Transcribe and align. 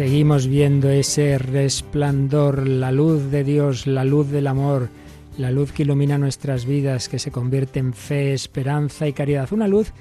seguimos 0.00 0.46
viendo 0.46 0.88
ese 0.88 1.36
resplandor, 1.36 2.66
la 2.66 2.90
luz 2.90 3.30
de 3.30 3.44
Dios, 3.44 3.86
la 3.86 4.02
luz 4.02 4.30
del 4.30 4.46
amor, 4.46 4.88
la 5.36 5.50
luz 5.50 5.72
que 5.72 5.82
ilumina 5.82 6.16
nuestras 6.16 6.64
vidas, 6.64 7.10
que 7.10 7.18
se 7.18 7.30
convierte 7.30 7.80
en 7.80 7.92
fe, 7.92 8.32
esperanza 8.32 9.06
y 9.06 9.12
caridad. 9.12 9.52
Una 9.52 9.68
luz 9.68 9.92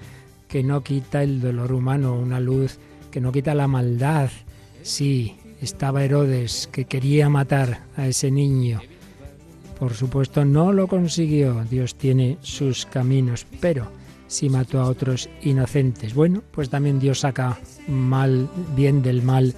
que 0.47 0.63
no 0.63 0.85
quita 0.85 1.21
el 1.21 1.41
dolor 1.41 1.73
humano, 1.73 2.13
una 2.15 2.39
luz 2.39 2.77
que 3.11 3.19
no 3.19 3.33
quita 3.33 3.53
la 3.53 3.67
maldad. 3.67 4.29
Sí, 4.83 5.35
estaba 5.59 6.01
Herodes 6.01 6.69
que 6.71 6.85
quería 6.85 7.27
matar 7.27 7.81
a 7.97 8.07
ese 8.07 8.31
niño. 8.31 8.79
Por 9.77 9.95
supuesto 9.95 10.45
no 10.45 10.71
lo 10.71 10.87
consiguió, 10.87 11.65
Dios 11.69 11.95
tiene 11.95 12.37
sus 12.39 12.85
caminos, 12.85 13.45
pero 13.59 13.91
sí 14.27 14.49
mató 14.49 14.79
a 14.79 14.87
otros 14.87 15.29
inocentes. 15.41 16.13
Bueno, 16.13 16.41
pues 16.51 16.69
también 16.69 17.01
Dios 17.01 17.19
saca 17.19 17.59
mal, 17.85 18.49
bien 18.77 19.01
del 19.01 19.23
mal, 19.23 19.53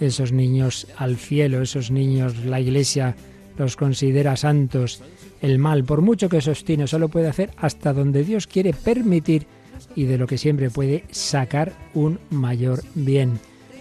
esos 0.00 0.32
niños 0.32 0.86
al 0.96 1.16
cielo, 1.16 1.62
esos 1.62 1.90
niños, 1.90 2.36
la 2.44 2.60
iglesia 2.60 3.16
los 3.58 3.76
considera 3.76 4.36
santos. 4.36 5.02
El 5.40 5.58
mal, 5.58 5.84
por 5.84 6.00
mucho 6.00 6.28
que 6.28 6.40
sostiene, 6.40 6.86
solo 6.86 7.08
puede 7.08 7.28
hacer 7.28 7.50
hasta 7.56 7.92
donde 7.92 8.24
Dios 8.24 8.46
quiere 8.46 8.72
permitir 8.72 9.46
y 9.94 10.04
de 10.04 10.18
lo 10.18 10.26
que 10.26 10.38
siempre 10.38 10.70
puede 10.70 11.04
sacar 11.10 11.72
un 11.94 12.18
mayor 12.30 12.82
bien. 12.94 13.38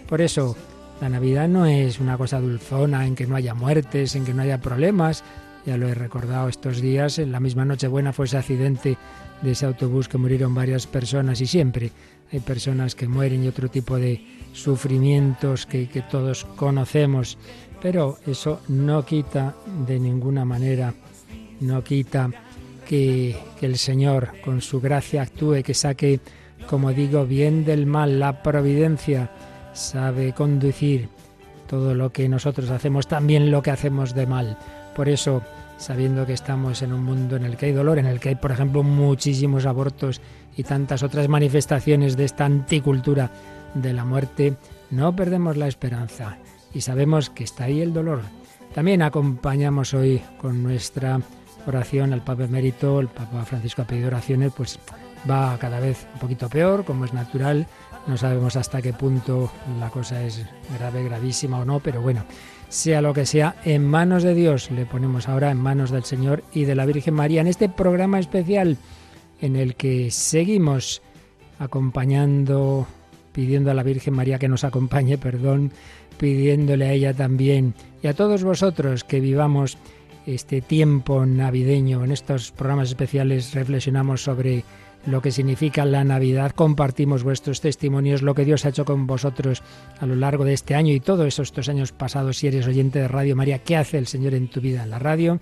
Por 0.07 0.21
eso, 0.21 0.55
la 1.01 1.09
Navidad 1.09 1.47
no 1.47 1.65
es 1.65 1.99
una 1.99 2.17
cosa 2.17 2.39
dulzona 2.39 3.05
en 3.05 3.15
que 3.15 3.27
no 3.27 3.35
haya 3.35 3.53
muertes, 3.53 4.15
en 4.15 4.25
que 4.25 4.33
no 4.33 4.41
haya 4.41 4.61
problemas. 4.61 5.23
Ya 5.65 5.77
lo 5.77 5.87
he 5.87 5.93
recordado 5.93 6.47
estos 6.47 6.81
días, 6.81 7.19
en 7.19 7.31
la 7.31 7.39
misma 7.39 7.65
Nochebuena 7.65 8.13
fue 8.13 8.25
ese 8.25 8.37
accidente 8.37 8.97
de 9.41 9.51
ese 9.51 9.65
autobús 9.65 10.07
que 10.07 10.17
murieron 10.17 10.55
varias 10.55 10.87
personas 10.87 11.41
y 11.41 11.45
siempre 11.45 11.91
hay 12.31 12.39
personas 12.39 12.95
que 12.95 13.07
mueren 13.07 13.43
y 13.43 13.47
otro 13.47 13.69
tipo 13.69 13.97
de 13.97 14.25
sufrimientos 14.57 15.65
que, 15.65 15.87
que 15.87 16.01
todos 16.01 16.45
conocemos. 16.55 17.37
Pero 17.81 18.17
eso 18.25 18.61
no 18.67 19.05
quita 19.05 19.55
de 19.85 19.99
ninguna 19.99 20.45
manera, 20.45 20.93
no 21.61 21.83
quita 21.83 22.29
que, 22.87 23.37
que 23.59 23.65
el 23.65 23.77
Señor 23.77 24.29
con 24.43 24.61
su 24.61 24.81
gracia 24.81 25.21
actúe, 25.21 25.61
que 25.63 25.73
saque, 25.73 26.19
como 26.67 26.91
digo, 26.91 27.25
bien 27.25 27.65
del 27.65 27.85
mal, 27.85 28.19
la 28.19 28.41
providencia 28.41 29.29
sabe 29.73 30.33
conducir 30.33 31.09
todo 31.67 31.93
lo 31.93 32.11
que 32.11 32.27
nosotros 32.27 32.71
hacemos, 32.71 33.07
también 33.07 33.51
lo 33.51 33.61
que 33.61 33.71
hacemos 33.71 34.15
de 34.15 34.25
mal. 34.25 34.57
Por 34.95 35.07
eso, 35.07 35.43
sabiendo 35.77 36.25
que 36.25 36.33
estamos 36.33 36.81
en 36.81 36.93
un 36.93 37.03
mundo 37.03 37.35
en 37.35 37.45
el 37.45 37.57
que 37.57 37.67
hay 37.67 37.73
dolor, 37.73 37.99
en 37.99 38.07
el 38.07 38.19
que 38.19 38.29
hay, 38.29 38.35
por 38.35 38.51
ejemplo, 38.51 38.81
muchísimos 38.81 39.67
abortos 39.67 40.21
y 40.55 40.63
tantas 40.63 41.03
otras 41.03 41.27
manifestaciones 41.27 42.17
de 42.17 42.25
esta 42.25 42.45
anticultura 42.45 43.29
de 43.73 43.93
la 43.93 44.05
muerte, 44.05 44.55
no 44.89 45.15
perdemos 45.15 45.57
la 45.57 45.67
esperanza 45.67 46.37
y 46.73 46.81
sabemos 46.81 47.29
que 47.29 47.43
está 47.43 47.65
ahí 47.65 47.81
el 47.81 47.93
dolor. 47.93 48.21
También 48.73 49.01
acompañamos 49.01 49.93
hoy 49.93 50.21
con 50.39 50.63
nuestra 50.63 51.19
oración 51.65 52.13
al 52.13 52.23
Papa 52.23 52.45
Emérito, 52.45 52.99
el 52.99 53.07
Papa 53.07 53.43
Francisco 53.45 53.81
ha 53.81 53.87
pedido 53.87 54.07
oraciones, 54.07 54.53
pues 54.55 54.79
va 55.29 55.57
cada 55.59 55.79
vez 55.79 56.07
un 56.13 56.19
poquito 56.19 56.49
peor, 56.49 56.85
como 56.85 57.05
es 57.05 57.13
natural, 57.13 57.67
no 58.07 58.17
sabemos 58.17 58.55
hasta 58.55 58.81
qué 58.81 58.93
punto 58.93 59.51
la 59.79 59.89
cosa 59.89 60.23
es 60.23 60.45
grave, 60.77 61.03
gravísima 61.03 61.59
o 61.59 61.65
no, 61.65 61.79
pero 61.79 62.01
bueno, 62.01 62.23
sea 62.69 63.01
lo 63.01 63.13
que 63.13 63.25
sea, 63.25 63.55
en 63.65 63.85
manos 63.85 64.23
de 64.23 64.33
Dios 64.33 64.71
le 64.71 64.85
ponemos 64.85 65.27
ahora 65.27 65.51
en 65.51 65.57
manos 65.57 65.91
del 65.91 66.03
Señor 66.03 66.43
y 66.53 66.65
de 66.65 66.75
la 66.75 66.85
Virgen 66.85 67.13
María 67.13 67.41
en 67.41 67.47
este 67.47 67.69
programa 67.69 68.19
especial 68.19 68.77
en 69.41 69.55
el 69.55 69.75
que 69.75 70.09
seguimos 70.11 71.01
acompañando, 71.59 72.87
pidiendo 73.37 73.69
a 73.69 73.75
la 73.75 73.83
Virgen 73.83 74.15
María 74.15 74.39
que 74.39 74.47
nos 74.47 74.63
acompañe, 74.63 75.19
perdón, 75.19 75.71
pidiéndole 76.17 76.87
a 76.87 76.93
ella 76.93 77.13
también 77.13 77.75
y 78.01 78.07
a 78.07 78.15
todos 78.15 78.43
vosotros 78.43 79.03
que 79.03 79.19
vivamos 79.19 79.77
este 80.25 80.59
tiempo 80.59 81.23
navideño. 81.23 82.03
En 82.03 82.11
estos 82.11 82.51
programas 82.51 82.89
especiales 82.89 83.53
reflexionamos 83.53 84.23
sobre 84.23 84.63
lo 85.05 85.21
que 85.21 85.31
significa 85.31 85.85
la 85.85 86.03
Navidad, 86.03 86.49
compartimos 86.49 87.21
vuestros 87.21 87.61
testimonios, 87.61 88.23
lo 88.23 88.33
que 88.33 88.43
Dios 88.43 88.65
ha 88.65 88.69
hecho 88.69 88.85
con 88.85 89.05
vosotros 89.05 89.61
a 89.99 90.07
lo 90.07 90.15
largo 90.15 90.43
de 90.43 90.53
este 90.53 90.73
año 90.73 90.91
y 90.91 90.99
todos 90.99 91.37
estos 91.37 91.69
años 91.69 91.91
pasados, 91.91 92.37
si 92.37 92.47
eres 92.47 92.65
oyente 92.65 92.97
de 92.97 93.07
Radio 93.07 93.35
María, 93.35 93.59
¿qué 93.59 93.77
hace 93.77 93.99
el 93.99 94.07
Señor 94.07 94.33
en 94.33 94.47
tu 94.47 94.61
vida 94.61 94.81
en 94.81 94.89
la 94.89 94.97
radio? 94.97 95.39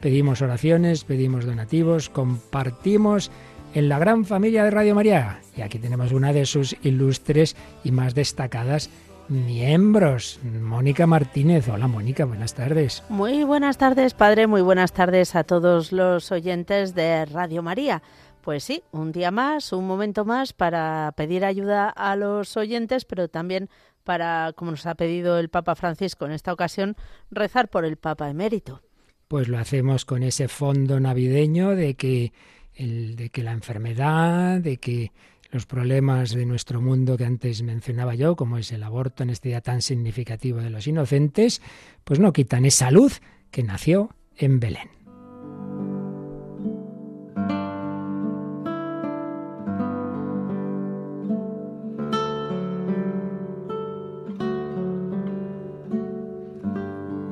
Pedimos 0.00 0.40
oraciones, 0.40 1.04
pedimos 1.04 1.44
donativos, 1.44 2.08
compartimos 2.08 3.30
en 3.74 3.88
la 3.88 3.98
gran 3.98 4.24
familia 4.24 4.64
de 4.64 4.70
Radio 4.70 4.94
María. 4.94 5.40
Y 5.56 5.62
aquí 5.62 5.78
tenemos 5.78 6.12
una 6.12 6.32
de 6.32 6.46
sus 6.46 6.76
ilustres 6.82 7.56
y 7.82 7.90
más 7.90 8.14
destacadas 8.14 8.88
miembros, 9.28 10.38
Mónica 10.42 11.06
Martínez. 11.06 11.68
Hola 11.68 11.88
Mónica, 11.88 12.24
buenas 12.24 12.54
tardes. 12.54 13.02
Muy 13.08 13.42
buenas 13.44 13.76
tardes, 13.76 14.14
padre, 14.14 14.46
muy 14.46 14.62
buenas 14.62 14.92
tardes 14.92 15.34
a 15.34 15.44
todos 15.44 15.92
los 15.92 16.30
oyentes 16.30 16.94
de 16.94 17.24
Radio 17.26 17.62
María. 17.62 18.02
Pues 18.42 18.62
sí, 18.64 18.82
un 18.92 19.10
día 19.10 19.30
más, 19.30 19.72
un 19.72 19.86
momento 19.86 20.24
más 20.24 20.52
para 20.52 21.12
pedir 21.16 21.44
ayuda 21.44 21.88
a 21.88 22.14
los 22.14 22.56
oyentes, 22.56 23.06
pero 23.06 23.28
también 23.28 23.70
para, 24.04 24.52
como 24.54 24.72
nos 24.72 24.84
ha 24.86 24.94
pedido 24.94 25.38
el 25.38 25.48
Papa 25.48 25.74
Francisco 25.74 26.26
en 26.26 26.32
esta 26.32 26.52
ocasión, 26.52 26.94
rezar 27.30 27.68
por 27.70 27.86
el 27.86 27.96
Papa 27.96 28.28
emérito. 28.28 28.82
Pues 29.28 29.48
lo 29.48 29.58
hacemos 29.58 30.04
con 30.04 30.22
ese 30.22 30.48
fondo 30.48 31.00
navideño 31.00 31.70
de 31.70 31.94
que, 31.94 32.34
el, 32.74 33.16
de 33.16 33.30
que 33.30 33.42
la 33.42 33.52
enfermedad, 33.52 34.60
de 34.60 34.76
que 34.78 35.12
los 35.50 35.66
problemas 35.66 36.34
de 36.34 36.46
nuestro 36.46 36.80
mundo 36.80 37.16
que 37.16 37.24
antes 37.24 37.62
mencionaba 37.62 38.14
yo, 38.14 38.34
como 38.34 38.58
es 38.58 38.72
el 38.72 38.82
aborto 38.82 39.22
en 39.22 39.30
este 39.30 39.50
día 39.50 39.60
tan 39.60 39.82
significativo 39.82 40.58
de 40.58 40.70
los 40.70 40.86
inocentes, 40.86 41.62
pues 42.02 42.18
no 42.18 42.32
quitan 42.32 42.64
esa 42.64 42.90
luz 42.90 43.20
que 43.50 43.62
nació 43.62 44.10
en 44.36 44.58
Belén. 44.58 44.88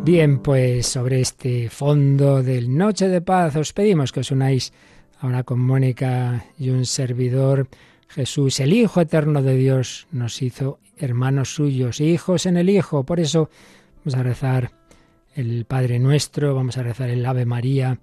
Bien, 0.04 0.40
pues 0.40 0.88
sobre 0.88 1.20
este 1.20 1.70
fondo 1.70 2.42
del 2.42 2.76
Noche 2.76 3.08
de 3.08 3.20
Paz 3.20 3.54
os 3.54 3.72
pedimos 3.72 4.10
que 4.10 4.20
os 4.20 4.30
unáis 4.30 4.72
ahora 5.22 5.44
con 5.44 5.60
Mónica 5.60 6.44
y 6.58 6.70
un 6.70 6.84
servidor. 6.84 7.68
Jesús, 8.08 8.60
el 8.60 8.72
Hijo 8.72 9.00
eterno 9.00 9.40
de 9.40 9.56
Dios, 9.56 10.06
nos 10.10 10.42
hizo 10.42 10.80
hermanos 10.98 11.54
suyos, 11.54 12.00
hijos 12.00 12.44
en 12.44 12.56
el 12.56 12.68
Hijo. 12.68 13.04
Por 13.04 13.20
eso 13.20 13.48
vamos 13.98 14.14
a 14.18 14.22
rezar 14.22 14.72
el 15.34 15.64
Padre 15.64 15.98
Nuestro, 15.98 16.54
vamos 16.54 16.76
a 16.76 16.82
rezar 16.82 17.08
el 17.08 17.24
Ave 17.24 17.46
María. 17.46 18.00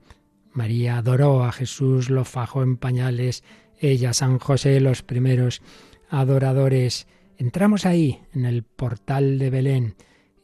María 0.53 0.97
adoró 0.97 1.43
a 1.43 1.51
Jesús, 1.51 2.09
lo 2.09 2.25
fajó 2.25 2.63
en 2.63 2.77
pañales, 2.77 3.43
ella, 3.79 4.13
San 4.13 4.39
José, 4.39 4.79
los 4.79 5.03
primeros 5.03 5.61
adoradores. 6.09 7.05
Entramos 7.37 7.85
ahí, 7.85 8.21
en 8.33 8.45
el 8.45 8.63
portal 8.63 9.37
de 9.37 9.49
Belén, 9.49 9.95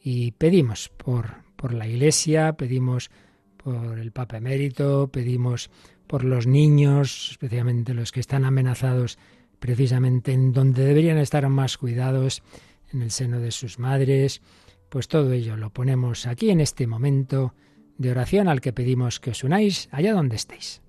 y 0.04 0.32
pedimos 0.34 0.90
por 0.90 1.46
por 1.56 1.74
la 1.74 1.88
Iglesia, 1.88 2.54
pedimos 2.54 3.10
por 3.58 3.98
el 3.98 4.12
Papa 4.12 4.38
Emérito, 4.38 5.10
pedimos 5.12 5.72
por 6.08 6.24
los 6.24 6.48
niños, 6.48 7.30
especialmente 7.32 7.94
los 7.94 8.12
que 8.12 8.20
están 8.20 8.46
amenazados 8.46 9.18
precisamente 9.60 10.34
en 10.34 10.52
donde 10.52 10.86
deberían 10.86 11.18
estar 11.18 11.48
más 11.50 11.78
cuidados, 11.78 12.44
en 12.94 13.02
el 13.02 13.12
seno 13.12 13.40
de 13.40 13.52
sus 13.52 13.80
madres, 13.80 14.42
pues 14.90 15.08
todo 15.08 15.32
ello 15.34 15.58
lo 15.58 15.72
ponemos 15.72 16.28
aquí 16.28 16.50
en 16.50 16.62
este 16.62 16.88
momento 16.88 17.54
de 17.98 18.12
oración 18.12 18.48
al 18.48 18.62
que 18.62 18.74
pedimos 18.74 19.20
que 19.20 19.32
os 19.32 19.44
unáis 19.44 19.90
allá 19.92 20.14
donde 20.14 20.36
estéis. 20.36 20.82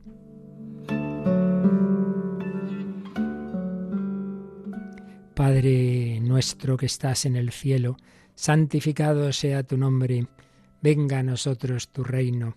Padre 5.34 6.20
nuestro 6.20 6.76
que 6.76 6.86
estás 6.86 7.26
en 7.26 7.36
el 7.36 7.50
cielo, 7.50 7.96
santificado 8.34 9.32
sea 9.32 9.62
tu 9.62 9.76
nombre, 9.76 10.26
venga 10.80 11.18
a 11.18 11.22
nosotros 11.22 11.88
tu 11.88 12.04
reino, 12.04 12.56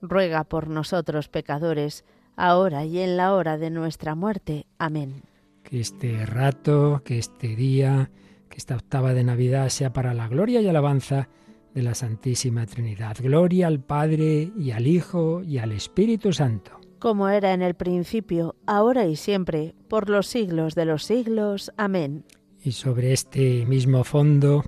ruega 0.00 0.44
por 0.44 0.68
nosotros 0.68 1.28
pecadores, 1.28 2.04
ahora 2.36 2.84
y 2.84 3.00
en 3.00 3.16
la 3.16 3.34
hora 3.34 3.58
de 3.58 3.70
nuestra 3.70 4.14
muerte. 4.14 4.66
Amén. 4.78 5.22
Que 5.62 5.80
este 5.80 6.26
rato, 6.26 7.02
que 7.04 7.18
este 7.18 7.54
día, 7.56 8.10
que 8.48 8.56
esta 8.56 8.76
octava 8.76 9.14
de 9.14 9.24
Navidad 9.24 9.68
sea 9.68 9.92
para 9.92 10.14
la 10.14 10.28
gloria 10.28 10.60
y 10.60 10.68
alabanza 10.68 11.28
de 11.74 11.82
la 11.82 11.94
Santísima 11.94 12.66
Trinidad. 12.66 13.16
Gloria 13.20 13.66
al 13.66 13.80
Padre 13.80 14.52
y 14.56 14.72
al 14.72 14.86
Hijo 14.86 15.42
y 15.42 15.58
al 15.58 15.72
Espíritu 15.72 16.32
Santo 16.32 16.80
como 17.00 17.28
era 17.30 17.52
en 17.54 17.62
el 17.62 17.74
principio, 17.74 18.54
ahora 18.66 19.06
y 19.06 19.16
siempre, 19.16 19.74
por 19.88 20.08
los 20.08 20.28
siglos 20.28 20.76
de 20.76 20.84
los 20.84 21.04
siglos. 21.04 21.72
Amén. 21.76 22.24
Y 22.62 22.72
sobre 22.72 23.12
este 23.12 23.64
mismo 23.66 24.04
fondo 24.04 24.62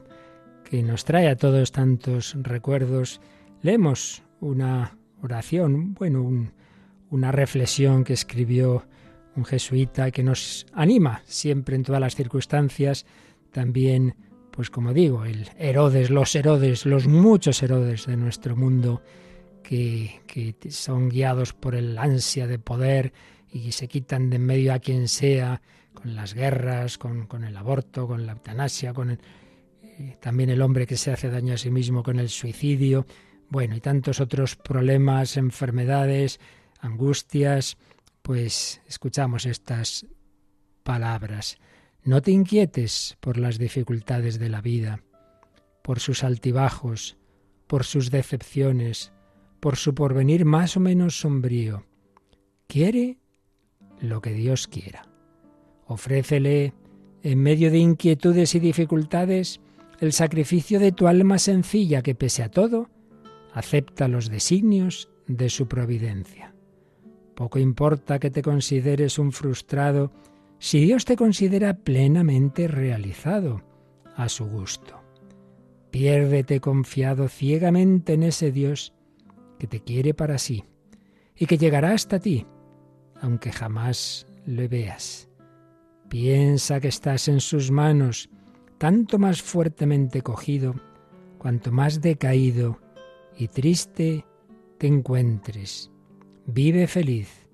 que 0.65 0.83
nos 0.83 1.05
trae 1.05 1.29
a 1.29 1.37
todos 1.37 1.71
tantos 1.71 2.35
recuerdos, 2.41 3.21
leemos 3.61 4.23
una 4.41 4.97
oración, 5.23 5.95
bueno, 5.95 6.51
una 7.11 7.33
reflexión 7.33 8.05
que 8.05 8.13
escribió 8.13 8.85
un 9.35 9.45
jesuita 9.45 10.11
que 10.11 10.23
nos 10.23 10.67
anima 10.73 11.23
siempre 11.25 11.77
en 11.77 11.85
todas 11.85 12.01
las 12.01 12.15
circunstancias, 12.15 13.07
también, 13.51 14.15
pues 14.51 14.71
como 14.71 14.93
digo, 14.93 15.25
el 15.25 15.49
Herodes, 15.59 16.11
los 16.11 16.35
Herodes, 16.35 16.87
los 16.87 17.07
muchos 17.07 17.63
Herodes 17.63 18.07
de 18.07 18.17
nuestro 18.17 18.57
mundo, 18.57 19.03
que, 19.63 20.21
son 20.69 21.09
guiados 21.09 21.53
por 21.53 21.75
el 21.75 21.97
ansia 21.97 22.47
de 22.47 22.59
poder 22.59 23.13
y 23.51 23.73
se 23.73 23.89
quitan 23.89 24.29
de 24.31 24.37
en 24.37 24.47
medio 24.47 24.75
a 24.75 24.79
quien 24.79 25.09
sea, 25.09 25.63
con 25.95 26.15
las 26.15 26.35
guerras, 26.35 26.99
con, 26.99 27.45
el 27.45 27.57
aborto, 27.57 28.07
con 28.07 28.27
la 28.27 28.33
eutanasia, 28.33 28.93
con 28.93 29.11
eh, 29.11 30.17
también 30.21 30.51
el 30.51 30.63
hombre 30.63 30.87
que 30.87 30.97
se 30.97 31.13
hace 31.13 31.31
daño 31.31 31.55
a 31.55 31.59
sí 31.59 31.71
mismo 31.71 32.03
con 32.03 32.19
el 32.19 32.29
suicidio, 32.29 33.07
bueno, 33.53 33.77
y 33.77 33.81
tantos 33.81 34.19
otros 34.19 34.57
problemas, 34.57 35.37
enfermedades, 35.37 36.41
angustias, 36.81 37.77
pues 38.23 38.81
escuchamos 38.89 39.45
estas 39.45 40.07
palabras. 40.83 41.59
No 42.03 42.23
te 42.23 42.31
inquietes 42.31 43.19
por 43.21 43.37
las 43.37 43.59
dificultades 43.59 44.39
de 44.39 44.49
la 44.49 44.63
vida, 44.63 45.03
por 45.83 46.01
sus 46.01 46.25
altibajos, 46.25 47.19
por 47.67 47.85
sus 47.85 48.11
decepciones, 48.11 49.13
por 49.61 49.77
su 49.77 49.95
porvenir 49.95 50.47
más 50.47 50.79
o 50.79 50.81
menos 50.81 51.21
sombrío. 51.21 51.85
Quiere 52.69 53.19
lo 54.01 54.23
que 54.23 54.33
Dios 54.33 54.67
quiera. 54.67 55.07
Ofrécele, 55.85 56.73
en 57.23 57.39
medio 57.39 57.71
de 57.71 57.79
inquietudes 57.79 58.55
y 58.55 58.61
dificultades, 58.61 59.61
el 60.01 60.15
sacrificio 60.15 60.81
de 60.81 60.93
tu 60.93 61.07
alma 61.07 61.39
sencilla 61.39 62.01
que, 62.01 62.15
pese 62.15 62.43
a 62.43 62.49
todo, 62.49 62.89
acepta 63.53 64.09
los 64.09 64.31
designios 64.31 65.09
de 65.27 65.49
su 65.51 65.69
providencia. 65.69 66.55
Poco 67.35 67.59
importa 67.59 68.19
que 68.19 68.31
te 68.31 68.43
consideres 68.43 69.19
un 69.19 69.33
frustrado 69.33 70.13
si 70.59 70.81
Dios 70.81 71.05
te 71.05 71.17
considera 71.17 71.75
plenamente 71.75 72.69
realizado 72.69 73.63
a 74.17 74.29
su 74.29 74.47
gusto. 74.47 75.01
Piérdete 75.91 76.61
confiado 76.61 77.29
ciegamente 77.29 78.15
en 78.15 78.23
ese 78.23 78.53
Dios 78.53 78.95
que 79.59 79.67
te 79.67 79.81
quiere 79.81 80.15
para 80.15 80.39
sí 80.39 80.65
y 81.37 81.47
que 81.47 81.59
llegará 81.59 81.93
hasta 81.93 82.19
ti, 82.19 82.47
aunque 83.21 83.53
jamás 83.53 84.27
le 84.47 84.69
veas. 84.69 85.29
Piensa 86.09 86.81
que 86.81 86.89
estás 86.89 87.29
en 87.29 87.41
sus 87.41 87.71
manos, 87.71 88.29
tanto 88.79 89.19
más 89.19 89.43
fuertemente 89.43 90.23
cogido, 90.23 90.75
cuanto 91.39 91.73
más 91.73 92.01
decaído 92.01 92.82
y 93.43 93.49
triste 93.49 94.25
te 94.79 94.87
encuentres. 94.87 95.91
Vive 96.47 96.87
feliz, 96.87 97.49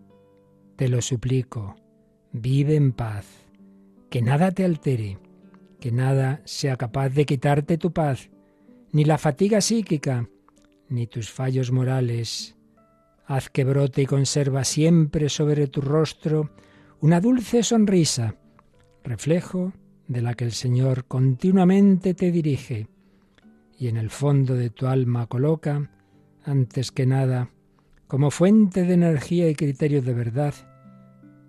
te 0.76 0.86
lo 0.88 1.00
suplico, 1.00 1.76
vive 2.30 2.74
en 2.74 2.92
paz, 2.92 3.26
que 4.10 4.20
nada 4.20 4.50
te 4.50 4.66
altere, 4.66 5.18
que 5.80 5.90
nada 5.90 6.42
sea 6.44 6.76
capaz 6.76 7.08
de 7.08 7.24
quitarte 7.24 7.78
tu 7.78 7.92
paz, 7.92 8.28
ni 8.92 9.04
la 9.04 9.16
fatiga 9.16 9.62
psíquica, 9.62 10.28
ni 10.90 11.06
tus 11.06 11.30
fallos 11.30 11.72
morales. 11.72 12.54
Haz 13.24 13.48
que 13.48 13.64
brote 13.64 14.02
y 14.02 14.06
conserva 14.06 14.64
siempre 14.64 15.30
sobre 15.30 15.68
tu 15.68 15.80
rostro 15.80 16.50
una 17.00 17.18
dulce 17.18 17.62
sonrisa, 17.62 18.34
reflejo 19.04 19.72
de 20.06 20.20
la 20.20 20.34
que 20.34 20.44
el 20.44 20.52
Señor 20.52 21.06
continuamente 21.06 22.12
te 22.12 22.30
dirige, 22.30 22.88
y 23.78 23.88
en 23.88 23.96
el 23.96 24.10
fondo 24.10 24.54
de 24.54 24.70
tu 24.70 24.86
alma 24.86 25.26
coloca, 25.26 25.90
antes 26.44 26.90
que 26.90 27.06
nada, 27.06 27.50
como 28.06 28.30
fuente 28.30 28.84
de 28.84 28.94
energía 28.94 29.48
y 29.48 29.54
criterio 29.54 30.02
de 30.02 30.14
verdad, 30.14 30.54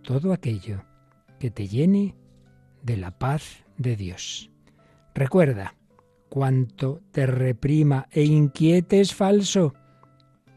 todo 0.03 0.33
aquello 0.33 0.83
que 1.39 1.51
te 1.51 1.67
llene 1.67 2.15
de 2.83 2.97
la 2.97 3.17
paz 3.17 3.63
de 3.77 3.95
Dios. 3.95 4.51
Recuerda, 5.15 5.73
Cuanto 6.29 7.01
te 7.11 7.25
reprima 7.25 8.07
e 8.11 8.23
inquiete 8.23 8.99
es 8.99 9.15
falso. 9.15 9.73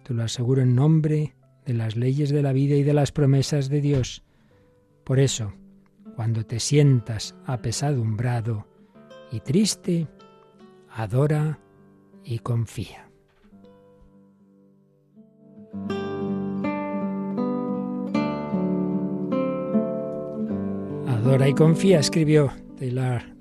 Te 0.05 0.13
lo 0.13 0.23
aseguro 0.23 0.61
en 0.61 0.75
nombre 0.75 1.35
de 1.65 1.73
las 1.73 1.97
leyes 1.97 2.29
de 2.29 2.43
la 2.43 2.53
vida 2.53 2.77
y 2.77 2.83
de 2.83 2.93
las 2.93 3.11
promesas 3.11 3.71
de 3.71 3.81
Dios. 3.81 4.23
Por 5.03 5.19
eso, 5.19 5.55
cuando 6.15 6.45
te 6.45 6.61
sientas 6.61 7.35
apesadumbrado 7.47 8.67
y 9.31 9.41
triste, 9.41 10.09
adora 10.91 11.59
y 12.25 12.39
confía. 12.39 13.09
Adora 21.07 21.49
y 21.49 21.55
confía, 21.55 22.01
escribió 22.01 22.53
Taylor 22.79 23.33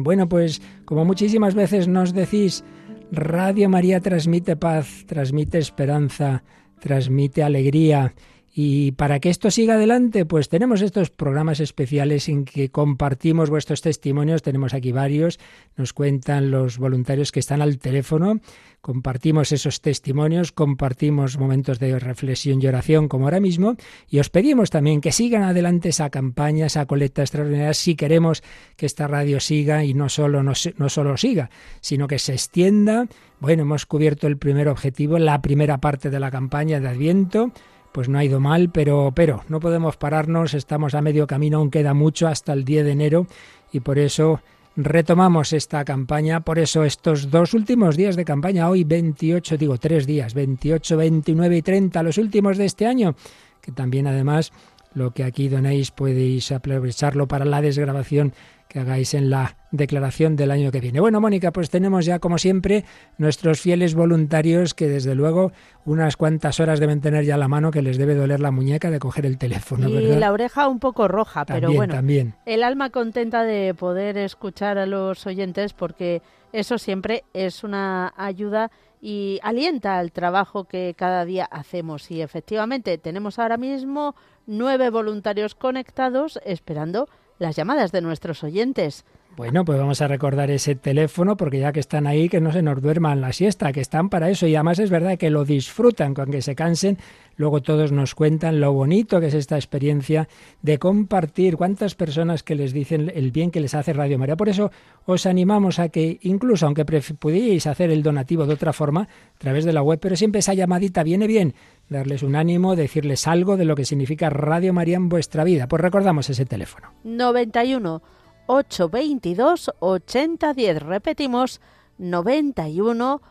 bueno, 0.00 0.28
pues 0.28 0.60
como 0.84 1.04
muchísimas 1.04 1.54
veces 1.54 1.88
nos 1.88 2.12
decís, 2.12 2.64
Radio 3.10 3.68
María 3.68 4.00
transmite 4.00 4.56
paz, 4.56 5.04
transmite 5.06 5.58
esperanza, 5.58 6.42
transmite 6.78 7.42
alegría. 7.42 8.14
Y 8.52 8.92
para 8.92 9.20
que 9.20 9.30
esto 9.30 9.50
siga 9.50 9.74
adelante, 9.74 10.26
pues 10.26 10.48
tenemos 10.48 10.82
estos 10.82 11.10
programas 11.10 11.60
especiales 11.60 12.28
en 12.28 12.44
que 12.44 12.70
compartimos 12.70 13.48
vuestros 13.48 13.80
testimonios. 13.80 14.42
Tenemos 14.42 14.74
aquí 14.74 14.90
varios. 14.90 15.38
Nos 15.76 15.92
cuentan 15.92 16.50
los 16.50 16.78
voluntarios 16.78 17.30
que 17.30 17.38
están 17.38 17.62
al 17.62 17.78
teléfono. 17.78 18.40
Compartimos 18.80 19.52
esos 19.52 19.82
testimonios, 19.82 20.52
compartimos 20.52 21.38
momentos 21.38 21.78
de 21.78 21.98
reflexión 21.98 22.60
y 22.62 22.66
oración 22.66 23.08
como 23.08 23.26
ahora 23.26 23.38
mismo. 23.38 23.76
Y 24.08 24.18
os 24.18 24.30
pedimos 24.30 24.70
también 24.70 25.00
que 25.00 25.12
sigan 25.12 25.42
adelante 25.42 25.90
esa 25.90 26.10
campaña, 26.10 26.66
esa 26.66 26.86
colecta 26.86 27.22
extraordinaria, 27.22 27.74
si 27.74 27.94
queremos 27.94 28.42
que 28.76 28.86
esta 28.86 29.06
radio 29.06 29.38
siga 29.38 29.84
y 29.84 29.94
no 29.94 30.08
solo, 30.08 30.42
no, 30.42 30.54
solo 30.54 31.16
siga, 31.18 31.50
sino 31.80 32.08
que 32.08 32.18
se 32.18 32.32
extienda. 32.32 33.06
Bueno, 33.38 33.62
hemos 33.62 33.86
cubierto 33.86 34.26
el 34.26 34.38
primer 34.38 34.68
objetivo, 34.68 35.18
la 35.18 35.40
primera 35.40 35.78
parte 35.78 36.10
de 36.10 36.18
la 36.18 36.30
campaña 36.30 36.80
de 36.80 36.88
Adviento 36.88 37.52
pues 37.92 38.08
no 38.08 38.18
ha 38.18 38.24
ido 38.24 38.40
mal, 38.40 38.70
pero, 38.70 39.12
pero 39.14 39.42
no 39.48 39.60
podemos 39.60 39.96
pararnos, 39.96 40.54
estamos 40.54 40.94
a 40.94 41.02
medio 41.02 41.26
camino, 41.26 41.58
aún 41.58 41.70
queda 41.70 41.94
mucho 41.94 42.28
hasta 42.28 42.52
el 42.52 42.64
10 42.64 42.84
de 42.84 42.92
enero 42.92 43.26
y 43.72 43.80
por 43.80 43.98
eso 43.98 44.40
retomamos 44.76 45.52
esta 45.52 45.84
campaña, 45.84 46.40
por 46.40 46.58
eso 46.58 46.84
estos 46.84 47.30
dos 47.30 47.54
últimos 47.54 47.96
días 47.96 48.16
de 48.16 48.24
campaña, 48.24 48.68
hoy 48.68 48.84
28, 48.84 49.56
digo 49.56 49.78
tres 49.78 50.06
días, 50.06 50.34
28, 50.34 50.96
29 50.96 51.56
y 51.56 51.62
30, 51.62 52.02
los 52.02 52.18
últimos 52.18 52.56
de 52.56 52.66
este 52.66 52.86
año, 52.86 53.14
que 53.60 53.72
también 53.72 54.06
además 54.06 54.52
lo 54.94 55.12
que 55.12 55.24
aquí 55.24 55.48
donéis 55.48 55.90
podéis 55.90 56.50
aprovecharlo 56.52 57.28
para 57.28 57.44
la 57.44 57.60
desgrabación 57.60 58.32
que 58.70 58.78
hagáis 58.78 59.14
en 59.14 59.30
la 59.30 59.56
declaración 59.72 60.36
del 60.36 60.52
año 60.52 60.70
que 60.70 60.80
viene. 60.80 61.00
Bueno, 61.00 61.20
Mónica, 61.20 61.50
pues 61.50 61.70
tenemos 61.70 62.06
ya, 62.06 62.20
como 62.20 62.38
siempre, 62.38 62.84
nuestros 63.18 63.60
fieles 63.60 63.94
voluntarios 63.94 64.74
que, 64.74 64.88
desde 64.88 65.16
luego, 65.16 65.50
unas 65.84 66.16
cuantas 66.16 66.60
horas 66.60 66.78
deben 66.78 67.00
tener 67.00 67.24
ya 67.24 67.36
la 67.36 67.48
mano 67.48 67.72
que 67.72 67.82
les 67.82 67.98
debe 67.98 68.14
doler 68.14 68.38
la 68.38 68.52
muñeca 68.52 68.90
de 68.90 69.00
coger 69.00 69.26
el 69.26 69.38
teléfono. 69.38 69.88
Y 69.88 70.14
la 70.14 70.32
oreja 70.32 70.68
un 70.68 70.78
poco 70.78 71.08
roja, 71.08 71.44
pero 71.44 71.72
bueno, 71.72 71.94
también. 71.94 72.34
el 72.46 72.62
alma 72.62 72.90
contenta 72.90 73.42
de 73.42 73.74
poder 73.74 74.16
escuchar 74.16 74.78
a 74.78 74.86
los 74.86 75.26
oyentes 75.26 75.72
porque 75.72 76.22
eso 76.52 76.78
siempre 76.78 77.24
es 77.34 77.64
una 77.64 78.14
ayuda 78.16 78.70
y 79.02 79.40
alienta 79.42 79.98
al 79.98 80.12
trabajo 80.12 80.64
que 80.64 80.94
cada 80.96 81.24
día 81.24 81.44
hacemos. 81.44 82.08
Y 82.12 82.22
efectivamente 82.22 82.98
tenemos 82.98 83.40
ahora 83.40 83.56
mismo 83.56 84.14
nueve 84.46 84.90
voluntarios 84.90 85.56
conectados 85.56 86.38
esperando 86.44 87.08
las 87.40 87.56
llamadas 87.56 87.90
de 87.90 88.02
nuestros 88.02 88.44
oyentes. 88.44 89.04
Bueno, 89.36 89.64
pues 89.64 89.78
vamos 89.78 90.02
a 90.02 90.08
recordar 90.08 90.50
ese 90.50 90.74
teléfono 90.74 91.36
porque 91.36 91.60
ya 91.60 91.72
que 91.72 91.80
están 91.80 92.06
ahí, 92.06 92.28
que 92.28 92.40
no 92.40 92.52
se 92.52 92.62
nos 92.62 92.82
duerman 92.82 93.20
la 93.20 93.32
siesta, 93.32 93.72
que 93.72 93.80
están 93.80 94.08
para 94.10 94.28
eso 94.28 94.46
y 94.46 94.54
además 94.54 94.78
es 94.80 94.90
verdad 94.90 95.16
que 95.16 95.30
lo 95.30 95.44
disfrutan, 95.44 96.14
con 96.14 96.30
que 96.30 96.42
se 96.42 96.54
cansen, 96.54 96.98
luego 97.36 97.62
todos 97.62 97.90
nos 97.90 98.14
cuentan 98.14 98.60
lo 98.60 98.72
bonito 98.72 99.20
que 99.20 99.28
es 99.28 99.34
esta 99.34 99.56
experiencia 99.56 100.28
de 100.62 100.78
compartir 100.78 101.56
cuántas 101.56 101.94
personas 101.94 102.42
que 102.42 102.54
les 102.54 102.72
dicen 102.72 103.10
el 103.14 103.30
bien 103.30 103.50
que 103.50 103.60
les 103.60 103.74
hace 103.74 103.92
Radio 103.92 104.18
María. 104.18 104.36
Por 104.36 104.48
eso 104.48 104.72
os 105.06 105.24
animamos 105.26 105.78
a 105.78 105.88
que 105.88 106.18
incluso 106.22 106.66
aunque 106.66 106.84
pudierais 106.84 107.66
hacer 107.66 107.90
el 107.90 108.02
donativo 108.02 108.46
de 108.46 108.54
otra 108.54 108.72
forma, 108.72 109.02
a 109.02 109.38
través 109.38 109.64
de 109.64 109.72
la 109.72 109.82
web, 109.82 110.00
pero 110.00 110.16
siempre 110.16 110.40
esa 110.40 110.54
llamadita 110.54 111.02
viene 111.02 111.26
bien, 111.26 111.54
darles 111.88 112.22
un 112.22 112.36
ánimo, 112.36 112.76
decirles 112.76 113.26
algo 113.26 113.56
de 113.56 113.64
lo 113.64 113.74
que 113.74 113.84
significa 113.84 114.28
Radio 114.28 114.72
María 114.72 114.96
en 114.96 115.08
vuestra 115.08 115.44
vida. 115.44 115.66
Pues 115.66 115.80
recordamos 115.80 116.28
ese 116.28 116.44
teléfono. 116.44 116.88
91 117.04 118.02
822 118.52 119.70
8010. 119.78 120.82
Repetimos, 120.82 121.60
91 121.98 123.22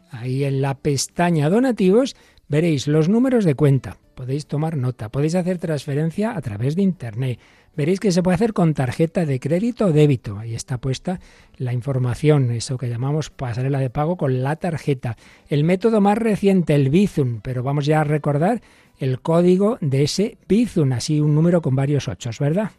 Ahí 0.10 0.46
en 0.46 0.62
la 0.62 0.76
pestaña 0.76 1.50
donativos 1.50 2.16
Veréis 2.50 2.88
los 2.88 3.10
números 3.10 3.44
de 3.44 3.56
cuenta, 3.56 3.98
podéis 4.16 4.48
tomar 4.48 4.78
nota, 4.78 5.10
podéis 5.10 5.36
hacer 5.36 5.58
transferencia 5.58 6.36
a 6.36 6.42
través 6.42 6.78
de 6.78 6.82
Internet. 6.82 7.40
Veréis 7.76 8.00
que 8.00 8.12
se 8.12 8.24
puede 8.24 8.36
hacer 8.36 8.54
con 8.54 8.74
tarjeta 8.74 9.26
de 9.26 9.40
crédito 9.40 9.88
o 9.88 9.92
débito. 9.92 10.40
Ahí 10.40 10.56
está 10.56 10.78
puesta 10.78 11.20
la 11.58 11.74
información, 11.74 12.50
eso 12.52 12.78
que 12.78 12.90
llamamos 12.90 13.30
pasarela 13.30 13.80
de 13.80 13.90
pago 13.90 14.16
con 14.16 14.44
la 14.44 14.56
tarjeta. 14.56 15.18
El 15.50 15.66
método 15.66 16.00
más 16.00 16.18
reciente, 16.18 16.74
el 16.74 16.90
Bizum, 16.90 17.42
pero 17.42 17.64
vamos 17.64 17.86
ya 17.86 18.00
a 18.00 18.06
recordar 18.06 18.62
el 18.98 19.20
código 19.20 19.78
de 19.82 20.04
ese 20.04 20.38
Bizum, 20.48 20.94
así 20.94 21.20
un 21.20 21.36
número 21.36 21.62
con 21.62 21.76
varios 21.76 22.08
ochos, 22.08 22.40
¿verdad? 22.40 22.72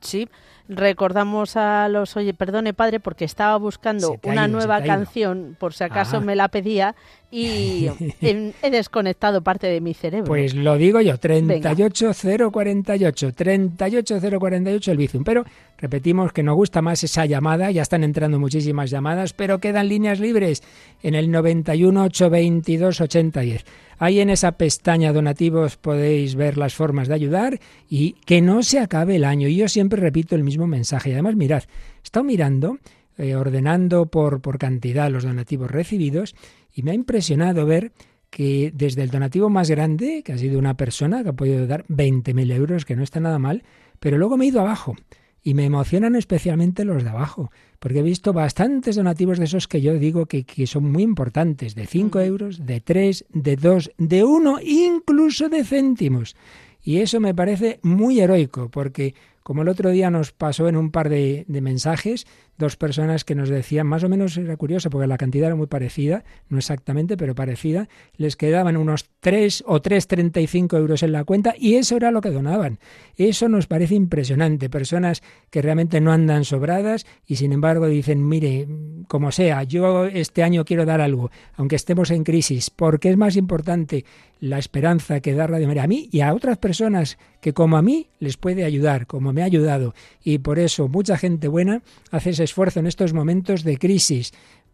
Sí, 0.00 0.28
recordamos 0.70 1.56
a 1.56 1.88
los 1.88 2.16
oye, 2.16 2.32
perdone 2.32 2.72
padre, 2.72 3.00
porque 3.00 3.24
estaba 3.24 3.56
buscando 3.56 4.18
una 4.22 4.46
nueva 4.48 4.82
canción, 4.82 5.56
por 5.58 5.74
si 5.74 5.84
acaso 5.84 6.20
me 6.20 6.36
la 6.36 6.48
pedía, 6.48 6.94
y 7.30 7.88
he 8.20 8.70
desconectado 8.70 9.42
parte 9.42 9.66
de 9.66 9.80
mi 9.80 9.94
cerebro. 9.94 10.26
Pues 10.26 10.54
lo 10.54 10.76
digo 10.76 11.00
yo, 11.00 11.18
38048, 11.18 13.32
38048 13.32 14.92
el 14.92 14.96
Bizum. 14.96 15.24
Pero 15.24 15.44
repetimos 15.80 16.32
que 16.32 16.42
nos 16.42 16.54
gusta 16.54 16.82
más 16.82 17.02
esa 17.02 17.26
llamada, 17.26 17.70
ya 17.70 17.82
están 17.82 18.04
entrando 18.04 18.38
muchísimas 18.38 18.90
llamadas, 18.90 19.32
pero 19.32 19.58
quedan 19.58 19.88
líneas 19.88 20.20
libres 20.20 20.62
en 21.02 21.14
el 21.14 21.30
91 21.30 22.04
822 22.04 23.00
8010. 23.00 23.64
Ahí 23.98 24.20
en 24.20 24.30
esa 24.30 24.52
pestaña 24.52 25.12
donativos 25.12 25.76
podéis 25.76 26.34
ver 26.34 26.58
las 26.58 26.74
formas 26.74 27.08
de 27.08 27.14
ayudar 27.14 27.60
y 27.88 28.12
que 28.24 28.40
no 28.40 28.62
se 28.62 28.78
acabe 28.78 29.16
el 29.16 29.24
año. 29.24 29.48
Y 29.48 29.56
yo 29.56 29.68
siempre 29.68 30.00
repito 30.00 30.34
el 30.34 30.44
mismo 30.44 30.66
mensaje. 30.66 31.12
Además, 31.12 31.36
mirad, 31.36 31.64
he 31.64 32.04
estado 32.04 32.24
mirando, 32.24 32.78
eh, 33.18 33.34
ordenando 33.34 34.06
por, 34.06 34.40
por 34.40 34.58
cantidad 34.58 35.10
los 35.10 35.24
donativos 35.24 35.70
recibidos 35.70 36.34
y 36.74 36.82
me 36.82 36.92
ha 36.92 36.94
impresionado 36.94 37.66
ver 37.66 37.92
que 38.30 38.70
desde 38.74 39.02
el 39.02 39.10
donativo 39.10 39.50
más 39.50 39.68
grande, 39.70 40.22
que 40.24 40.32
ha 40.32 40.38
sido 40.38 40.58
una 40.58 40.76
persona 40.76 41.22
que 41.22 41.30
ha 41.30 41.34
podido 41.34 41.66
dar 41.66 41.84
20.000 41.88 42.52
euros, 42.52 42.84
que 42.84 42.96
no 42.96 43.02
está 43.02 43.18
nada 43.18 43.38
mal, 43.38 43.64
pero 43.98 44.18
luego 44.18 44.36
me 44.36 44.44
he 44.44 44.48
ido 44.48 44.60
abajo 44.60 44.94
y 45.42 45.54
me 45.54 45.64
emocionan 45.64 46.16
especialmente 46.16 46.84
los 46.84 47.02
de 47.02 47.10
abajo, 47.10 47.50
porque 47.78 48.00
he 48.00 48.02
visto 48.02 48.32
bastantes 48.32 48.96
donativos 48.96 49.38
de 49.38 49.44
esos 49.44 49.68
que 49.68 49.80
yo 49.80 49.94
digo 49.94 50.26
que, 50.26 50.44
son 50.66 50.90
muy 50.90 51.02
importantes, 51.02 51.74
de 51.74 51.86
5 51.86 52.20
euros, 52.20 52.66
de 52.66 52.80
3, 52.80 53.24
de 53.30 53.56
2, 53.56 53.92
de 53.96 54.24
1, 54.24 54.58
incluso 54.62 55.48
de 55.48 55.64
céntimos. 55.64 56.36
Y 56.82 56.98
eso 56.98 57.20
me 57.20 57.34
parece 57.34 57.80
muy 57.82 58.20
heroico, 58.20 58.68
porque 58.70 59.14
como 59.42 59.62
el 59.62 59.68
otro 59.68 59.90
día 59.90 60.10
nos 60.10 60.32
pasó 60.32 60.68
en 60.68 60.76
un 60.76 60.90
par 60.90 61.08
de, 61.08 61.44
de 61.48 61.60
mensajes, 61.60 62.26
dos 62.60 62.76
personas 62.76 63.24
que 63.24 63.34
nos 63.34 63.48
decían, 63.48 63.88
más 63.88 64.04
o 64.04 64.08
menos 64.08 64.36
era 64.36 64.56
curioso 64.56 64.90
porque 64.90 65.08
la 65.08 65.18
cantidad 65.18 65.48
era 65.48 65.56
muy 65.56 65.66
parecida, 65.66 66.22
no 66.48 66.58
exactamente, 66.58 67.16
pero 67.16 67.34
parecida, 67.34 67.88
les 68.16 68.36
quedaban 68.36 68.76
unos 68.76 69.10
3 69.18 69.64
o 69.66 69.82
3,35 69.82 70.76
euros 70.76 71.02
en 71.02 71.10
la 71.10 71.24
cuenta 71.24 71.54
y 71.58 71.74
eso 71.74 71.96
era 71.96 72.12
lo 72.12 72.20
que 72.20 72.30
donaban. 72.30 72.78
Eso 73.16 73.48
nos 73.48 73.66
parece 73.66 73.96
impresionante. 73.96 74.70
Personas 74.70 75.22
que 75.50 75.62
realmente 75.62 76.00
no 76.00 76.12
andan 76.12 76.44
sobradas 76.44 77.06
y 77.26 77.36
sin 77.36 77.52
embargo 77.52 77.86
dicen, 77.86 78.28
mire, 78.28 78.68
como 79.08 79.32
sea, 79.32 79.64
yo 79.64 80.04
este 80.04 80.44
año 80.44 80.64
quiero 80.64 80.86
dar 80.86 81.00
algo, 81.00 81.30
aunque 81.56 81.76
estemos 81.76 82.10
en 82.12 82.22
crisis, 82.22 82.70
porque 82.70 83.10
es 83.10 83.16
más 83.16 83.36
importante 83.36 84.04
la 84.40 84.58
esperanza 84.58 85.20
que 85.20 85.34
da 85.34 85.46
Radio 85.46 85.66
María 85.66 85.84
a 85.84 85.86
mí 85.86 86.08
y 86.10 86.20
a 86.22 86.32
otras 86.32 86.56
personas 86.56 87.18
que 87.40 87.52
como 87.52 87.76
a 87.76 87.82
mí 87.82 88.08
les 88.18 88.36
puede 88.36 88.64
ayudar, 88.64 89.06
como 89.06 89.32
me 89.32 89.42
ha 89.42 89.44
ayudado. 89.44 89.94
Y 90.22 90.38
por 90.38 90.58
eso 90.58 90.88
mucha 90.88 91.16
gente 91.16 91.48
buena 91.48 91.82
hace 92.10 92.30
ese 92.30 92.44
esfuerzo 92.50 92.80
en 92.80 92.86
estos 92.86 93.12
momentos 93.12 93.62
de 93.62 93.78
crisis. 93.78 94.32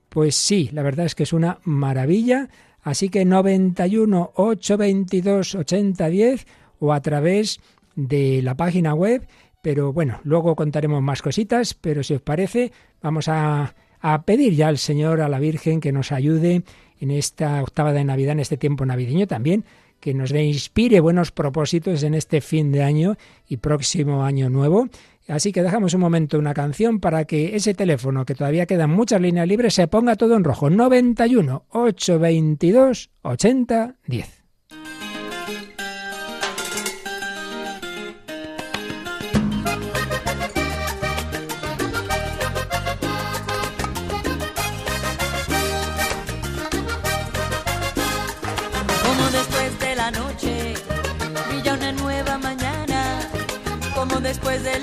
Pues 0.09 0.35
sí, 0.35 0.71
la 0.73 0.83
verdad 0.83 1.07
es 1.07 1.15
que 1.15 1.25
es 1.25 1.33
una 1.33 1.59
maravilla. 1.65 2.49
Así 2.83 3.09
que 3.09 3.25
91 3.25 4.33
822 4.35 5.55
8010 5.57 6.47
o 6.79 6.93
a 6.93 7.01
través 7.01 7.61
de 7.95 8.41
la 8.43 8.57
página 8.57 8.95
web. 8.95 9.27
Pero 9.61 9.93
bueno, 9.93 10.21
luego 10.25 10.57
contaremos 10.57 11.03
más 11.03 11.21
cositas. 11.21 11.75
Pero 11.75 12.03
si 12.03 12.15
os 12.15 12.23
parece, 12.23 12.73
vamos 13.03 13.29
a, 13.29 13.75
a 14.01 14.23
pedir 14.23 14.55
ya 14.55 14.69
al 14.69 14.79
Señor, 14.79 15.21
a 15.21 15.29
la 15.29 15.39
Virgen, 15.39 15.81
que 15.81 15.93
nos 15.93 16.13
ayude 16.13 16.63
en 16.99 17.11
esta 17.11 17.63
octava 17.63 17.93
de 17.93 18.05
Navidad, 18.05 18.33
en 18.33 18.41
este 18.41 18.57
tiempo 18.57 18.87
navideño 18.87 19.27
también, 19.27 19.65
que 20.01 20.15
nos 20.15 20.31
inspire 20.33 21.01
buenos 21.01 21.31
propósitos 21.31 22.03
en 22.03 22.15
este 22.15 22.41
fin 22.41 22.73
de 22.73 22.83
año 22.83 23.17
y 23.49 23.59
próximo 23.59 24.25
año 24.25 24.49
nuevo. 24.49 24.89
Así 25.29 25.53
que 25.53 25.63
dejamos 25.63 25.95
un 25.95 26.01
momento 26.01 26.39
una 26.39 26.55
canción 26.55 27.01
para 27.01 27.25
que 27.25 27.57
ese 27.57 27.75
teléfono, 27.75 28.25
que 28.25 28.35
todavía 28.35 28.67
quedan 28.67 28.91
muchas 28.91 29.21
líneas 29.21 29.49
libres, 29.49 29.75
se 29.75 29.89
ponga 29.89 30.17
todo 30.17 30.37
en 30.37 30.45
rojo. 30.45 30.71
91 30.71 31.65
822 31.71 33.11
80 33.23 33.97
10. 34.07 34.36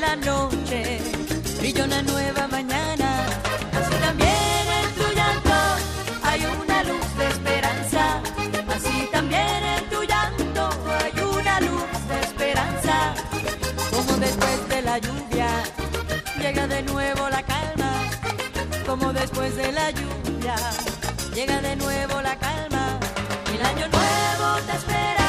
La 0.05 0.15
noche 0.17 0.99
brilla 1.59 1.83
una 1.85 2.01
nueva 2.01 2.47
mañana. 2.47 3.09
Así 3.77 3.95
también 4.07 4.65
en 4.79 4.89
tu 4.99 5.07
llanto 5.19 5.57
hay 6.29 6.41
una 6.61 6.77
luz 6.89 7.07
de 7.19 7.25
esperanza. 7.35 8.03
Así 8.75 8.95
también 9.11 9.59
en 9.75 9.83
tu 9.91 9.99
llanto 10.11 10.63
hay 10.99 11.13
una 11.37 11.55
luz 11.67 11.91
de 12.09 12.17
esperanza. 12.27 12.95
Como 13.95 14.13
después 14.25 14.57
de 14.73 14.81
la 14.81 14.97
lluvia 15.05 15.49
llega 16.41 16.67
de 16.67 16.81
nuevo 16.83 17.29
la 17.29 17.41
calma. 17.53 17.91
Como 18.85 19.13
después 19.13 19.55
de 19.55 19.71
la 19.71 19.87
lluvia 19.91 20.55
llega 21.33 21.61
de 21.61 21.75
nuevo 21.75 22.15
la 22.21 22.35
calma. 22.45 22.85
El 23.53 23.61
año 23.71 23.85
nuevo 23.97 24.47
te 24.67 24.73
espera 24.79 25.22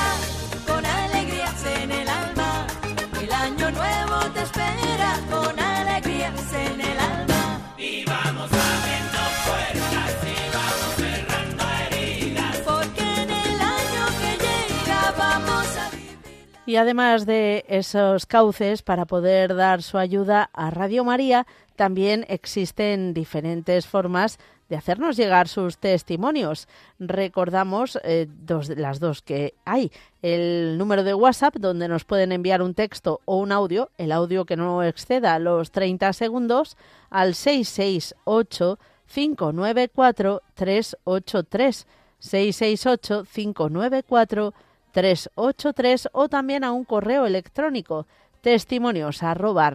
Y 16.67 16.77
además 16.77 17.25
de 17.25 17.65
esos 17.69 18.27
cauces 18.27 18.83
para 18.83 19.05
poder 19.05 19.55
dar 19.55 19.81
su 19.83 19.97
ayuda 19.97 20.51
a 20.53 20.71
Radio 20.71 21.05
María, 21.05 21.47
también 21.77 22.27
existen 22.29 23.15
diferentes 23.15 23.87
formas 23.87 24.41
hacernos 24.71 25.17
llegar 25.17 25.49
sus 25.49 25.79
testimonios. 25.79 26.69
Recordamos 26.99 27.99
eh, 28.03 28.29
las 28.77 29.01
dos 29.01 29.23
que 29.23 29.55
hay. 29.65 29.93
El 30.23 30.79
número 30.79 31.05
de 31.05 31.15
WhatsApp 31.15 31.57
donde 31.57 31.89
nos 31.89 32.05
pueden 32.05 32.33
enviar 32.33 32.63
un 32.63 32.75
texto 32.75 33.21
o 33.25 33.39
un 33.39 33.53
audio, 33.53 33.91
el 33.99 34.13
audio 34.13 34.45
que 34.45 34.57
no 34.57 34.83
exceda 34.83 35.39
los 35.39 35.71
30 35.71 36.13
segundos, 36.13 36.77
al 37.11 37.35
668 37.35 38.79
594 39.07 40.43
383 40.55 41.87
668 42.19 43.25
594 43.33 44.55
383 44.93 46.09
o 46.13 46.29
también 46.29 46.65
a 46.65 46.73
un 46.73 46.85
correo 46.85 47.27
electrónico 47.27 48.07
testimonios 48.41 49.23
arroba 49.23 49.73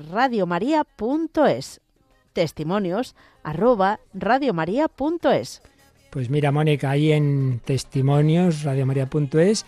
testimonios 2.34 3.15
arroba 3.50 4.00
radiomaria.es 4.13 5.62
Pues 6.10 6.29
mira, 6.29 6.51
Mónica, 6.51 6.91
ahí 6.91 7.12
en 7.12 7.62
testimonios 7.63 8.63
radiomaria.es 8.63 9.65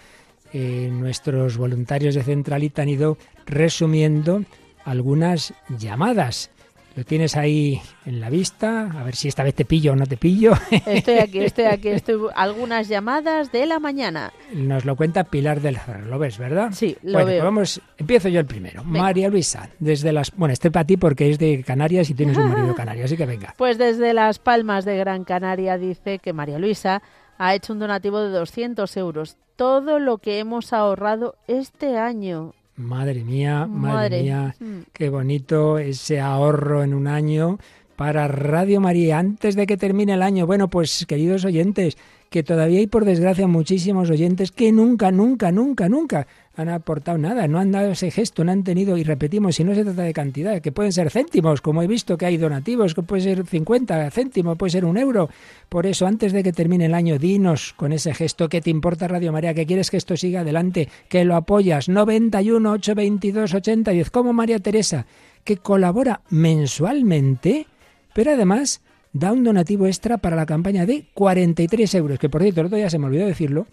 eh, 0.54 0.90
nuestros 0.92 1.58
voluntarios 1.58 2.16
de 2.16 2.24
Centralita 2.24 2.82
han 2.82 2.90
ido 2.90 3.18
resumiendo 3.46 4.44
algunas 4.84 5.54
llamadas 5.70 6.52
lo 6.96 7.04
tienes 7.06 7.38
ahí 7.38 7.82
en 8.06 8.20
la 8.20 8.30
vista, 8.30 8.92
a 8.92 9.04
ver 9.04 9.16
si 9.16 9.28
esta 9.28 9.44
vez 9.44 9.56
te 9.56 9.66
pillo 9.66 9.94
o 9.94 9.96
no 9.96 10.06
te 10.06 10.18
pillo. 10.18 10.54
Estoy 10.86 11.20
aquí, 11.20 11.40
estoy 11.44 11.66
aquí, 11.66 11.90
estoy 11.90 12.20
algunas 12.36 12.88
llamadas 12.88 13.52
de 13.52 13.66
la 13.66 13.80
mañana. 13.80 14.34
Nos 14.54 14.86
lo 14.86 14.96
cuenta 14.96 15.24
Pilar 15.24 15.62
del 15.62 15.78
Cerro, 15.78 16.06
¿lo 16.08 16.20
ves, 16.20 16.38
verdad? 16.38 16.70
Sí, 16.74 16.98
lo 17.02 17.14
bueno, 17.14 17.28
veo. 17.28 17.38
Pues 17.38 17.44
vamos, 17.44 17.82
empiezo 17.98 18.30
yo 18.30 18.40
el 18.40 18.46
primero. 18.46 18.84
María 18.84 19.30
Luisa, 19.30 19.70
desde 19.80 20.12
las, 20.12 20.32
bueno, 20.36 20.54
este 20.54 20.72
para 20.72 20.86
ti 20.86 20.98
porque 20.98 21.30
es 21.30 21.40
de 21.40 21.64
Canarias 21.64 22.10
y 22.10 22.14
tienes 22.14 22.38
un 22.38 22.50
marido 22.50 22.76
canario, 22.76 23.06
así 23.06 23.16
que 23.18 23.26
venga. 23.26 23.56
Pues 23.62 23.78
desde 23.78 24.14
Las 24.14 24.40
Palmas 24.40 24.86
de 24.86 24.98
Gran 24.98 25.24
Canaria 25.24 25.78
dice 25.78 26.20
que 26.20 26.34
María 26.34 26.58
Luisa 26.58 27.02
ha 27.38 27.54
hecho 27.54 27.74
un 27.74 27.80
donativo 27.80 28.20
de 28.20 28.30
200 28.30 28.98
euros, 28.98 29.38
todo 29.56 30.00
lo 30.00 30.18
que 30.18 30.40
hemos 30.40 30.74
ahorrado 30.74 31.36
este 31.48 31.98
año. 31.98 32.54
Madre 32.82 33.24
mía, 33.24 33.68
madre, 33.68 33.94
Madre. 33.94 34.24
mía, 34.24 34.56
Mm. 34.60 34.80
qué 34.94 35.10
bonito 35.10 35.78
ese 35.78 36.20
ahorro 36.20 36.84
en 36.84 36.94
un 36.94 37.08
año 37.08 37.58
para 37.96 38.28
Radio 38.28 38.82
María 38.82 39.20
antes 39.20 39.56
de 39.56 39.68
que 39.68 39.78
termine 39.78 40.14
el 40.14 40.24
año. 40.24 40.48
Bueno, 40.48 40.70
pues 40.70 41.06
queridos 41.08 41.46
oyentes, 41.46 41.98
que 42.32 42.44
todavía 42.44 42.80
hay 42.80 42.88
por 42.88 43.04
desgracia 43.04 43.46
muchísimos 43.46 44.10
oyentes 44.10 44.52
que 44.52 44.72
nunca, 44.72 45.12
nunca, 45.12 45.52
nunca, 45.52 45.90
nunca 45.90 46.28
han 46.56 46.70
aportado 46.70 47.18
nada, 47.18 47.48
no 47.48 47.60
han 47.60 47.72
dado 47.72 47.92
ese 47.92 48.10
gesto, 48.10 48.44
no 48.44 48.54
han 48.54 48.64
tenido, 48.64 48.98
y 48.98 49.04
repetimos, 49.04 49.56
si 49.56 49.66
no 49.66 49.76
se 49.76 49.84
trata 49.84 50.04
de 50.04 50.14
cantidad, 50.14 50.62
que 50.62 50.72
pueden 50.72 50.94
ser 50.94 51.10
céntimos, 51.10 51.60
como 51.60 51.82
he 51.82 51.88
visto 51.88 52.18
que 52.18 52.26
hay 52.26 52.38
donativos, 52.38 52.94
que 52.94 53.04
puede 53.04 53.22
ser 53.22 53.46
50 53.46 54.10
céntimos, 54.12 54.58
puede 54.58 54.72
ser 54.72 54.86
un 54.86 54.98
euro. 54.98 55.30
Por 55.68 55.86
eso, 55.86 56.08
antes 56.08 56.32
de 56.32 56.42
que 56.42 56.54
termine 56.54 56.86
el 56.86 56.94
año, 56.94 57.20
dinos 57.20 57.74
con 57.76 57.92
ese 57.92 58.14
gesto 58.14 58.48
que 58.48 58.62
te 58.62 58.70
importa 58.70 59.10
Radio 59.10 59.34
María, 59.34 59.54
que 59.54 59.66
quieres 59.66 59.92
que 59.92 59.98
esto 59.98 60.16
siga 60.16 60.42
adelante, 60.42 60.88
que 61.10 61.26
lo 61.26 61.36
apoyas. 61.36 61.90
91 61.90 62.72
822 62.72 63.54
8010, 63.56 64.10
como 64.10 64.32
María 64.32 64.60
Teresa, 64.60 65.06
que 65.44 65.58
colabora 65.58 66.22
mensualmente, 66.30 67.68
pero 68.14 68.32
además 68.32 68.82
da 69.14 69.32
un 69.34 69.44
donativo 69.44 69.88
extra 69.88 70.18
para 70.18 70.36
la 70.36 70.46
campaña 70.46 70.86
de 70.86 71.06
43 71.14 71.96
euros, 71.96 72.20
que 72.20 72.30
por 72.30 72.42
cierto, 72.42 72.62
el 72.62 72.68
otro 72.68 72.78
día 72.78 72.90
se 72.90 72.98
me 73.00 73.08
olvidó 73.08 73.26
decirlo, 73.26 73.68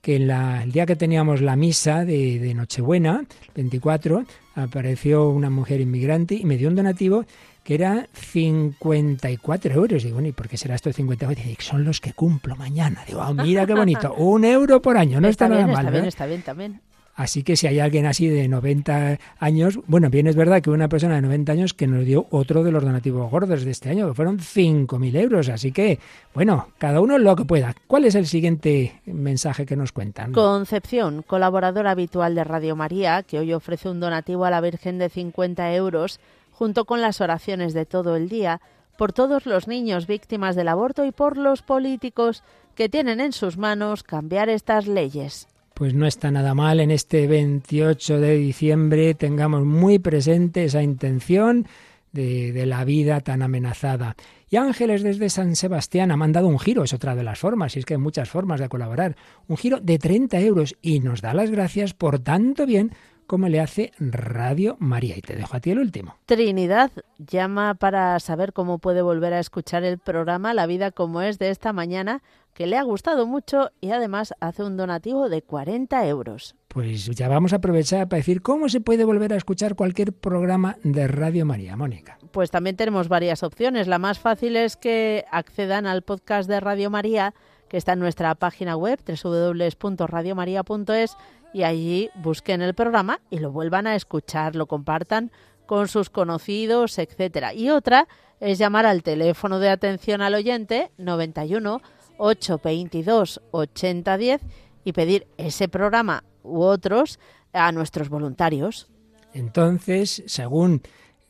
que 0.00 0.16
en 0.16 0.26
la- 0.28 0.62
el 0.62 0.70
día 0.72 0.84
que 0.86 0.96
teníamos 0.96 1.40
la 1.40 1.56
misa 1.56 2.04
de, 2.04 2.38
de 2.38 2.54
Nochebuena, 2.54 3.24
24, 3.54 4.24
apareció 4.54 5.30
una 5.30 5.48
mujer 5.50 5.80
inmigrante 5.80 6.34
y 6.34 6.44
me 6.44 6.56
dio 6.58 6.68
un 6.68 6.74
donativo 6.76 7.24
que 7.64 7.74
era 7.74 8.08
54 8.12 9.74
euros. 9.74 10.02
Digo, 10.02 10.16
bueno, 10.16 10.28
¿y 10.28 10.32
por 10.32 10.48
qué 10.48 10.56
será 10.56 10.74
esto 10.74 10.90
de 10.90 10.94
54? 10.94 11.42
Dice, 11.44 11.62
son 11.62 11.84
los 11.84 12.00
que 12.00 12.12
cumplo 12.12 12.54
mañana. 12.56 13.02
Digo, 13.06 13.22
ah, 13.22 13.32
mira 13.32 13.66
qué 13.66 13.74
bonito, 13.74 14.12
un 14.18 14.44
euro 14.44 14.82
por 14.82 14.96
año, 14.98 15.20
no 15.20 15.28
está, 15.28 15.48
bien, 15.48 15.62
nada 15.62 15.72
mal. 15.72 15.84
está 15.86 15.90
bien, 15.90 16.04
está 16.06 16.26
bien 16.26 16.42
también. 16.42 16.80
Así 17.14 17.44
que 17.44 17.56
si 17.56 17.66
hay 17.68 17.78
alguien 17.78 18.06
así 18.06 18.26
de 18.26 18.48
90 18.48 19.18
años, 19.38 19.78
bueno, 19.86 20.10
bien 20.10 20.26
es 20.26 20.34
verdad 20.34 20.60
que 20.60 20.70
una 20.70 20.88
persona 20.88 21.16
de 21.16 21.22
90 21.22 21.52
años 21.52 21.74
que 21.74 21.86
nos 21.86 22.04
dio 22.04 22.26
otro 22.30 22.64
de 22.64 22.72
los 22.72 22.82
donativos 22.82 23.30
gordos 23.30 23.64
de 23.64 23.70
este 23.70 23.90
año, 23.90 24.08
que 24.08 24.14
fueron 24.14 24.38
5.000 24.38 25.16
euros. 25.16 25.48
Así 25.48 25.70
que, 25.70 26.00
bueno, 26.34 26.68
cada 26.78 27.00
uno 27.00 27.16
lo 27.18 27.36
que 27.36 27.44
pueda. 27.44 27.74
¿Cuál 27.86 28.04
es 28.04 28.16
el 28.16 28.26
siguiente 28.26 29.00
mensaje 29.06 29.64
que 29.64 29.76
nos 29.76 29.92
cuentan? 29.92 30.32
Concepción, 30.32 31.22
colaboradora 31.22 31.92
habitual 31.92 32.34
de 32.34 32.42
Radio 32.42 32.74
María, 32.74 33.22
que 33.22 33.38
hoy 33.38 33.52
ofrece 33.52 33.88
un 33.88 34.00
donativo 34.00 34.44
a 34.44 34.50
la 34.50 34.60
Virgen 34.60 34.98
de 34.98 35.08
50 35.08 35.72
euros, 35.74 36.18
junto 36.50 36.84
con 36.84 37.00
las 37.00 37.20
oraciones 37.20 37.74
de 37.74 37.86
todo 37.86 38.16
el 38.16 38.28
día, 38.28 38.60
por 38.96 39.12
todos 39.12 39.46
los 39.46 39.68
niños 39.68 40.06
víctimas 40.06 40.56
del 40.56 40.68
aborto 40.68 41.04
y 41.04 41.12
por 41.12 41.36
los 41.36 41.62
políticos 41.62 42.42
que 42.74 42.88
tienen 42.88 43.20
en 43.20 43.32
sus 43.32 43.56
manos 43.56 44.02
cambiar 44.02 44.48
estas 44.48 44.86
leyes. 44.86 45.48
Pues 45.74 45.92
no 45.92 46.06
está 46.06 46.30
nada 46.30 46.54
mal 46.54 46.78
en 46.78 46.92
este 46.92 47.26
28 47.26 48.20
de 48.20 48.36
diciembre 48.36 49.14
tengamos 49.14 49.64
muy 49.64 49.98
presente 49.98 50.64
esa 50.64 50.84
intención 50.84 51.66
de, 52.12 52.64
la 52.64 52.84
vida 52.84 53.20
tan 53.20 53.42
amenazada. 53.42 54.14
Y 54.48 54.54
Ángeles 54.54 55.02
desde 55.02 55.28
San 55.30 55.56
Sebastián 55.56 56.12
ha 56.12 56.16
mandado 56.16 56.46
un 56.46 56.60
giro, 56.60 56.84
es 56.84 56.92
otra 56.92 57.16
de 57.16 57.24
las 57.24 57.40
formas, 57.40 57.74
y 57.74 57.80
es 57.80 57.84
que 57.84 57.94
hay 57.94 58.00
muchas 58.00 58.28
formas 58.28 58.60
de 58.60 58.68
colaborar. 58.68 59.16
Un 59.48 59.56
giro 59.56 59.80
de 59.80 59.98
30 59.98 60.38
euros 60.42 60.76
y 60.80 61.00
nos 61.00 61.20
da 61.20 61.34
las 61.34 61.50
gracias 61.50 61.92
por 61.92 62.20
tanto 62.20 62.66
bien 62.66 62.92
como 63.26 63.48
le 63.48 63.60
hace 63.60 63.92
Radio 63.98 64.76
María. 64.78 65.16
Y 65.16 65.20
te 65.20 65.36
dejo 65.36 65.56
a 65.56 65.60
ti 65.60 65.70
el 65.70 65.78
último. 65.78 66.16
Trinidad 66.26 66.90
llama 67.18 67.74
para 67.74 68.18
saber 68.20 68.52
cómo 68.52 68.78
puede 68.78 69.02
volver 69.02 69.32
a 69.32 69.40
escuchar 69.40 69.84
el 69.84 69.98
programa 69.98 70.54
La 70.54 70.66
vida 70.66 70.90
como 70.90 71.22
es 71.22 71.38
de 71.38 71.50
esta 71.50 71.72
mañana, 71.72 72.22
que 72.54 72.66
le 72.66 72.76
ha 72.76 72.82
gustado 72.82 73.26
mucho 73.26 73.70
y 73.80 73.90
además 73.90 74.34
hace 74.40 74.62
un 74.62 74.76
donativo 74.76 75.28
de 75.28 75.42
40 75.42 76.06
euros. 76.06 76.54
Pues 76.68 77.06
ya 77.06 77.28
vamos 77.28 77.52
a 77.52 77.56
aprovechar 77.56 78.08
para 78.08 78.18
decir 78.18 78.42
cómo 78.42 78.68
se 78.68 78.80
puede 78.80 79.04
volver 79.04 79.32
a 79.32 79.36
escuchar 79.36 79.74
cualquier 79.74 80.12
programa 80.12 80.76
de 80.82 81.08
Radio 81.08 81.46
María, 81.46 81.76
Mónica. 81.76 82.18
Pues 82.32 82.50
también 82.50 82.76
tenemos 82.76 83.08
varias 83.08 83.42
opciones. 83.42 83.86
La 83.86 83.98
más 83.98 84.18
fácil 84.18 84.56
es 84.56 84.76
que 84.76 85.24
accedan 85.30 85.86
al 85.86 86.02
podcast 86.02 86.48
de 86.48 86.60
Radio 86.60 86.90
María, 86.90 87.34
que 87.68 87.76
está 87.76 87.92
en 87.92 88.00
nuestra 88.00 88.34
página 88.34 88.76
web 88.76 88.98
www.radiomaria.es 89.06 91.16
y 91.54 91.62
allí 91.62 92.10
busquen 92.16 92.60
el 92.60 92.74
programa 92.74 93.20
y 93.30 93.38
lo 93.38 93.52
vuelvan 93.52 93.86
a 93.86 93.94
escuchar, 93.94 94.56
lo 94.56 94.66
compartan 94.66 95.30
con 95.66 95.88
sus 95.88 96.10
conocidos, 96.10 96.98
etcétera. 96.98 97.54
Y 97.54 97.70
otra 97.70 98.08
es 98.40 98.58
llamar 98.58 98.84
al 98.84 99.02
teléfono 99.02 99.60
de 99.60 99.70
atención 99.70 100.20
al 100.20 100.34
oyente 100.34 100.90
91 100.98 101.80
822 102.18 103.40
8010 103.52 104.40
y 104.84 104.92
pedir 104.92 105.26
ese 105.38 105.68
programa 105.68 106.24
u 106.42 106.60
otros 106.60 107.18
a 107.52 107.70
nuestros 107.72 108.08
voluntarios. 108.08 108.90
Entonces, 109.32 110.24
según 110.26 110.82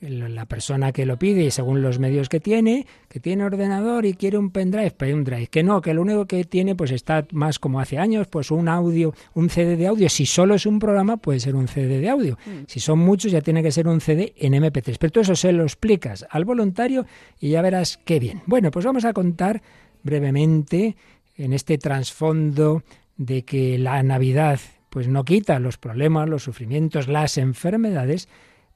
la 0.09 0.47
persona 0.47 0.93
que 0.93 1.07
lo 1.07 1.19
pide 1.19 1.45
y 1.45 1.51
según 1.51 1.83
los 1.83 1.99
medios 1.99 2.29
que 2.29 2.41
tiene, 2.41 2.87
que 3.09 3.21
tiene 3.21 3.45
ordenador 3.45 4.05
y 4.07 4.15
quiere 4.15 4.39
un 4.39 4.51
pendrive, 4.51 4.91
pues 4.93 5.15
un 5.15 5.25
drive. 5.25 5.49
Que 5.49 5.63
no, 5.63 5.81
que 5.81 5.95
lo 5.95 6.03
único 6.03 6.27
que 6.27 6.45
tiene 6.45 6.75
pues 6.75 6.91
está 6.91 7.27
más 7.33 7.59
como 7.59 7.81
hace 7.81 7.99
años, 7.99 8.27
pues 8.29 8.51
un 8.51 8.69
audio, 8.69 9.15
un 9.35 9.51
CD 9.51 9.77
de 9.77 9.87
audio. 9.87 10.09
Si 10.09 10.27
solo 10.27 10.55
es 10.55 10.67
un 10.67 10.79
programa, 10.79 11.17
puede 11.17 11.41
ser 11.41 11.55
un 11.55 11.69
CD 11.69 12.01
de 12.01 12.09
audio. 12.09 12.39
Si 12.67 12.81
son 12.81 12.99
muchos, 12.99 13.33
ya 13.33 13.41
tiene 13.41 13.63
que 13.63 13.73
ser 13.73 13.89
un 13.89 14.01
CD 14.01 14.35
en 14.37 14.53
MP3. 14.53 14.97
Pero 14.99 15.13
todo 15.13 15.23
eso 15.23 15.37
se 15.37 15.53
lo 15.53 15.63
explicas 15.65 16.27
al 16.31 16.45
voluntario 16.45 17.07
y 17.41 17.51
ya 17.51 17.63
verás 17.63 17.99
qué 18.05 18.19
bien. 18.19 18.43
Bueno, 18.47 18.71
pues 18.71 18.85
vamos 18.85 19.05
a 19.05 19.13
contar 19.13 19.63
brevemente 20.03 20.97
en 21.37 21.53
este 21.53 21.79
trasfondo 21.79 22.83
de 23.17 23.43
que 23.43 23.79
la 23.79 24.03
Navidad 24.03 24.61
pues 24.91 25.09
no 25.09 25.25
quita 25.25 25.59
los 25.59 25.77
problemas, 25.77 26.29
los 26.29 26.45
sufrimientos, 26.45 27.09
las 27.09 27.37
enfermedades, 27.37 28.29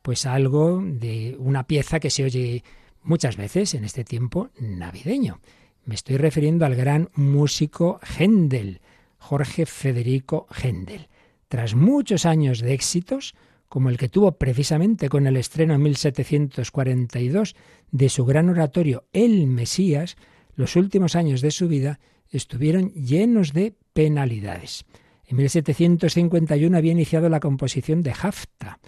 pues 0.09 0.25
algo 0.25 0.83
de 0.83 1.37
una 1.39 1.67
pieza 1.67 2.01
que 2.01 2.09
se 2.09 2.25
oye 2.25 2.65
muchas 3.03 3.37
veces 3.37 3.75
en 3.75 3.85
este 3.85 4.05
tiempo 4.05 4.49
navideño. 4.59 5.39
Me 5.85 5.95
estoy 5.95 6.17
refiriendo 6.17 6.65
al 6.65 6.77
gran 6.77 7.11
músico 7.15 8.01
Händel, 8.19 8.81
Jorge 9.19 9.67
Federico 9.67 10.47
Händel. 10.51 11.09
Tras 11.49 11.75
muchos 11.75 12.25
años 12.25 12.61
de 12.61 12.73
éxitos, 12.73 13.35
como 13.69 13.91
el 13.91 13.99
que 13.99 14.09
tuvo 14.09 14.33
precisamente 14.39 15.11
con 15.11 15.27
el 15.27 15.37
estreno 15.37 15.75
en 15.75 15.83
1742 15.83 17.55
de 17.91 18.09
su 18.09 18.25
gran 18.25 18.49
oratorio 18.49 19.05
El 19.13 19.47
Mesías, 19.47 20.17
los 20.55 20.75
últimos 20.77 21.17
años 21.17 21.43
de 21.43 21.51
su 21.51 21.69
vida 21.69 22.01
estuvieron 22.31 22.95
llenos 22.95 23.53
de 23.53 23.75
penalidades. 23.93 24.87
En 25.27 25.37
1751 25.37 26.79
había 26.79 26.93
iniciado 26.93 27.29
la 27.29 27.41
composición 27.41 28.03
de 28.03 28.13
Hafta 28.13 28.79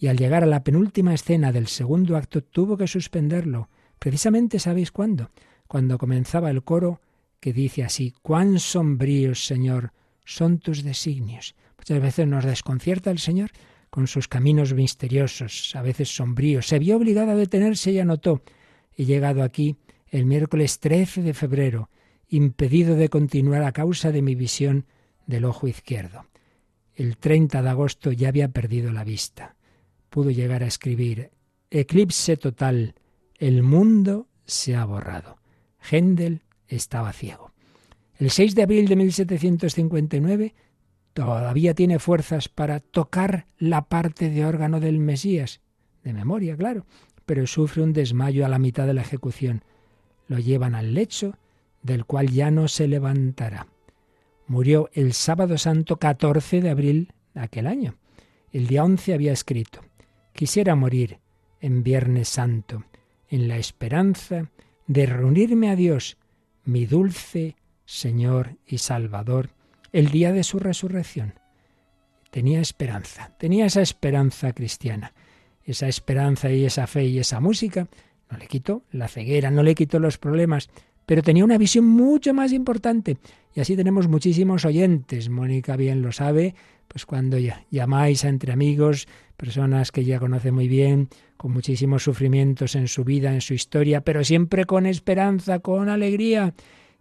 y 0.00 0.06
al 0.06 0.16
llegar 0.16 0.42
a 0.42 0.46
la 0.46 0.64
penúltima 0.64 1.12
escena 1.12 1.52
del 1.52 1.66
segundo 1.66 2.16
acto 2.16 2.42
tuvo 2.42 2.78
que 2.78 2.88
suspenderlo. 2.88 3.68
Precisamente 3.98 4.58
sabéis 4.58 4.90
cuándo, 4.90 5.30
cuando 5.68 5.98
comenzaba 5.98 6.50
el 6.50 6.64
coro 6.64 7.02
que 7.38 7.52
dice 7.52 7.84
así, 7.84 8.14
cuán 8.22 8.58
sombríos, 8.58 9.44
Señor, 9.44 9.92
son 10.24 10.58
tus 10.58 10.82
designios. 10.82 11.54
Muchas 11.76 12.00
veces 12.00 12.26
nos 12.26 12.46
desconcierta 12.46 13.10
el 13.10 13.18
Señor 13.18 13.50
con 13.90 14.06
sus 14.06 14.26
caminos 14.26 14.72
misteriosos, 14.72 15.76
a 15.76 15.82
veces 15.82 16.14
sombríos. 16.14 16.66
Se 16.66 16.78
vio 16.78 16.96
obligado 16.96 17.32
a 17.32 17.36
detenerse 17.36 17.92
y 17.92 17.98
anotó, 17.98 18.42
he 18.96 19.04
llegado 19.04 19.42
aquí 19.42 19.76
el 20.08 20.24
miércoles 20.24 20.80
13 20.80 21.20
de 21.20 21.34
febrero, 21.34 21.90
impedido 22.26 22.96
de 22.96 23.10
continuar 23.10 23.64
a 23.64 23.72
causa 23.72 24.12
de 24.12 24.22
mi 24.22 24.34
visión 24.34 24.86
del 25.26 25.44
ojo 25.44 25.68
izquierdo. 25.68 26.24
El 26.94 27.18
30 27.18 27.60
de 27.60 27.68
agosto 27.68 28.12
ya 28.12 28.28
había 28.28 28.48
perdido 28.48 28.92
la 28.92 29.04
vista. 29.04 29.56
Pudo 30.10 30.30
llegar 30.30 30.62
a 30.62 30.66
escribir 30.66 31.30
Eclipse 31.70 32.36
total, 32.36 32.94
el 33.38 33.62
mundo 33.62 34.26
se 34.44 34.74
ha 34.74 34.84
borrado. 34.84 35.38
Händel 35.80 36.42
estaba 36.66 37.12
ciego. 37.12 37.52
El 38.18 38.30
6 38.30 38.54
de 38.54 38.62
abril 38.64 38.88
de 38.88 38.96
1759 38.96 40.54
todavía 41.14 41.74
tiene 41.74 41.98
fuerzas 41.98 42.48
para 42.48 42.80
tocar 42.80 43.46
la 43.56 43.82
parte 43.82 44.30
de 44.30 44.44
órgano 44.44 44.80
del 44.80 44.98
Mesías, 44.98 45.60
de 46.02 46.12
memoria, 46.12 46.56
claro, 46.56 46.86
pero 47.24 47.46
sufre 47.46 47.82
un 47.82 47.92
desmayo 47.92 48.44
a 48.44 48.48
la 48.48 48.58
mitad 48.58 48.86
de 48.86 48.94
la 48.94 49.02
ejecución. 49.02 49.62
Lo 50.26 50.38
llevan 50.38 50.74
al 50.74 50.92
lecho, 50.92 51.36
del 51.82 52.04
cual 52.04 52.30
ya 52.30 52.50
no 52.50 52.66
se 52.68 52.88
levantará. 52.88 53.68
Murió 54.48 54.90
el 54.92 55.12
sábado 55.12 55.56
santo 55.56 55.96
14 55.96 56.60
de 56.60 56.70
abril 56.70 57.12
de 57.34 57.40
aquel 57.40 57.68
año. 57.68 57.94
El 58.52 58.66
día 58.66 58.84
11 58.84 59.14
había 59.14 59.32
escrito, 59.32 59.80
quisiera 60.40 60.74
morir 60.74 61.18
en 61.60 61.82
Viernes 61.82 62.30
Santo, 62.30 62.86
en 63.28 63.46
la 63.46 63.58
esperanza 63.58 64.50
de 64.86 65.04
reunirme 65.04 65.68
a 65.68 65.76
Dios, 65.76 66.16
mi 66.64 66.86
dulce 66.86 67.56
Señor 67.84 68.56
y 68.66 68.78
Salvador, 68.78 69.50
el 69.92 70.10
día 70.10 70.32
de 70.32 70.42
su 70.42 70.58
resurrección. 70.58 71.34
Tenía 72.30 72.62
esperanza, 72.62 73.36
tenía 73.38 73.66
esa 73.66 73.82
esperanza 73.82 74.54
cristiana, 74.54 75.12
esa 75.62 75.88
esperanza 75.88 76.50
y 76.50 76.64
esa 76.64 76.86
fe 76.86 77.04
y 77.04 77.18
esa 77.18 77.38
música. 77.40 77.88
No 78.30 78.38
le 78.38 78.46
quitó 78.46 78.82
la 78.92 79.08
ceguera, 79.08 79.50
no 79.50 79.62
le 79.62 79.74
quitó 79.74 79.98
los 79.98 80.16
problemas, 80.16 80.70
pero 81.10 81.24
tenía 81.24 81.44
una 81.44 81.58
visión 81.58 81.86
mucho 81.86 82.32
más 82.32 82.52
importante. 82.52 83.16
Y 83.52 83.58
así 83.58 83.74
tenemos 83.74 84.06
muchísimos 84.06 84.64
oyentes. 84.64 85.28
Mónica 85.28 85.74
bien 85.74 86.02
lo 86.02 86.12
sabe, 86.12 86.54
pues 86.86 87.04
cuando 87.04 87.36
llamáis 87.68 88.24
a 88.24 88.28
entre 88.28 88.52
amigos, 88.52 89.08
personas 89.36 89.90
que 89.90 90.04
ya 90.04 90.20
conoce 90.20 90.52
muy 90.52 90.68
bien, 90.68 91.08
con 91.36 91.50
muchísimos 91.50 92.04
sufrimientos 92.04 92.76
en 92.76 92.86
su 92.86 93.02
vida, 93.02 93.34
en 93.34 93.40
su 93.40 93.54
historia, 93.54 94.02
pero 94.02 94.22
siempre 94.22 94.66
con 94.66 94.86
esperanza, 94.86 95.58
con 95.58 95.88
alegría. 95.88 96.54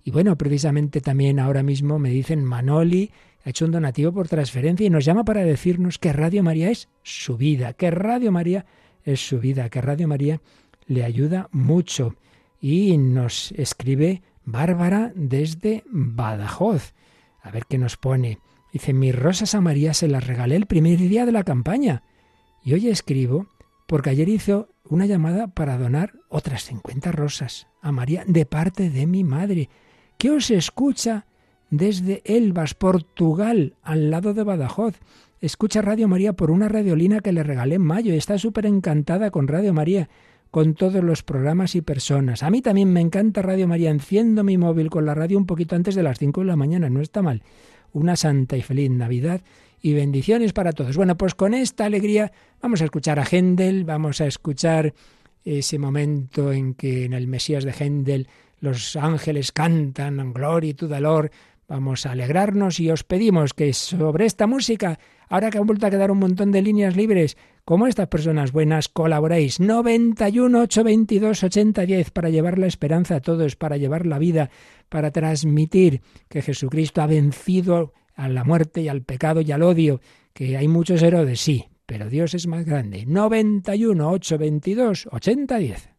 Y 0.04 0.10
bueno, 0.10 0.36
precisamente 0.40 1.02
también 1.02 1.40
ahora 1.40 1.62
mismo 1.62 2.00
me 2.00 2.10
dicen 2.10 2.44
Manoli 2.44 3.12
ha 3.46 3.52
hecho 3.52 3.66
un 3.66 3.72
donativo 3.72 4.12
por 4.12 4.28
transferencia 4.28 4.88
y 4.88 4.90
nos 4.90 5.06
llama 5.06 5.24
para 5.24 5.44
decirnos 5.44 6.00
que 6.00 6.14
Radio 6.14 6.42
María 6.42 6.72
es 6.72 6.90
su 7.04 7.38
vida, 7.38 7.74
que 7.74 7.92
Radio 7.92 8.32
María 8.32 8.66
es 9.06 9.20
su 9.20 9.40
vida, 9.40 9.70
que 9.70 9.82
Radio 9.82 10.08
María 10.08 10.42
le 10.88 11.04
ayuda 11.04 11.48
mucho. 11.52 12.16
Y 12.62 12.98
nos 12.98 13.52
escribe 13.54 14.22
Bárbara 14.46 15.12
desde 15.16 15.84
Badajoz. 15.90 16.94
A 17.42 17.52
ver 17.52 17.66
qué 17.68 17.78
nos 17.78 17.98
pone. 17.98 18.40
Dice, 18.74 18.94
mis 18.94 19.16
rosas 19.16 19.56
a 19.56 19.62
María 19.62 19.94
se 19.94 20.08
las 20.08 20.28
regalé 20.28 20.56
el 20.56 20.66
primer 20.66 20.98
día 20.98 21.26
de 21.26 21.32
la 21.32 21.44
campaña. 21.44 22.04
Y 22.64 22.74
hoy 22.74 22.90
escribo 22.90 23.48
porque 23.88 24.12
ayer 24.12 24.30
hizo 24.30 24.70
una 24.84 25.06
llamada 25.06 25.48
para 25.48 25.78
donar 25.78 26.14
otras 26.30 26.64
50 26.66 27.12
rosas 27.12 27.68
a 27.82 27.92
María 27.92 28.24
de 28.28 28.46
parte 28.46 28.90
de 28.90 29.08
mi 29.08 29.24
madre 29.24 29.70
que 30.18 30.32
os 30.32 30.52
escucha 30.52 31.26
desde 31.70 32.22
Elvas, 32.26 32.74
Portugal, 32.74 33.76
al 33.82 34.12
lado 34.12 34.34
de 34.34 34.44
Badajoz. 34.44 35.00
Escucha 35.40 35.82
Radio 35.82 36.08
María 36.08 36.34
por 36.34 36.52
una 36.52 36.68
radiolina 36.68 37.22
que 37.22 37.32
le 37.32 37.44
regalé 37.44 37.76
en 37.76 37.82
mayo 37.82 38.14
y 38.14 38.18
está 38.18 38.38
súper 38.38 38.66
encantada 38.66 39.32
con 39.32 39.48
Radio 39.48 39.74
María, 39.74 40.10
con 40.52 40.74
todos 40.74 41.04
los 41.04 41.24
programas 41.24 41.76
y 41.76 41.82
personas. 41.82 42.44
A 42.44 42.50
mí 42.50 42.62
también 42.62 42.92
me 42.92 43.02
encanta 43.02 43.42
Radio 43.42 43.68
María. 43.68 43.92
Enciendo 43.92 44.44
mi 44.44 44.58
móvil 44.58 44.90
con 44.90 45.06
la 45.06 45.14
radio 45.14 45.38
un 45.38 45.46
poquito 45.46 45.76
antes 45.76 45.96
de 45.96 46.04
las 46.04 46.18
5 46.18 46.42
de 46.42 46.48
la 46.48 46.56
mañana, 46.56 46.90
no 46.90 47.02
está 47.02 47.22
mal. 47.22 47.44
Una 47.94 48.16
santa 48.16 48.58
y 48.58 48.62
feliz 48.62 48.90
Navidad 48.90 49.42
y 49.82 49.94
bendiciones 49.94 50.54
para 50.54 50.74
todos. 50.74 50.98
Bueno, 50.98 51.18
pues 51.18 51.36
con 51.36 51.54
esta 51.54 51.86
alegría 51.86 52.32
vamos 52.62 52.82
a 52.82 52.86
escuchar 52.86 53.20
a 53.20 53.26
Händel, 53.26 53.86
vamos 53.86 54.22
a 54.22 54.28
escuchar 54.28 54.94
ese 55.46 55.80
momento 55.80 56.52
en 56.52 56.74
que 56.74 57.06
en 57.06 57.14
el 57.14 57.28
Mesías 57.28 57.64
de 57.64 57.74
Händel 57.74 58.28
los 58.60 58.96
ángeles 58.96 59.52
cantan 59.52 60.34
Gloria 60.34 60.72
y 60.72 60.74
tu 60.74 60.88
dolor. 60.88 61.32
Vamos 61.68 62.06
a 62.06 62.12
alegrarnos 62.12 62.80
y 62.80 62.90
os 62.90 63.04
pedimos 63.04 63.54
que 63.54 63.74
sobre 63.74 64.26
esta 64.26 64.48
música, 64.48 65.00
ahora 65.30 65.50
que 65.50 65.60
han 65.60 65.68
vuelto 65.68 65.86
a 65.86 65.92
quedar 65.92 66.12
un 66.12 66.18
montón 66.18 66.52
de 66.52 66.62
líneas 66.62 66.96
libres, 66.96 67.38
como 67.70 67.86
estas 67.86 68.08
personas 68.08 68.52
buenas, 68.52 68.90
colaboréis. 68.90 69.60
91 69.60 70.62
822 70.62 71.44
8010 71.44 72.10
para 72.10 72.32
llevar 72.32 72.58
la 72.58 72.66
esperanza 72.66 73.18
a 73.18 73.20
todos, 73.20 73.56
para 73.56 73.78
llevar 73.78 74.08
la 74.08 74.18
vida, 74.18 74.50
para 74.90 75.12
transmitir 75.12 76.02
que 76.30 76.42
Jesucristo 76.42 77.04
ha 77.04 77.06
vencido 77.06 77.94
a 78.16 78.28
la 78.28 78.44
muerte 78.44 78.82
y 78.82 78.88
al 78.88 79.04
pecado 79.04 79.42
y 79.42 79.52
al 79.52 79.62
odio, 79.62 80.02
que 80.34 80.58
hay 80.58 80.68
muchos 80.68 81.04
Herodes, 81.04 81.42
sí, 81.42 81.66
pero 81.86 82.10
Dios 82.10 82.34
es 82.34 82.48
más 82.48 82.66
grande. 82.66 83.06
91 83.06 84.14
822 84.14 85.08
8010. 85.12 85.99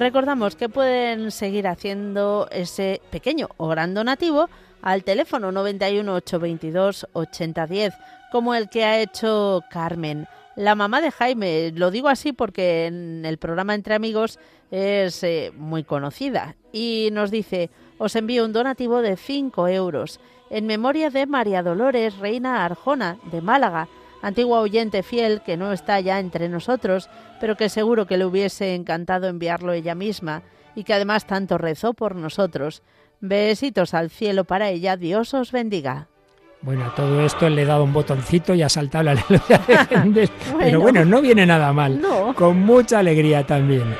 Recordamos 0.00 0.56
que 0.56 0.70
pueden 0.70 1.30
seguir 1.30 1.68
haciendo 1.68 2.48
ese 2.50 3.02
pequeño 3.10 3.50
o 3.58 3.68
gran 3.68 3.92
donativo 3.92 4.48
al 4.80 5.04
teléfono 5.04 5.52
91 5.52 6.14
822 6.14 7.06
8010, 7.12 7.92
como 8.32 8.54
el 8.54 8.70
que 8.70 8.86
ha 8.86 8.98
hecho 8.98 9.62
Carmen, 9.70 10.26
la 10.56 10.74
mamá 10.74 11.02
de 11.02 11.10
Jaime. 11.10 11.72
Lo 11.74 11.90
digo 11.90 12.08
así 12.08 12.32
porque 12.32 12.86
en 12.86 13.26
el 13.26 13.36
programa 13.36 13.74
Entre 13.74 13.94
Amigos 13.94 14.38
es 14.70 15.22
eh, 15.22 15.52
muy 15.54 15.84
conocida 15.84 16.56
y 16.72 17.10
nos 17.12 17.30
dice: 17.30 17.68
Os 17.98 18.16
envío 18.16 18.46
un 18.46 18.54
donativo 18.54 19.02
de 19.02 19.18
5 19.18 19.68
euros 19.68 20.18
en 20.48 20.64
memoria 20.64 21.10
de 21.10 21.26
María 21.26 21.62
Dolores 21.62 22.16
Reina 22.16 22.64
Arjona 22.64 23.18
de 23.30 23.42
Málaga 23.42 23.86
antigua 24.22 24.60
oyente 24.60 25.02
fiel 25.02 25.42
que 25.42 25.56
no 25.56 25.72
está 25.72 26.00
ya 26.00 26.20
entre 26.20 26.48
nosotros, 26.48 27.08
pero 27.40 27.56
que 27.56 27.68
seguro 27.68 28.06
que 28.06 28.18
le 28.18 28.24
hubiese 28.24 28.74
encantado 28.74 29.28
enviarlo 29.28 29.72
ella 29.72 29.94
misma 29.94 30.42
y 30.74 30.84
que 30.84 30.94
además 30.94 31.26
tanto 31.26 31.58
rezó 31.58 31.94
por 31.94 32.14
nosotros. 32.14 32.82
Besitos 33.20 33.94
al 33.94 34.10
cielo 34.10 34.44
para 34.44 34.70
ella, 34.70 34.96
Dios 34.96 35.34
os 35.34 35.52
bendiga. 35.52 36.08
Bueno, 36.62 36.84
a 36.84 36.94
todo 36.94 37.24
esto 37.24 37.48
le 37.48 37.62
he 37.62 37.64
dado 37.64 37.84
un 37.84 37.92
botoncito 37.92 38.54
y 38.54 38.62
ha 38.62 38.68
saltado 38.68 39.04
la 39.04 39.10
aleluya 39.28 40.04
de 40.04 40.28
Pero 40.58 40.80
bueno, 40.80 41.04
no 41.04 41.22
viene 41.22 41.46
nada 41.46 41.72
mal. 41.72 42.00
No. 42.00 42.34
Con 42.34 42.58
mucha 42.60 42.98
alegría 42.98 43.46
también. 43.46 43.94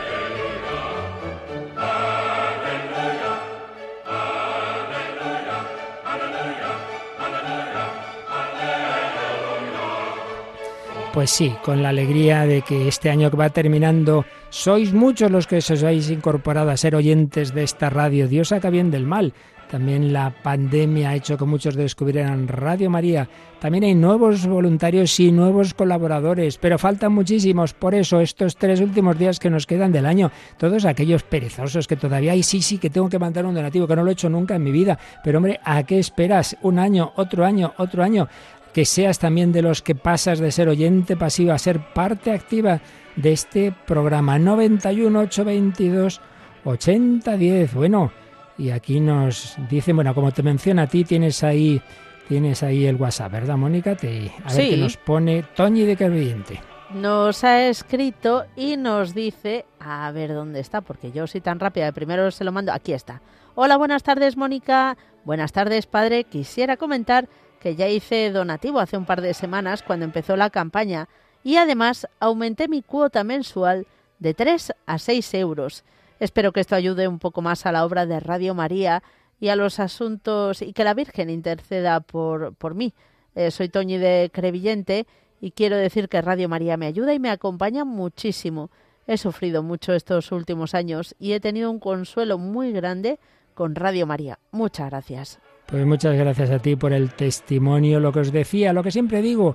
Pues 11.13 11.31
sí, 11.31 11.53
con 11.65 11.83
la 11.83 11.89
alegría 11.89 12.47
de 12.47 12.63
que 12.63 12.87
este 12.87 13.11
año 13.11 13.33
que 13.33 13.37
va 13.37 13.51
terminando, 13.51 14.25
sois 14.49 14.93
muchos 14.95 15.29
los 15.29 15.49
que 15.49 15.59
os 15.59 15.71
habéis 15.71 16.09
incorporado 16.09 16.71
a 16.71 16.77
ser 16.77 16.95
oyentes 16.95 17.53
de 17.53 17.65
esta 17.65 17.91
radio. 17.91 18.29
Dios 18.29 18.49
saca 18.49 18.71
bien 18.71 18.93
del 18.93 19.07
mal. 19.07 19.35
También 19.69 20.13
la 20.13 20.31
pandemia 20.31 21.11
ha 21.11 21.15
hecho 21.15 21.37
que 21.37 21.45
muchos 21.45 21.77
descubrieran 21.77 22.49
Radio 22.49 22.91
María. 22.91 23.29
También 23.61 23.85
hay 23.85 23.95
nuevos 23.95 24.47
voluntarios 24.47 25.19
y 25.21 25.31
nuevos 25.31 25.75
colaboradores, 25.75 26.59
pero 26.59 26.79
faltan 26.79 27.13
muchísimos. 27.13 27.75
Por 27.75 27.95
eso, 27.95 28.21
estos 28.21 28.57
tres 28.57 28.81
últimos 28.81 29.17
días 29.19 29.39
que 29.39 29.51
nos 29.51 29.67
quedan 29.67 29.93
del 29.93 30.07
año, 30.07 30.31
todos 30.59 30.85
aquellos 30.85 31.23
perezosos 31.23 31.87
que 31.87 31.97
todavía 31.97 32.33
hay, 32.33 32.43
sí, 32.43 32.63
sí, 32.63 32.79
que 32.79 32.91
tengo 32.91 33.09
que 33.09 33.19
mandar 33.19 33.47
un 33.47 33.55
donativo, 33.55 33.87
que 33.87 33.95
no 33.95 34.03
lo 34.03 34.11
he 34.11 34.15
hecho 34.15 34.29
nunca 34.29 34.57
en 34.57 34.65
mi 34.65 34.73
vida. 34.73 34.99
Pero 35.23 35.39
hombre, 35.39 35.61
¿a 35.65 35.83
qué 35.85 35.99
esperas? 35.99 36.57
Un 36.63 36.79
año, 36.79 37.13
otro 37.17 37.45
año, 37.45 37.73
otro 37.79 38.03
año 38.03 38.29
que 38.73 38.85
seas 38.85 39.19
también 39.19 39.53
de 39.53 39.63
los 39.63 39.83
que 39.83 39.95
pasas 39.95 40.39
de 40.39 40.53
ser 40.53 40.69
oyente 40.69 41.17
pasivo 41.17 41.53
a 41.53 41.59
ser 41.59 41.81
parte 41.93 42.33
activa 42.33 42.81
de 43.17 43.33
este 43.33 43.75
programa 43.87 44.39
91 44.39 45.21
822 45.21 46.21
8010. 46.65 47.75
Bueno, 47.75 48.13
y 48.59 48.71
aquí 48.71 49.01
nos 49.01 49.57
dice, 49.69 49.93
bueno, 49.93 50.15
como 50.15 50.33
te 50.33 50.43
menciona 50.43 50.83
a 50.83 50.87
ti, 50.87 51.05
tienes 51.05 51.43
ahí 51.43 51.81
tienes 52.29 52.63
ahí 52.63 52.87
el 52.87 52.95
WhatsApp, 52.95 53.33
¿verdad, 53.33 53.57
Mónica? 53.57 53.97
Te, 53.97 54.31
a 54.45 54.55
ver 54.55 54.71
qué 54.71 54.77
nos 54.77 54.97
pone 54.97 55.43
Toñi 55.57 55.85
de 55.85 55.97
Carviente. 55.97 56.61
Nos 56.95 57.43
ha 57.43 57.67
escrito 57.67 58.45
y 58.55 58.77
nos 58.77 59.15
dice, 59.15 59.67
a 59.81 60.13
ver 60.13 60.33
dónde 60.33 60.61
está, 60.61 60.81
porque 60.81 61.11
yo 61.11 61.27
soy 61.27 61.41
tan 61.41 61.59
rápida, 61.59 61.91
primero 61.91 62.31
se 62.31 62.45
lo 62.45 62.53
mando, 62.53 62.73
aquí 62.73 62.93
está. 62.93 63.21
Hola, 63.57 63.77
buenas 63.77 64.05
tardes, 64.05 64.37
Mónica. 64.37 64.97
Buenas 65.25 65.51
tardes, 65.51 65.87
padre. 65.87 66.23
Quisiera 66.23 66.77
comentar 66.77 67.29
que 67.61 67.77
ya 67.77 67.89
hice 67.89 68.31
donativo 68.31 68.81
hace 68.81 68.97
un 68.97 69.05
par 69.05 69.21
de 69.21 69.35
semanas 69.35 69.83
cuando 69.83 70.05
empezó 70.05 70.37
la 70.37 70.51
campaña 70.51 71.09
y 71.45 71.57
además 71.57 72.09
aumenté 72.19 72.69
mi 72.69 72.83
cuota 72.83 73.23
mensual 73.23 73.87
de 74.19 74.35
3 74.35 74.73
a 74.87 74.99
6 74.99 75.35
euros. 75.35 75.85
Espero 76.19 76.53
que 76.53 76.61
esto 76.61 76.75
ayude 76.75 77.09
un 77.09 77.19
poco 77.19 77.43
más 77.43 77.65
a 77.67 77.73
la 77.73 77.85
obra 77.85 78.07
de 78.07 78.21
Radio 78.21 78.55
María 78.55 79.03
y 79.41 79.49
a 79.49 79.57
los 79.57 79.81
asuntos 79.81 80.61
y 80.63 80.73
que 80.73 80.85
la 80.85 80.95
Virgen 80.95 81.31
interceda 81.31 82.01
por, 82.01 82.55
por 82.55 82.75
mí. 82.75 82.93
Eh, 83.35 83.51
soy 83.51 83.69
Toñi 83.69 83.97
de 83.97 84.31
Crevillente 84.33 85.07
y 85.41 85.53
quiero 85.53 85.77
decir 85.77 86.09
que 86.09 86.21
Radio 86.21 86.49
María 86.49 86.77
me 86.77 86.87
ayuda 86.87 87.15
y 87.15 87.19
me 87.19 87.31
acompaña 87.31 87.85
muchísimo. 87.85 88.71
He 89.07 89.17
sufrido 89.17 89.63
mucho 89.63 89.95
estos 89.95 90.31
últimos 90.31 90.75
años 90.75 91.15
y 91.19 91.33
he 91.33 91.41
tenido 91.41 91.71
un 91.71 91.81
consuelo 91.81 92.39
muy 92.39 92.73
grande 92.73 93.19
con 93.55 93.75
Radio 93.75 94.07
María. 94.07 94.39
Muchas 94.53 94.91
gracias. 94.91 95.41
Pues 95.71 95.87
muchas 95.87 96.17
gracias 96.17 96.51
a 96.51 96.59
ti 96.59 96.75
por 96.75 96.93
el 96.93 97.11
testimonio, 97.11 98.01
lo 98.01 98.13
que 98.13 98.21
os 98.21 98.33
decía, 98.33 98.73
lo 98.73 98.83
que 98.83 98.91
siempre 98.91 99.23
digo, 99.23 99.55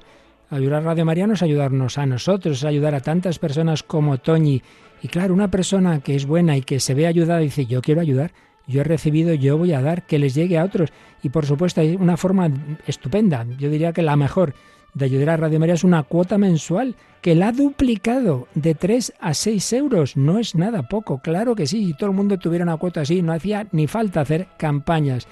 ayudar 0.50 0.82
a 0.82 0.86
Radio 0.86 1.04
María 1.04 1.28
no 1.28 1.34
es 1.34 1.44
ayudarnos 1.44 1.98
a 1.98 2.06
nosotros, 2.06 2.60
es 2.60 2.64
ayudar 2.64 2.96
a 2.96 3.02
tantas 3.02 3.38
personas 3.38 3.84
como 3.84 4.18
Toñi. 4.18 4.62
Y 5.02 5.10
claro, 5.10 5.34
una 5.34 5.52
persona 5.52 6.00
que 6.00 6.16
es 6.16 6.26
buena 6.26 6.56
y 6.56 6.62
que 6.62 6.80
se 6.80 6.94
ve 6.94 7.06
ayudada 7.06 7.42
dice, 7.42 7.66
yo 7.66 7.82
quiero 7.82 8.00
ayudar, 8.00 8.32
yo 8.66 8.80
he 8.80 8.84
recibido, 8.86 9.34
yo 9.34 9.58
voy 9.58 9.74
a 9.74 9.82
dar, 9.82 10.06
que 10.06 10.18
les 10.18 10.34
llegue 10.34 10.58
a 10.58 10.64
otros. 10.64 10.94
Y 11.22 11.30
por 11.30 11.46
supuesto 11.46 11.82
hay 11.82 11.96
una 11.96 12.16
forma 12.16 12.50
estupenda, 12.88 13.46
yo 13.60 13.70
diría 13.70 13.92
que 13.92 14.02
la 14.02 14.16
mejor 14.16 14.54
de 14.94 15.04
ayudar 15.04 15.32
a 15.32 15.38
Radio 15.38 15.60
María 15.60 15.76
es 15.76 15.84
una 15.84 16.04
cuota 16.04 16.38
mensual 16.38 16.96
que 17.22 17.36
la 17.36 17.50
ha 17.50 17.52
duplicado 17.52 18.48
de 18.56 18.74
3 18.74 19.16
a 19.20 19.34
6 19.34 19.74
euros. 19.74 20.16
No 20.16 20.40
es 20.40 20.56
nada 20.56 20.84
poco, 20.84 21.20
claro 21.20 21.56
que 21.56 21.68
sí, 21.68 21.88
si 21.88 21.94
todo 21.94 22.12
el 22.12 22.16
mundo 22.16 22.38
tuviera 22.38 22.64
una 22.64 22.78
cuota 22.78 23.02
así, 23.02 23.22
no 23.22 23.34
hacía 23.34 23.68
ni 23.74 23.88
falta 23.88 24.22
hacer 24.22 24.48
campañas. 24.58 25.28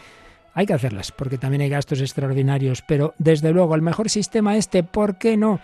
Hay 0.53 0.65
que 0.65 0.73
hacerlas, 0.73 1.11
porque 1.11 1.37
también 1.37 1.61
hay 1.61 1.69
gastos 1.69 1.99
extraordinarios, 2.01 2.83
pero 2.87 3.15
desde 3.17 3.51
luego 3.51 3.75
el 3.75 3.81
mejor 3.81 4.09
sistema 4.09 4.55
este, 4.55 4.83
¿por 4.83 5.17
qué 5.17 5.35
no? 5.35 5.59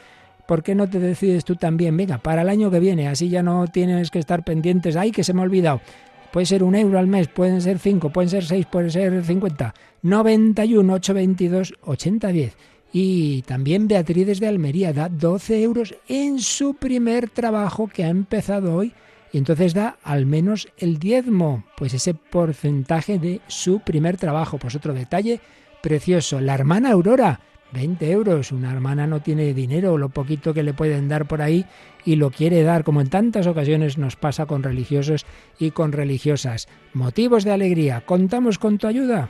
¿Por 0.47 0.63
qué 0.63 0.73
no 0.73 0.89
te 0.89 0.99
decides 0.99 1.45
tú 1.45 1.55
también? 1.55 1.95
Venga, 1.95 2.17
para 2.17 2.41
el 2.41 2.49
año 2.49 2.71
que 2.71 2.79
viene, 2.79 3.07
así 3.07 3.29
ya 3.29 3.43
no 3.43 3.67
tienes 3.67 4.09
que 4.09 4.17
estar 4.17 4.43
pendientes. 4.43 4.95
¡Ay, 4.95 5.11
que 5.11 5.23
se 5.23 5.31
me 5.31 5.41
ha 5.41 5.43
olvidado! 5.43 5.79
Puede 6.31 6.47
ser 6.47 6.63
un 6.63 6.73
euro 6.73 6.97
al 6.97 7.05
mes, 7.05 7.27
pueden 7.27 7.61
ser 7.61 7.77
cinco, 7.77 8.09
pueden 8.09 8.29
ser 8.29 8.43
seis, 8.45 8.65
pueden 8.65 8.89
ser 8.89 9.23
cincuenta. 9.23 9.75
91 10.01 10.93
822 10.93 11.75
8010. 11.81 12.57
Y 12.91 13.43
también 13.43 13.87
Beatriz 13.87 14.25
desde 14.25 14.47
Almería 14.47 14.93
da 14.93 15.09
12 15.09 15.61
euros 15.61 15.95
en 16.07 16.39
su 16.39 16.73
primer 16.73 17.29
trabajo 17.29 17.87
que 17.87 18.03
ha 18.03 18.09
empezado 18.09 18.73
hoy 18.73 18.93
y 19.31 19.37
entonces 19.37 19.73
da 19.73 19.97
al 20.03 20.25
menos 20.25 20.67
el 20.77 20.99
diezmo, 20.99 21.63
pues 21.77 21.93
ese 21.93 22.13
porcentaje 22.13 23.19
de 23.19 23.41
su 23.47 23.79
primer 23.81 24.17
trabajo. 24.17 24.57
Pues 24.57 24.75
otro 24.75 24.93
detalle 24.93 25.39
precioso. 25.81 26.41
La 26.41 26.55
hermana 26.55 26.91
Aurora, 26.91 27.39
20 27.71 28.11
euros. 28.11 28.51
Una 28.51 28.71
hermana 28.71 29.07
no 29.07 29.21
tiene 29.21 29.53
dinero, 29.53 29.97
lo 29.97 30.09
poquito 30.09 30.53
que 30.53 30.63
le 30.63 30.73
pueden 30.73 31.07
dar 31.07 31.27
por 31.27 31.41
ahí 31.41 31.65
y 32.05 32.15
lo 32.15 32.31
quiere 32.31 32.63
dar, 32.63 32.83
como 32.83 33.01
en 33.01 33.09
tantas 33.09 33.47
ocasiones 33.47 33.97
nos 33.97 34.15
pasa 34.15 34.45
con 34.45 34.63
religiosos 34.63 35.25
y 35.59 35.71
con 35.71 35.91
religiosas. 35.91 36.67
Motivos 36.93 37.43
de 37.43 37.51
alegría. 37.51 38.01
¿Contamos 38.05 38.57
con 38.57 38.77
tu 38.77 38.87
ayuda? 38.87 39.29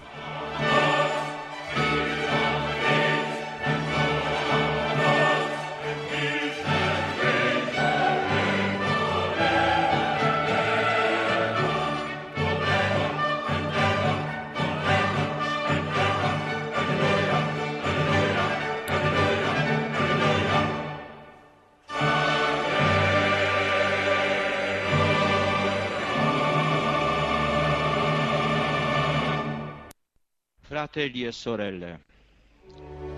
Fratelli 30.79 31.25
e 31.25 31.33
sorelle, 31.33 31.99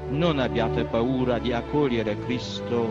non 0.09 0.39
abbiate 0.39 0.83
paura 0.85 1.37
di 1.37 1.53
accogliere 1.53 2.17
Cristo 2.21 2.89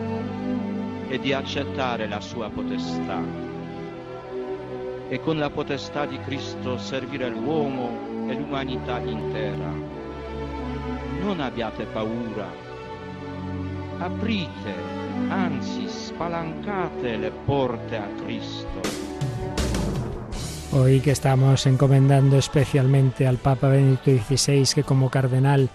e 1.09 1.19
di 1.19 1.33
accettare 1.33 2.07
la 2.07 2.21
sua 2.21 2.49
potestà 2.49 3.21
e 5.09 5.19
con 5.19 5.37
la 5.37 5.49
potestà 5.49 6.05
di 6.05 6.17
Cristo 6.21 6.77
servire 6.77 7.27
l'uomo 7.27 8.29
e 8.29 8.33
l'umanità 8.33 8.99
intera. 8.99 9.73
Non 11.19 11.41
abbiate 11.41 11.83
paura, 11.87 12.47
aprite, 13.97 14.73
anzi 15.27 15.85
spalancate 15.89 17.17
le 17.17 17.31
porte 17.43 17.97
a 17.97 18.07
Cristo. 18.23 19.10
Hoy 20.73 21.01
que 21.01 21.11
estamos 21.11 21.67
encomendando 21.67 22.37
especialmente 22.37 23.27
al 23.27 23.35
Papa 23.35 23.67
Benedicto 23.67 24.11
XVI, 24.11 24.63
que 24.73 24.83
como 24.83 25.09
cardenal 25.09 25.69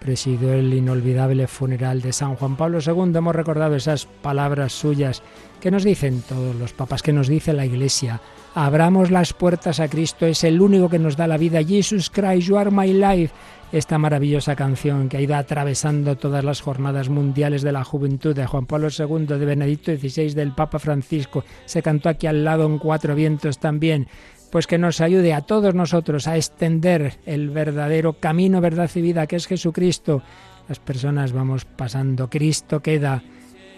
presidió 0.00 0.54
el 0.54 0.74
inolvidable 0.74 1.46
funeral 1.46 2.02
de 2.02 2.12
San 2.12 2.34
Juan 2.34 2.56
Pablo 2.56 2.80
II, 2.84 3.16
hemos 3.16 3.36
recordado 3.36 3.76
esas 3.76 4.06
palabras 4.06 4.72
suyas 4.72 5.22
que 5.60 5.70
nos 5.70 5.84
dicen 5.84 6.24
todos 6.28 6.56
los 6.56 6.72
papas, 6.72 7.00
que 7.00 7.12
nos 7.12 7.28
dice 7.28 7.52
la 7.52 7.64
Iglesia. 7.64 8.20
Abramos 8.56 9.12
las 9.12 9.32
puertas 9.34 9.78
a 9.78 9.86
Cristo, 9.86 10.26
es 10.26 10.42
el 10.42 10.60
único 10.60 10.88
que 10.88 10.98
nos 10.98 11.16
da 11.16 11.28
la 11.28 11.36
vida. 11.36 11.62
Jesus 11.62 12.10
Christ, 12.10 12.48
you 12.48 12.56
are 12.56 12.72
my 12.72 12.92
life. 12.92 13.32
Esta 13.70 13.98
maravillosa 13.98 14.56
canción 14.56 15.08
que 15.08 15.18
ha 15.18 15.20
ido 15.20 15.36
atravesando 15.36 16.16
todas 16.16 16.42
las 16.42 16.60
jornadas 16.60 17.08
mundiales 17.08 17.62
de 17.62 17.70
la 17.70 17.84
juventud 17.84 18.34
de 18.34 18.46
Juan 18.46 18.66
Pablo 18.66 18.88
II, 18.90 19.26
de 19.26 19.46
Benedicto 19.46 19.92
XVI, 19.92 20.34
del 20.34 20.56
Papa 20.56 20.80
Francisco, 20.80 21.44
se 21.66 21.82
cantó 21.82 22.08
aquí 22.08 22.26
al 22.26 22.42
lado 22.42 22.66
en 22.66 22.78
Cuatro 22.78 23.14
Vientos 23.14 23.58
también 23.58 24.08
pues 24.50 24.66
que 24.66 24.78
nos 24.78 25.00
ayude 25.00 25.32
a 25.32 25.42
todos 25.42 25.74
nosotros 25.74 26.26
a 26.26 26.36
extender 26.36 27.18
el 27.26 27.50
verdadero 27.50 28.14
camino, 28.14 28.60
verdad 28.60 28.90
y 28.94 29.00
vida 29.00 29.26
que 29.26 29.36
es 29.36 29.46
Jesucristo. 29.46 30.22
Las 30.68 30.78
personas 30.78 31.32
vamos 31.32 31.64
pasando, 31.64 32.28
Cristo 32.28 32.80
queda. 32.80 33.22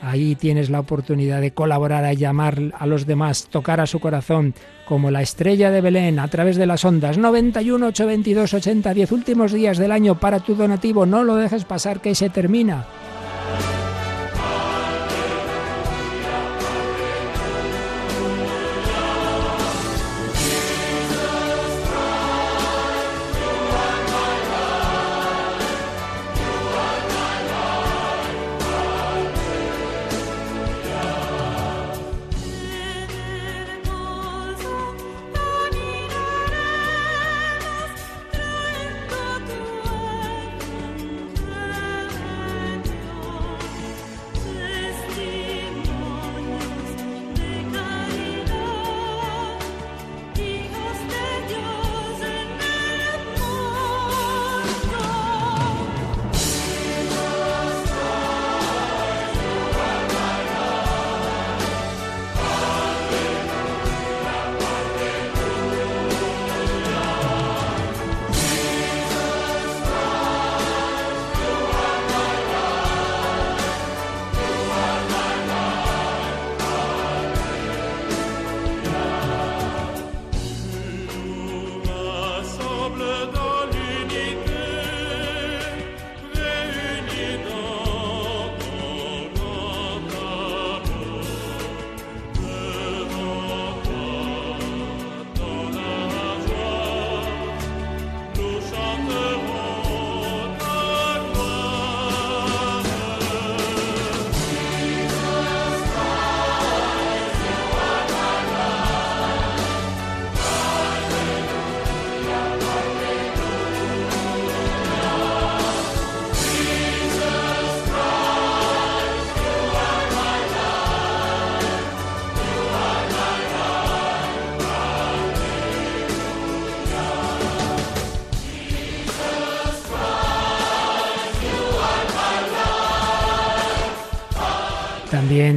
Ahí 0.00 0.34
tienes 0.34 0.68
la 0.68 0.80
oportunidad 0.80 1.40
de 1.40 1.52
colaborar, 1.52 2.04
a 2.04 2.12
llamar 2.12 2.60
a 2.76 2.86
los 2.86 3.06
demás, 3.06 3.46
tocar 3.48 3.80
a 3.80 3.86
su 3.86 4.00
corazón, 4.00 4.52
como 4.84 5.12
la 5.12 5.22
estrella 5.22 5.70
de 5.70 5.80
Belén 5.80 6.18
a 6.18 6.26
través 6.26 6.56
de 6.56 6.66
las 6.66 6.84
ondas. 6.84 7.18
91 7.18 7.86
822 7.86 8.54
80 8.54 8.94
10 8.94 9.12
últimos 9.12 9.52
días 9.52 9.78
del 9.78 9.92
año 9.92 10.18
para 10.18 10.40
tu 10.40 10.56
donativo. 10.56 11.06
No 11.06 11.22
lo 11.22 11.36
dejes 11.36 11.64
pasar 11.64 12.00
que 12.00 12.16
se 12.16 12.30
termina. 12.30 12.84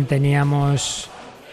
Teníamos 0.05 1.09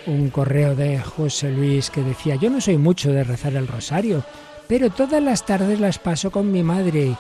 un 0.07 0.31
correo 0.31 0.75
de 0.75 0.99
José 0.99 1.51
Luis 1.51 1.91
que 1.91 2.03
decía, 2.03 2.37
yo 2.37 2.51
no 2.51 2.61
soy 2.61 2.79
mucho 2.79 3.13
de 3.13 3.25
rezar 3.25 3.55
el 3.55 3.69
rosario, 3.69 4.25
pero 4.69 4.91
todas 4.91 5.23
las 5.23 5.45
tardes 5.45 5.81
las 5.81 5.99
paso 5.99 6.31
con 6.31 6.51
mi 6.51 6.63
madre, 6.63 7.17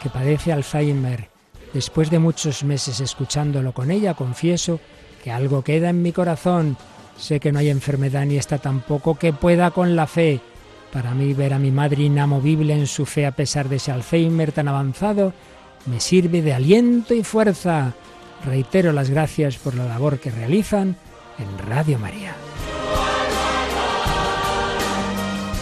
que 0.00 0.10
padece 0.10 0.52
Alzheimer. 0.52 1.28
Después 1.72 2.10
de 2.10 2.18
muchos 2.18 2.64
meses 2.64 3.00
escuchándolo 3.00 3.72
con 3.72 3.90
ella, 3.90 4.14
confieso 4.14 4.80
que 5.22 5.30
algo 5.30 5.62
queda 5.62 5.90
en 5.90 6.02
mi 6.02 6.12
corazón. 6.12 6.76
Sé 7.16 7.40
que 7.40 7.52
no 7.52 7.58
hay 7.58 7.70
enfermedad 7.70 8.26
ni 8.26 8.36
esta 8.36 8.58
tampoco 8.58 9.16
que 9.16 9.32
pueda 9.32 9.70
con 9.70 9.96
la 9.96 10.06
fe. 10.06 10.40
Para 10.92 11.14
mí 11.14 11.32
ver 11.32 11.54
a 11.54 11.58
mi 11.58 11.70
madre 11.70 12.02
inamovible 12.02 12.74
en 12.74 12.86
su 12.86 13.06
fe 13.06 13.24
a 13.24 13.32
pesar 13.32 13.68
de 13.68 13.76
ese 13.76 13.92
Alzheimer 13.92 14.52
tan 14.52 14.68
avanzado 14.68 15.32
me 15.86 16.00
sirve 16.00 16.42
de 16.42 16.54
aliento 16.54 17.14
y 17.14 17.24
fuerza. 17.24 17.94
Reitero 18.44 18.92
las 18.92 19.10
gracias 19.10 19.56
por 19.56 19.74
la 19.74 19.86
labor 19.86 20.18
que 20.18 20.30
realizan 20.30 20.96
en 21.38 21.58
Radio 21.66 21.98
María. 21.98 22.34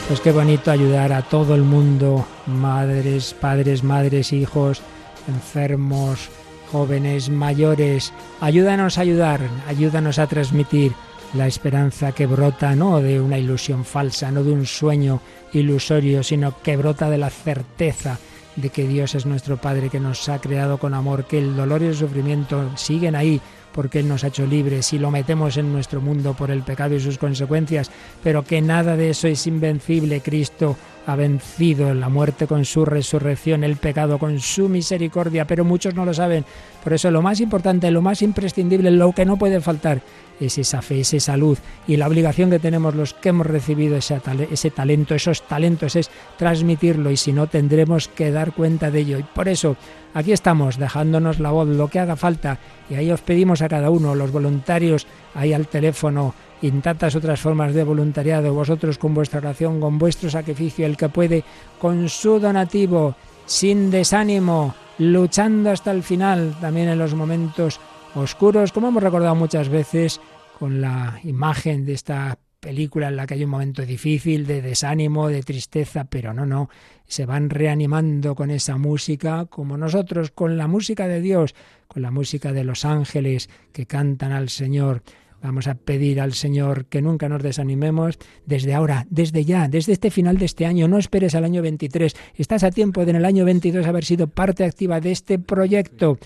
Pues 0.09 0.21
qué 0.21 0.33
bonito 0.33 0.71
ayudar 0.71 1.13
a 1.13 1.23
todo 1.23 1.55
el 1.55 1.63
mundo, 1.63 2.27
madres, 2.47 3.35
padres, 3.39 3.85
madres, 3.85 4.33
hijos, 4.33 4.83
enfermos, 5.29 6.31
jóvenes, 6.73 7.29
mayores. 7.29 8.13
Ayúdanos 8.41 8.99
a 8.99 9.03
ayudar, 9.03 9.41
ayúdanos 9.69 10.19
a 10.19 10.27
transmitir 10.27 10.93
la 11.35 11.47
esperanza 11.47 12.13
que 12.13 12.27
brota 12.27 12.75
no 12.75 13.01
de 13.01 13.21
una 13.21 13.39
ilusión 13.39 13.85
falsa, 13.85 14.33
no 14.33 14.43
de 14.43 14.53
un 14.53 14.67
sueño 14.67 15.21
ilusorio, 15.53 16.23
sino 16.23 16.61
que 16.61 16.77
brota 16.77 17.09
de 17.09 17.19
la 17.19 17.31
certeza 17.31 18.19
de 18.61 18.71
que 18.71 18.87
Dios 18.87 19.15
es 19.15 19.27
nuestro 19.27 19.57
Padre, 19.57 19.89
que 19.89 20.01
nos 20.01 20.29
ha 20.29 20.41
creado 20.41 20.79
con 20.79 20.95
amor, 20.95 21.25
que 21.25 21.39
el 21.39 21.57
dolor 21.57 21.83
y 21.83 21.87
el 21.87 21.97
sufrimiento 21.97 22.71
siguen 22.77 23.17
ahí, 23.17 23.41
porque 23.73 24.01
Él 24.01 24.09
nos 24.09 24.25
ha 24.25 24.29
hecho 24.29 24.47
libres 24.47 24.93
y 24.93 24.99
lo 24.99 25.11
metemos 25.11 25.57
en 25.57 25.73
nuestro 25.73 26.01
mundo 26.01 26.35
por 26.35 26.51
el 26.51 26.63
pecado 26.63 26.95
y 26.95 27.01
sus 27.01 27.19
consecuencias, 27.19 27.91
pero 28.23 28.45
que 28.45 28.61
nada 28.61 28.97
de 28.97 29.11
eso 29.11 29.29
es 29.29 29.47
invencible. 29.47 30.21
Cristo 30.21 30.77
ha 31.07 31.17
vencido 31.17 31.93
la 31.95 32.09
muerte 32.09 32.47
con 32.47 32.65
su 32.65 32.85
resurrección, 32.85 33.65
el 33.65 33.77
pecado 33.77 34.19
con 34.19 34.39
su 34.41 34.69
misericordia, 34.69 35.47
pero 35.47 35.65
muchos 35.65 35.95
no 35.95 36.05
lo 36.05 36.15
saben. 36.15 36.45
Por 36.85 36.93
eso 36.93 37.11
lo 37.11 37.23
más 37.23 37.41
importante, 37.41 37.91
lo 37.91 38.03
más 38.03 38.23
imprescindible, 38.23 38.91
lo 38.91 39.13
que 39.13 39.25
no 39.25 39.37
puede 39.37 39.61
faltar 39.61 40.03
es 40.39 40.57
esa 40.57 40.81
fe, 40.83 41.01
esa 41.01 41.21
salud 41.21 41.59
y 41.87 41.97
la 41.97 42.07
obligación 42.07 42.51
que 42.51 42.59
tenemos 42.59 42.95
los 42.95 43.13
que 43.13 43.31
hemos 43.31 43.47
recibido 43.47 43.97
ese, 43.97 44.21
ese 44.51 44.71
talento, 44.71 45.15
esos 45.15 45.43
talentos, 45.47 45.97
es 45.97 46.11
transmitirlo 46.39 47.11
y 47.11 47.17
si 47.17 47.33
no 47.33 47.47
tendremos 47.47 48.09
que 48.09 48.31
dar 48.31 48.53
cuenta 48.53 48.91
de 48.91 49.01
ello. 49.01 49.19
Y 49.19 49.23
por 49.23 49.49
eso 49.49 49.77
aquí 50.15 50.33
estamos 50.33 50.79
dejándonos 50.79 51.41
la 51.41 51.51
voz, 51.51 51.69
lo 51.69 51.89
que 51.89 51.99
haga 51.99 52.17
falta 52.17 52.59
y 52.89 52.95
ahí 52.95 53.11
os 53.11 53.21
pedimos 53.21 53.60
a 53.63 53.69
cada 53.69 53.91
uno, 53.91 54.15
los 54.15 54.33
voluntarios, 54.33 55.07
ahí 55.35 55.53
al 55.53 55.67
teléfono 55.67 56.35
y 56.63 56.69
en 56.69 56.83
tantas 56.83 57.17
otras 57.17 57.41
formas 57.41 57.75
de 57.75 57.85
voluntariado, 57.85 58.53
vosotros 58.53 58.99
con 58.99 59.15
vuestra 59.15 59.39
oración, 59.39 59.81
con 59.81 59.99
vuestro 59.99 60.31
sacrificio, 60.31 60.87
el 60.87 60.97
que 60.97 61.09
puede, 61.09 61.45
con 61.79 62.09
su 62.09 62.39
donativo, 62.39 63.15
sin 63.47 63.91
desánimo, 63.91 64.75
luchando 64.99 65.71
hasta 65.71 65.91
el 65.91 66.03
final, 66.03 66.55
también 66.61 66.89
en 66.89 66.99
los 66.99 67.15
momentos 67.15 67.81
oscuros, 68.15 68.73
como 68.73 68.89
hemos 68.89 69.03
recordado 69.03 69.35
muchas 69.35 69.69
veces 69.69 70.21
con 70.59 70.81
la 70.81 71.19
imagen 71.25 71.87
de 71.87 71.95
esta 71.95 72.37
película 72.61 73.09
en 73.09 73.17
la 73.17 73.27
que 73.27 73.35
hay 73.35 73.45
un 73.45 73.51
momento 73.51 73.85
difícil, 73.85 74.47
de 74.47 74.63
desánimo, 74.63 75.29
de 75.29 75.43
tristeza, 75.43 76.05
pero 76.05 76.33
no, 76.35 76.47
no, 76.47 76.69
se 77.07 77.27
van 77.27 77.51
reanimando 77.51 78.35
con 78.35 78.51
esa 78.51 78.77
música, 78.77 79.47
como 79.47 79.77
nosotros, 79.77 80.31
con 80.31 80.57
la 80.57 80.69
música 80.69 81.09
de 81.09 81.21
Dios, 81.21 81.55
con 81.89 82.03
la 82.03 82.11
música 82.11 82.53
de 82.53 82.65
los 82.65 82.85
ángeles 82.85 83.49
que 83.73 83.87
cantan 83.87 84.33
al 84.33 84.51
Señor. 84.51 85.03
Vamos 85.43 85.69
a 85.69 85.75
pedir 85.75 86.21
al 86.21 86.35
Señor 86.35 86.85
que 86.85 87.01
nunca 87.01 87.31
nos 87.31 87.43
desanimemos 87.43 88.19
desde 88.45 88.75
ahora, 88.75 89.07
desde 89.09 89.47
ya, 89.47 89.69
desde 89.69 89.95
este 89.95 90.11
final 90.11 90.37
de 90.37 90.45
este 90.45 90.67
año. 90.67 90.87
No 90.87 90.99
esperes 90.99 91.35
al 91.35 91.45
año 91.45 91.63
23. 91.63 92.15
Estás 92.35 92.63
a 92.63 92.71
tiempo 92.71 93.07
de 93.07 93.13
en 93.13 93.17
el 93.17 93.25
año 93.25 93.47
22 93.47 93.87
haber 93.87 94.05
sido 94.05 94.27
parte 94.27 94.65
activa 94.65 95.01
de 95.01 95.13
este 95.13 95.39
proyecto. 95.39 96.19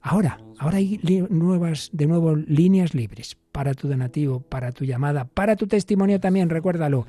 Ahora, 0.00 0.40
ahora 0.58 0.78
hay 0.78 0.98
nuevas, 1.28 1.90
de 1.92 2.06
nuevo, 2.06 2.34
líneas 2.34 2.94
libres 2.94 3.36
para 3.52 3.74
tu 3.74 3.88
donativo, 3.88 4.40
para 4.40 4.72
tu 4.72 4.84
llamada, 4.84 5.26
para 5.26 5.56
tu 5.56 5.66
testimonio 5.66 6.18
también, 6.18 6.48
recuérdalo, 6.48 7.06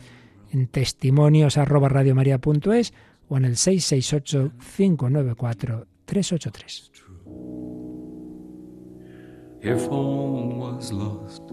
en 0.51 0.67
testimonios 0.67 1.57
arroba 1.57 1.89
radiomaria.es 1.89 2.93
o 3.29 3.37
en 3.37 3.45
el 3.45 3.57
668 3.57 4.51
594 4.77 5.87
383. 6.05 6.91
If 9.61 9.87
all 9.89 10.53
was 10.59 10.91
lost, 10.91 11.43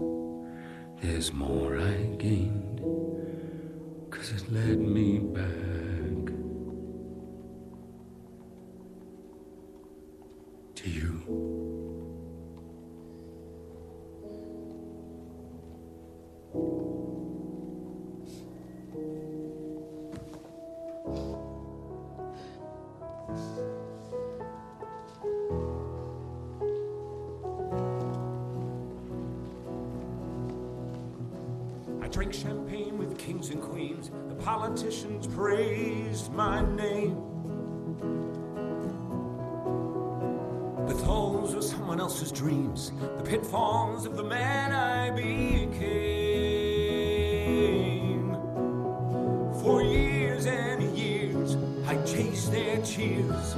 there's 1.01 1.31
more 1.31 1.79
I 1.79 2.17
gained, 2.17 2.81
cause 4.09 4.33
it 4.33 4.51
led 4.51 4.79
me 4.79 5.19
back 5.19 6.33
to 10.75 10.89
you. 10.89 11.60
Drink 32.11 32.33
champagne 32.33 32.97
with 32.97 33.17
kings 33.17 33.49
and 33.51 33.61
queens. 33.61 34.11
The 34.27 34.35
politicians 34.35 35.27
praised 35.27 36.31
my 36.33 36.61
name. 36.75 37.15
But 40.85 40.97
those 41.05 41.55
were 41.55 41.61
someone 41.61 42.01
else's 42.01 42.31
dreams, 42.31 42.91
the 42.99 43.23
pitfalls 43.23 44.05
of 44.05 44.17
the 44.17 44.23
man 44.23 44.73
I 44.73 45.11
became. 45.11 46.30
For 49.61 49.81
years 49.83 50.45
and 50.45 50.97
years, 50.97 51.57
I 51.87 51.95
chased 52.05 52.51
their 52.51 52.81
cheers, 52.81 53.55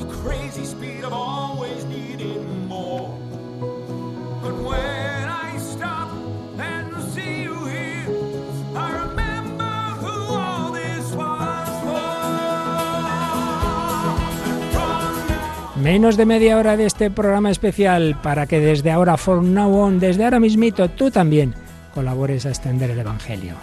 a 0.00 0.06
crazy 0.22 0.64
speed 0.64 1.04
of 1.04 1.12
always 1.12 1.84
needing 1.84 2.66
more. 2.68 3.08
But 4.42 4.54
when 4.68 5.08
Menos 15.82 16.16
de 16.16 16.26
media 16.26 16.58
hora 16.58 16.76
de 16.76 16.86
este 16.86 17.10
programa 17.10 17.50
especial 17.50 18.20
para 18.20 18.46
que 18.46 18.60
desde 18.60 18.90
ahora, 18.90 19.16
for 19.16 19.42
now 19.42 19.72
on, 19.74 20.00
desde 20.00 20.24
ahora 20.24 20.40
mismito, 20.40 20.90
tú 20.90 21.10
también 21.10 21.54
colabores 21.98 22.46
a 22.46 22.50
extender 22.50 22.92
el 22.92 23.00
Evangelio. 23.00 23.56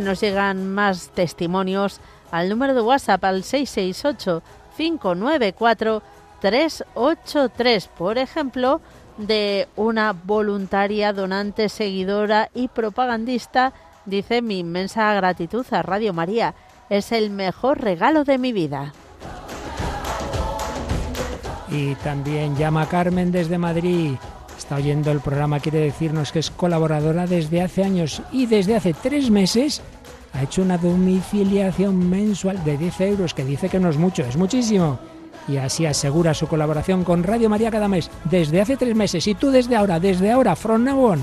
Nos 0.00 0.20
llegan 0.20 0.72
más 0.72 1.10
testimonios 1.10 2.00
al 2.30 2.48
número 2.48 2.74
de 2.74 2.82
WhatsApp 2.82 3.24
al 3.24 3.42
668 3.42 4.42
594 4.76 6.02
383, 6.40 7.88
por 7.88 8.16
ejemplo, 8.18 8.80
de 9.16 9.66
una 9.76 10.12
voluntaria, 10.12 11.12
donante, 11.12 11.68
seguidora 11.68 12.50
y 12.54 12.68
propagandista, 12.68 13.72
dice 14.04 14.40
mi 14.40 14.60
inmensa 14.60 15.12
gratitud 15.14 15.66
a 15.72 15.82
Radio 15.82 16.12
María. 16.12 16.54
es 16.88 17.12
el 17.12 17.30
mejor 17.30 17.80
regalo 17.80 18.24
de 18.24 18.38
mi 18.38 18.52
vida. 18.52 18.94
Y 21.70 21.94
también 21.96 22.56
llama 22.56 22.88
Carmen 22.88 23.30
desde 23.30 23.58
Madrid. 23.58 24.14
Está 24.68 24.76
oyendo 24.76 25.10
el 25.10 25.20
programa, 25.20 25.60
quiere 25.60 25.78
decirnos 25.78 26.30
que 26.30 26.40
es 26.40 26.50
colaboradora 26.50 27.26
desde 27.26 27.62
hace 27.62 27.84
años 27.84 28.20
y 28.30 28.44
desde 28.44 28.76
hace 28.76 28.92
tres 28.92 29.30
meses 29.30 29.80
ha 30.34 30.42
hecho 30.42 30.60
una 30.60 30.76
domiciliación 30.76 32.10
mensual 32.10 32.62
de 32.64 32.76
10 32.76 33.00
euros, 33.00 33.32
que 33.32 33.46
dice 33.46 33.70
que 33.70 33.80
no 33.80 33.88
es 33.88 33.96
mucho, 33.96 34.24
es 34.24 34.36
muchísimo. 34.36 34.98
Y 35.48 35.56
así 35.56 35.86
asegura 35.86 36.34
su 36.34 36.48
colaboración 36.48 37.02
con 37.02 37.22
Radio 37.22 37.48
María 37.48 37.70
cada 37.70 37.88
mes, 37.88 38.10
desde 38.24 38.60
hace 38.60 38.76
tres 38.76 38.94
meses. 38.94 39.26
Y 39.26 39.34
tú 39.34 39.50
desde 39.50 39.74
ahora, 39.74 40.00
desde 40.00 40.30
ahora, 40.30 40.54
from 40.54 40.84
now 40.84 41.02
on. 41.02 41.20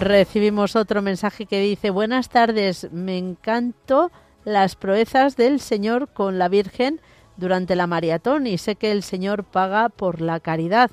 Recibimos 0.00 0.74
otro 0.74 1.02
mensaje 1.02 1.44
que 1.44 1.60
dice, 1.60 1.90
buenas 1.90 2.30
tardes, 2.30 2.88
me 2.92 3.18
encantó 3.18 4.10
las 4.46 4.74
proezas 4.74 5.36
del 5.36 5.60
Señor 5.60 6.08
con 6.14 6.38
la 6.38 6.48
Virgen 6.48 7.02
durante 7.36 7.76
la 7.76 7.86
maratón 7.86 8.46
y 8.46 8.58
sé 8.58 8.76
que 8.76 8.92
el 8.92 9.02
Señor 9.02 9.44
paga 9.44 9.88
por 9.88 10.20
la 10.20 10.40
caridad. 10.40 10.90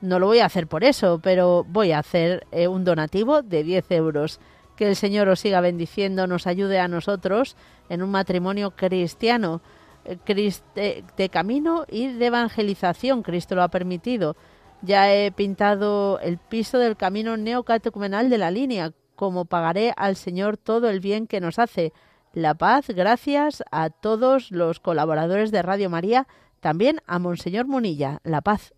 No 0.00 0.18
lo 0.18 0.26
voy 0.26 0.40
a 0.40 0.46
hacer 0.46 0.66
por 0.66 0.84
eso, 0.84 1.20
pero 1.22 1.64
voy 1.68 1.92
a 1.92 2.00
hacer 2.00 2.46
eh, 2.50 2.66
un 2.66 2.84
donativo 2.84 3.42
de 3.42 3.62
10 3.62 3.90
euros. 3.92 4.40
Que 4.76 4.88
el 4.88 4.96
Señor 4.96 5.28
os 5.28 5.40
siga 5.40 5.60
bendiciendo, 5.60 6.26
nos 6.26 6.46
ayude 6.46 6.80
a 6.80 6.88
nosotros 6.88 7.56
en 7.88 8.02
un 8.02 8.10
matrimonio 8.10 8.72
cristiano, 8.72 9.60
eh, 10.04 11.04
de 11.16 11.28
camino 11.28 11.84
y 11.88 12.08
de 12.08 12.26
evangelización. 12.26 13.22
Cristo 13.22 13.54
lo 13.54 13.62
ha 13.62 13.68
permitido. 13.68 14.36
Ya 14.80 15.14
he 15.14 15.30
pintado 15.30 16.18
el 16.18 16.38
piso 16.38 16.78
del 16.78 16.96
camino 16.96 17.36
neocatecumenal 17.36 18.28
de 18.28 18.38
la 18.38 18.50
línea, 18.50 18.92
como 19.14 19.44
pagaré 19.44 19.92
al 19.96 20.16
Señor 20.16 20.56
todo 20.56 20.90
el 20.90 20.98
bien 20.98 21.28
que 21.28 21.40
nos 21.40 21.60
hace. 21.60 21.92
La 22.34 22.54
paz, 22.54 22.86
gracias 22.88 23.62
a 23.70 23.90
todos 23.90 24.50
los 24.50 24.80
colaboradores 24.80 25.50
de 25.50 25.62
Radio 25.62 25.90
María, 25.90 26.26
también 26.60 27.00
a 27.06 27.18
Monseñor 27.18 27.66
Munilla. 27.66 28.20
La 28.24 28.40
paz 28.40 28.72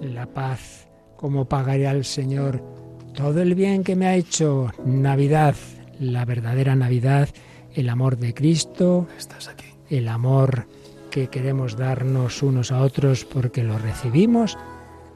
la 0.00 0.26
paz, 0.26 0.88
cómo 1.16 1.44
pagaré 1.46 1.86
al 1.86 2.04
Señor 2.04 2.62
todo 3.14 3.40
el 3.40 3.54
bien 3.54 3.84
que 3.84 3.96
me 3.96 4.06
ha 4.06 4.16
hecho. 4.16 4.72
Navidad, 4.84 5.54
la 6.00 6.24
verdadera 6.24 6.74
Navidad, 6.74 7.28
el 7.74 7.88
amor 7.88 8.16
de 8.16 8.34
Cristo, 8.34 9.06
Estás 9.16 9.48
aquí. 9.48 9.66
el 9.88 10.08
amor 10.08 10.66
que 11.10 11.28
queremos 11.28 11.76
darnos 11.76 12.42
unos 12.42 12.72
a 12.72 12.82
otros 12.82 13.24
porque 13.24 13.62
lo 13.62 13.78
recibimos 13.78 14.58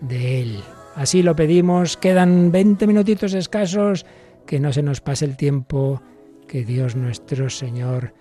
de 0.01 0.43
Él. 0.43 0.61
Así 0.95 1.23
lo 1.23 1.35
pedimos, 1.35 1.97
quedan 1.97 2.53
20 2.53 2.87
minutitos 2.87 3.35
escasos, 3.35 4.07
que 4.47 4.61
no 4.61 4.73
se 4.73 4.83
nos 4.83 5.01
pase 5.01 5.25
el 5.25 5.37
tiempo, 5.37 6.01
que 6.49 6.65
Dios 6.65 6.97
nuestro 6.97 7.51
Señor 7.51 8.15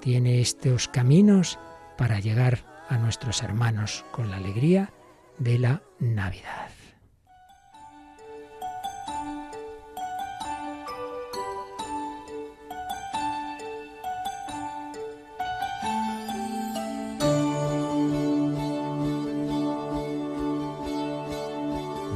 tiene 0.00 0.40
estos 0.40 0.88
caminos 0.88 1.58
para 1.98 2.18
llegar 2.18 2.64
a 2.88 2.96
nuestros 2.96 3.42
hermanos 3.42 4.04
con 4.10 4.30
la 4.30 4.38
alegría 4.38 4.92
de 5.38 5.58
la 5.58 5.82
Navidad. 6.00 6.70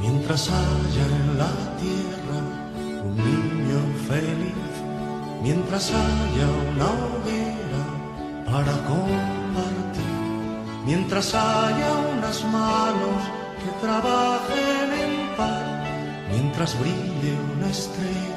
Mientras 0.01 0.49
haya 0.49 1.07
en 1.07 1.39
la 1.39 1.77
tierra 1.77 2.20
mientras 5.43 5.91
haya 5.91 6.47
una 6.71 6.87
hoguera 6.87 7.83
para 8.47 8.73
compartir, 8.89 10.05
mientras 10.85 11.35
haya 11.35 11.93
unas 12.17 12.45
manos 12.45 13.23
que 13.61 13.87
trabajen 13.87 14.93
en 15.05 15.37
paz, 15.37 15.89
mientras 16.31 16.79
brille 16.79 17.37
una 17.57 17.69
estrella, 17.69 18.30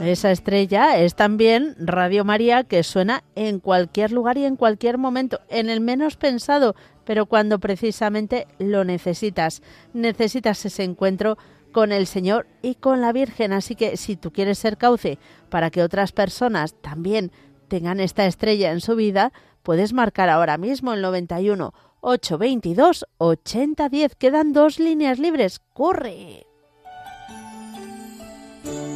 Esa 0.00 0.30
estrella 0.30 0.98
es 0.98 1.14
también 1.14 1.76
Radio 1.78 2.24
María 2.24 2.64
que 2.64 2.82
suena 2.82 3.22
en 3.34 3.60
cualquier 3.60 4.12
lugar 4.12 4.38
y 4.38 4.46
en 4.46 4.56
cualquier 4.56 4.96
momento, 4.96 5.40
en 5.50 5.68
el 5.68 5.82
menos 5.82 6.16
pensado, 6.16 6.74
pero 7.04 7.26
cuando 7.26 7.58
precisamente 7.58 8.46
lo 8.58 8.84
necesitas. 8.84 9.60
Necesitas 9.92 10.64
ese 10.64 10.84
encuentro 10.84 11.36
con 11.70 11.92
el 11.92 12.06
Señor 12.06 12.46
y 12.62 12.76
con 12.76 13.02
la 13.02 13.12
Virgen. 13.12 13.52
Así 13.52 13.74
que 13.74 13.98
si 13.98 14.16
tú 14.16 14.32
quieres 14.32 14.58
ser 14.58 14.78
cauce 14.78 15.18
para 15.50 15.70
que 15.70 15.82
otras 15.82 16.12
personas 16.12 16.74
también 16.80 17.30
tengan 17.68 18.00
esta 18.00 18.24
estrella 18.24 18.72
en 18.72 18.80
su 18.80 18.96
vida, 18.96 19.34
puedes 19.62 19.92
marcar 19.92 20.30
ahora 20.30 20.56
mismo 20.56 20.94
el 20.94 21.02
91 21.02 21.74
822 22.00 23.04
8010. 23.18 24.14
Quedan 24.14 24.54
dos 24.54 24.78
líneas 24.78 25.18
libres. 25.18 25.60
¡Corre! 25.74 26.49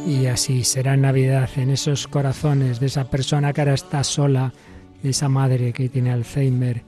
Y 0.05 0.27
así 0.27 0.63
será 0.63 0.95
Navidad 0.95 1.49
en 1.55 1.71
esos 1.71 2.07
corazones 2.07 2.79
de 2.79 2.85
esa 2.85 3.09
persona 3.09 3.53
que 3.53 3.61
ahora 3.61 3.73
está 3.73 4.03
sola, 4.03 4.53
de 5.01 5.09
esa 5.09 5.29
madre 5.29 5.73
que 5.73 5.89
tiene 5.89 6.11
Alzheimer, 6.11 6.83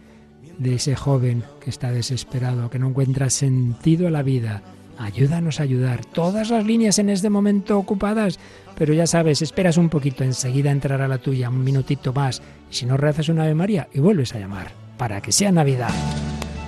de 0.60 0.76
ese 0.76 0.96
joven 0.96 1.44
que 1.60 1.72
está 1.72 1.92
desesperado, 1.92 2.70
que 2.70 2.78
no 2.78 2.90
encuentra 2.90 3.32
sentido 3.32 4.08
a 4.08 4.12
la 4.12 4.22
vida. 4.22 4.62
Ayúdanos 5.00 5.60
a 5.60 5.64
ayudar. 5.64 6.06
Todas 6.06 6.52
las 6.52 6.66
líneas 6.66 7.00
en 7.00 7.10
este 7.10 7.30
momento 7.30 7.80
ocupadas, 7.80 8.40
pero 8.78 8.94
ya 8.94 9.08
sabes, 9.08 9.42
esperas 9.42 9.78
un 9.78 9.90
poquito, 9.90 10.24
enseguida 10.24 10.72
entrará 10.72 11.08
la 11.08 11.18
tuya, 11.18 11.50
un 11.50 11.64
minutito 11.64 12.14
más. 12.14 12.42
Si 12.70 12.86
no 12.86 12.98
rezas 12.98 13.30
una 13.30 13.44
Ave 13.44 13.56
María 13.56 13.88
y 13.94 14.00
vuelves 14.00 14.36
a 14.36 14.40
llamar, 14.40 14.72
para 14.98 15.22
que 15.22 15.32
sea 15.32 15.52
Navidad. 15.52 15.90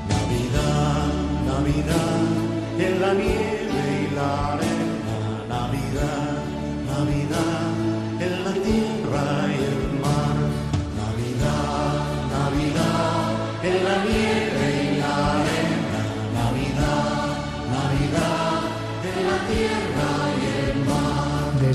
Navidad, 0.10 1.08
Navidad, 1.46 2.19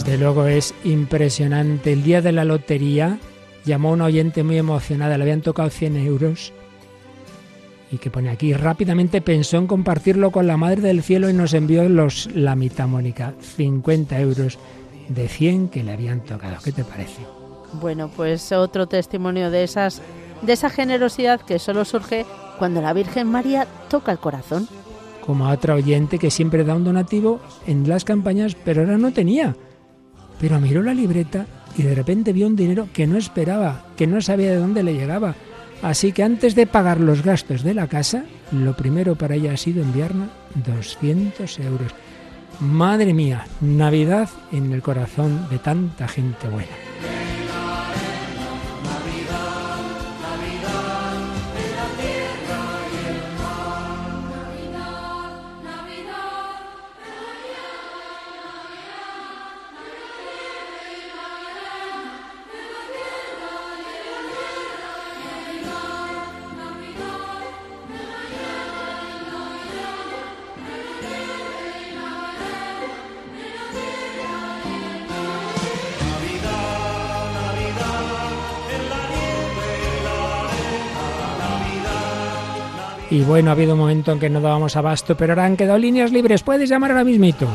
Desde 0.04 0.18
luego 0.18 0.46
es 0.46 0.74
impresionante. 0.84 1.92
El 1.92 2.02
día 2.02 2.20
de 2.20 2.32
la 2.32 2.44
lotería 2.44 3.18
llamó 3.64 3.90
una 3.90 4.04
oyente 4.04 4.42
muy 4.42 4.58
emocionada, 4.58 5.16
le 5.16 5.24
habían 5.24 5.40
tocado 5.40 5.70
100 5.70 5.96
euros 5.96 6.52
y 7.90 7.96
que 7.98 8.10
pone 8.10 8.28
aquí, 8.28 8.52
rápidamente 8.52 9.22
pensó 9.22 9.56
en 9.56 9.66
compartirlo 9.66 10.30
con 10.30 10.46
la 10.46 10.56
Madre 10.58 10.82
del 10.82 11.02
Cielo 11.02 11.30
y 11.30 11.32
nos 11.32 11.54
envió 11.54 11.88
los, 11.88 12.28
la 12.34 12.54
mitad, 12.54 12.86
Mónica, 12.86 13.34
50 13.56 14.20
euros 14.20 14.58
de 15.08 15.28
100 15.28 15.68
que 15.68 15.82
le 15.82 15.92
habían 15.92 16.20
tocado. 16.20 16.56
¿Qué 16.62 16.72
te 16.72 16.84
parece? 16.84 17.22
Bueno, 17.80 18.10
pues 18.14 18.52
otro 18.52 18.86
testimonio 18.86 19.50
de 19.50 19.64
esas 19.64 20.02
de 20.42 20.52
esa 20.52 20.68
generosidad 20.68 21.40
que 21.40 21.58
solo 21.58 21.86
surge 21.86 22.26
cuando 22.58 22.82
la 22.82 22.92
Virgen 22.92 23.28
María 23.28 23.66
toca 23.88 24.12
el 24.12 24.18
corazón. 24.18 24.68
Como 25.24 25.46
a 25.46 25.52
otra 25.52 25.74
oyente 25.74 26.18
que 26.18 26.30
siempre 26.30 26.64
da 26.64 26.74
un 26.74 26.84
donativo 26.84 27.40
en 27.66 27.88
las 27.88 28.04
campañas, 28.04 28.54
pero 28.54 28.82
ahora 28.82 28.98
no 28.98 29.12
tenía. 29.12 29.56
Pero 30.40 30.60
miró 30.60 30.82
la 30.82 30.94
libreta 30.94 31.46
y 31.76 31.82
de 31.82 31.94
repente 31.94 32.32
vio 32.32 32.46
un 32.46 32.56
dinero 32.56 32.88
que 32.92 33.06
no 33.06 33.16
esperaba, 33.16 33.86
que 33.96 34.06
no 34.06 34.20
sabía 34.20 34.50
de 34.50 34.58
dónde 34.58 34.82
le 34.82 34.94
llegaba. 34.94 35.34
Así 35.82 36.12
que 36.12 36.22
antes 36.22 36.54
de 36.54 36.66
pagar 36.66 37.00
los 37.00 37.22
gastos 37.22 37.62
de 37.62 37.74
la 37.74 37.88
casa, 37.88 38.24
lo 38.52 38.76
primero 38.76 39.16
para 39.16 39.34
ella 39.34 39.52
ha 39.52 39.56
sido 39.56 39.82
enviarnos 39.82 40.28
200 40.66 41.58
euros. 41.60 41.92
Madre 42.60 43.12
mía, 43.12 43.46
Navidad 43.60 44.30
en 44.52 44.72
el 44.72 44.82
corazón 44.82 45.48
de 45.50 45.58
tanta 45.58 46.06
gente 46.08 46.48
buena. 46.48 47.13
Y 83.14 83.22
bueno, 83.22 83.50
ha 83.50 83.52
habido 83.52 83.74
un 83.74 83.78
momento 83.78 84.10
en 84.10 84.18
que 84.18 84.28
no 84.28 84.40
dábamos 84.40 84.74
abasto, 84.74 85.16
pero 85.16 85.32
ahora 85.34 85.44
han 85.44 85.56
quedado 85.56 85.78
líneas 85.78 86.10
libres. 86.10 86.42
Puedes 86.42 86.68
llamar 86.68 86.90
ahora 86.90 87.04
mismito. 87.04 87.46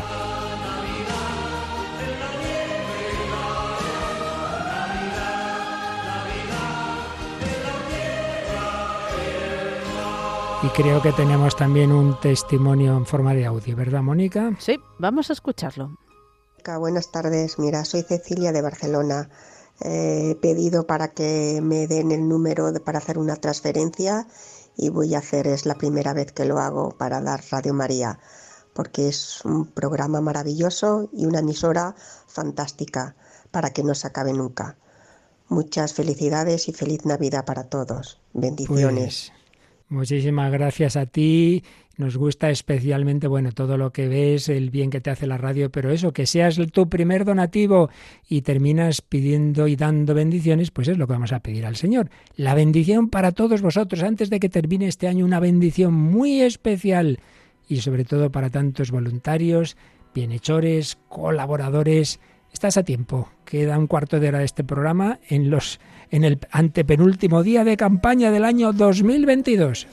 Y 10.61 10.67
creo 10.69 11.01
que 11.01 11.13
tenemos 11.13 11.55
también 11.55 11.91
un 11.91 12.19
testimonio 12.19 12.97
en 12.97 13.05
forma 13.05 13.33
de 13.33 13.45
audio, 13.45 13.75
¿verdad, 13.77 14.01
Mónica? 14.01 14.51
Sí, 14.59 14.77
vamos 14.97 15.29
a 15.29 15.33
escucharlo. 15.33 15.91
Buenas 16.79 17.11
tardes, 17.11 17.57
mira, 17.57 17.83
soy 17.83 18.03
Cecilia 18.03 18.51
de 18.51 18.61
Barcelona. 18.61 19.29
Eh, 19.81 20.31
he 20.31 20.35
pedido 20.35 20.85
para 20.85 21.07
que 21.13 21.61
me 21.63 21.87
den 21.87 22.11
el 22.11 22.27
número 22.27 22.71
de- 22.71 22.79
para 22.81 22.99
hacer 22.99 23.17
una 23.17 23.37
transferencia 23.37 24.27
y 24.81 24.87
voy 24.87 25.13
a 25.13 25.17
hacer, 25.17 25.45
es 25.45 25.65
la 25.65 25.75
primera 25.75 26.13
vez 26.13 26.31
que 26.31 26.45
lo 26.45 26.59
hago 26.59 26.97
para 26.97 27.19
dar 27.21 27.43
Radio 27.51 27.73
María, 27.73 28.17
porque 28.73 29.09
es 29.09 29.43
un 29.43 29.65
programa 29.65 30.21
maravilloso 30.21 31.09
y 31.11 31.25
una 31.25 31.39
emisora 31.39 31.95
fantástica 32.27 33.15
para 33.51 33.71
que 33.71 33.83
no 33.83 33.93
se 33.93 34.07
acabe 34.07 34.31
nunca. 34.31 34.77
Muchas 35.49 35.93
felicidades 35.93 36.69
y 36.69 36.73
feliz 36.73 37.05
Navidad 37.05 37.43
para 37.43 37.65
todos. 37.65 38.21
Bendiciones. 38.31 39.31
Pues 39.31 39.38
muchísimas 39.89 40.51
gracias 40.51 40.95
a 40.95 41.05
ti. 41.05 41.63
Nos 41.97 42.15
gusta 42.15 42.49
especialmente, 42.49 43.27
bueno, 43.27 43.51
todo 43.51 43.77
lo 43.77 43.91
que 43.91 44.07
ves, 44.07 44.47
el 44.47 44.69
bien 44.69 44.89
que 44.89 45.01
te 45.01 45.09
hace 45.09 45.27
la 45.27 45.37
radio, 45.37 45.69
pero 45.69 45.91
eso, 45.91 46.13
que 46.13 46.25
seas 46.25 46.57
tu 46.71 46.87
primer 46.87 47.25
donativo 47.25 47.89
y 48.29 48.41
terminas 48.41 49.01
pidiendo 49.01 49.67
y 49.67 49.75
dando 49.75 50.13
bendiciones, 50.13 50.71
pues 50.71 50.87
es 50.87 50.97
lo 50.97 51.07
que 51.07 51.13
vamos 51.13 51.33
a 51.33 51.41
pedir 51.41 51.65
al 51.65 51.75
Señor. 51.75 52.09
La 52.37 52.55
bendición 52.55 53.09
para 53.09 53.33
todos 53.33 53.61
vosotros, 53.61 54.01
antes 54.01 54.29
de 54.29 54.39
que 54.39 54.47
termine 54.47 54.87
este 54.87 55.09
año, 55.09 55.25
una 55.25 55.41
bendición 55.41 55.93
muy 55.93 56.41
especial 56.41 57.19
y 57.67 57.81
sobre 57.81 58.05
todo 58.05 58.31
para 58.31 58.49
tantos 58.49 58.91
voluntarios, 58.91 59.75
bienhechores, 60.15 60.97
colaboradores. 61.09 62.21
Estás 62.53 62.77
a 62.77 62.83
tiempo. 62.83 63.29
Queda 63.45 63.77
un 63.77 63.87
cuarto 63.87 64.19
de 64.19 64.27
hora 64.29 64.39
de 64.39 64.45
este 64.45 64.63
programa 64.63 65.19
en 65.29 65.49
los 65.49 65.79
en 66.11 66.23
el 66.23 66.39
antepenúltimo 66.51 67.43
día 67.43 67.63
de 67.63 67.77
campaña 67.77 68.31
del 68.31 68.45
año 68.45 68.73
2022. 68.73 69.87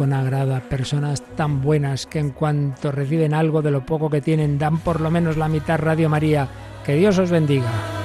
Con 0.00 0.14
a 0.14 0.60
personas 0.60 1.20
tan 1.36 1.60
buenas 1.60 2.06
que 2.06 2.20
en 2.20 2.30
cuanto 2.30 2.90
reciben 2.90 3.34
algo 3.34 3.60
de 3.60 3.70
lo 3.70 3.84
poco 3.84 4.08
que 4.08 4.22
tienen, 4.22 4.58
dan 4.58 4.78
por 4.78 4.98
lo 4.98 5.10
menos 5.10 5.36
la 5.36 5.46
mitad 5.46 5.78
Radio 5.78 6.08
María. 6.08 6.48
Que 6.86 6.94
Dios 6.94 7.18
os 7.18 7.30
bendiga. 7.30 7.99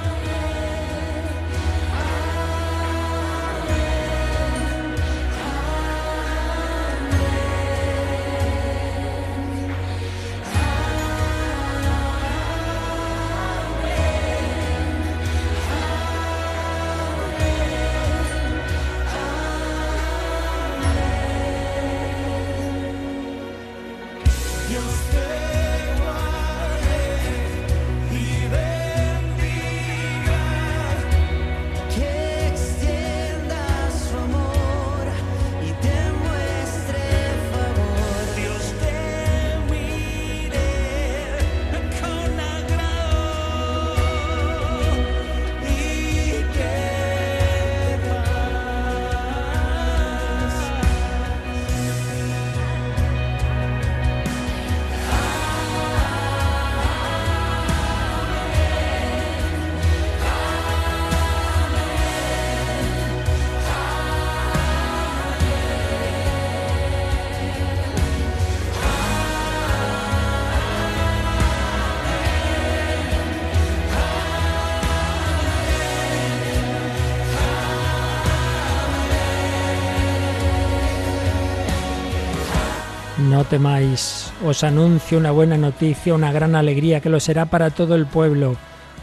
Temáis, 83.46 84.32
os 84.44 84.64
anuncio 84.64 85.18
una 85.18 85.30
buena 85.30 85.56
noticia, 85.56 86.14
una 86.14 86.32
gran 86.32 86.54
alegría 86.54 87.00
que 87.00 87.08
lo 87.08 87.20
será 87.20 87.46
para 87.46 87.70
todo 87.70 87.94
el 87.94 88.06
pueblo. 88.06 88.56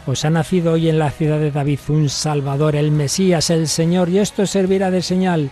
Os 0.06 0.24
ha 0.24 0.30
nacido 0.30 0.72
hoy 0.72 0.88
en 0.88 0.98
la 0.98 1.10
ciudad 1.10 1.38
de 1.38 1.50
David 1.50 1.80
un 1.88 2.08
Salvador, 2.08 2.76
el 2.76 2.90
Mesías, 2.90 3.50
el 3.50 3.68
Señor, 3.68 4.08
y 4.08 4.18
esto 4.18 4.46
servirá 4.46 4.90
de 4.90 5.02
señal. 5.02 5.50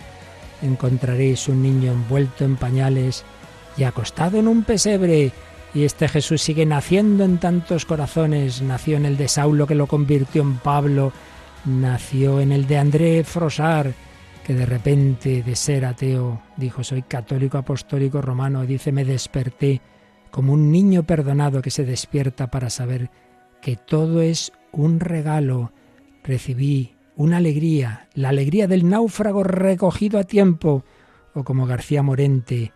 Encontraréis 0.61 1.49
un 1.49 1.62
niño 1.62 1.93
envuelto 1.93 2.45
en 2.45 2.57
pañales 2.57 3.24
y 3.76 3.84
acostado 3.84 4.38
en 4.38 4.49
un 4.49 4.64
pesebre. 4.64 5.32
Y 5.74 5.84
este 5.84 6.09
Jesús 6.09 6.43
sigue 6.43 6.66
naciendo 6.66 7.24
en 7.24 7.38
tantos 7.38 7.86
corazones. 7.86 8.61
Nació 8.62 8.99
en 8.99 9.07
el 9.07 9.16
de 9.16 9.28
Saulo 9.28 9.66
que 9.66 9.74
lo 9.74 9.86
convirtió 9.86 10.43
en 10.43 10.59
Pablo. 10.59 11.12
Nació 11.64 12.40
en 12.40 12.53
el 12.53 12.66
de 12.66 12.78
André 12.78 13.24
Frosar 13.24 13.93
que 14.45 14.55
de 14.55 14.66
repente 14.66 15.43
de 15.43 15.57
ser 15.57 15.84
ateo 15.84 16.43
dijo 16.57 16.82
soy 16.82 17.03
católico 17.03 17.59
apostólico 17.59 18.20
romano, 18.20 18.66
dice 18.66 18.93
me 18.93 19.05
desperté 19.05 19.80
como 20.30 20.53
un 20.53 20.72
niño 20.72 21.05
perdonado 21.05 21.62
que 21.62 21.70
se 21.70 21.84
despierta 21.84 22.51
para 22.51 22.70
saber 22.70 23.11
que 23.61 23.76
todo 23.76 24.22
es 24.22 24.53
un 24.72 24.99
regalo. 24.99 25.72
Recibí 26.24 26.95
una 27.16 27.36
alegría, 27.36 28.09
la 28.14 28.30
alegría 28.30 28.66
del 28.66 28.88
náufrago 28.88 29.45
recogido 29.45 30.18
a 30.18 30.24
tiempo, 30.24 30.84
o 31.34 31.45
como 31.45 31.66
García 31.66 32.03
Morente, 32.03 32.72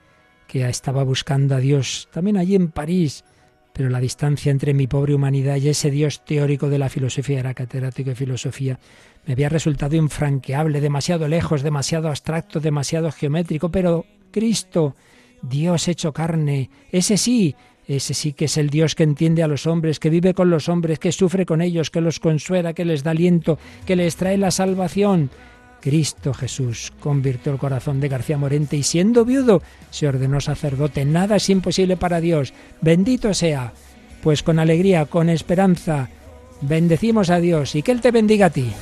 que 0.46 0.68
estaba 0.68 1.02
buscando 1.02 1.54
a 1.54 1.58
Dios 1.58 2.08
también 2.12 2.36
allí 2.36 2.54
en 2.54 2.70
París, 2.70 3.24
pero 3.77 3.91
la 3.91 4.01
distancia 4.01 4.51
entre 4.51 4.72
mi 4.72 4.87
pobre 4.87 5.14
humanidad 5.14 5.57
y 5.57 5.68
ese 5.68 5.91
Dios 5.91 6.24
teórico 6.24 6.70
de 6.70 6.79
la 6.79 6.89
filosofía, 6.89 7.41
era 7.41 7.53
catedrático 7.53 8.09
de 8.09 8.16
filosofía, 8.16 8.79
me 9.27 9.35
había 9.35 9.51
resultado 9.51 9.95
infranqueable, 9.97 10.81
demasiado 10.81 11.29
lejos, 11.29 11.62
demasiado 11.62 12.09
abstracto, 12.09 12.59
demasiado 12.59 13.12
geométrico, 13.12 13.70
pero 13.70 14.07
Cristo, 14.31 14.97
Dios 15.43 15.89
hecho 15.89 16.14
carne, 16.14 16.70
ese 16.91 17.18
sí, 17.18 17.55
ese 17.87 18.14
sí 18.14 18.33
que 18.33 18.47
es 18.47 18.57
el 18.57 18.70
Dios 18.70 18.95
que 18.95 19.03
entiende 19.03 19.43
a 19.43 19.49
los 19.49 19.66
hombres, 19.66 20.01
que 20.01 20.09
vive 20.09 20.33
con 20.33 20.49
los 20.49 20.70
hombres, 20.70 20.99
que 20.99 21.12
sufre 21.12 21.45
con 21.45 21.61
ellos, 21.61 21.91
que 21.91 22.01
los 22.01 22.18
consuela, 22.18 22.72
que 22.72 22.87
les 22.87 23.03
da 23.03 23.11
aliento, 23.11 23.59
que 23.85 23.95
les 23.95 24.16
trae 24.16 24.39
la 24.39 24.53
salvación. 24.53 25.31
Cristo 25.81 26.35
Jesús 26.35 26.93
convirtió 27.01 27.53
el 27.53 27.59
corazón 27.59 28.01
de 28.01 28.09
García 28.09 28.39
Morente 28.39 28.77
y 28.77 28.83
siendo 28.83 29.24
viudo 29.24 29.62
se 29.91 30.09
ordenó 30.09 30.41
sacerdote. 30.41 31.05
Nada 31.05 31.37
es 31.37 31.49
imposible 31.51 31.97
para 31.97 32.20
Dios. 32.20 32.53
Bendito 32.81 33.35
sea. 33.35 33.72
Pues 34.22 34.43
con 34.43 34.59
alegría, 34.59 35.07
con 35.07 35.29
esperanza 35.29 36.09
Bendecimos 36.61 37.31
a 37.31 37.39
Dios 37.39 37.74
y 37.74 37.83
que 37.83 37.93
Él 37.93 38.01
te 38.01 38.11
bendiga 38.11 38.47
a 38.47 38.51
ti. 38.51 38.72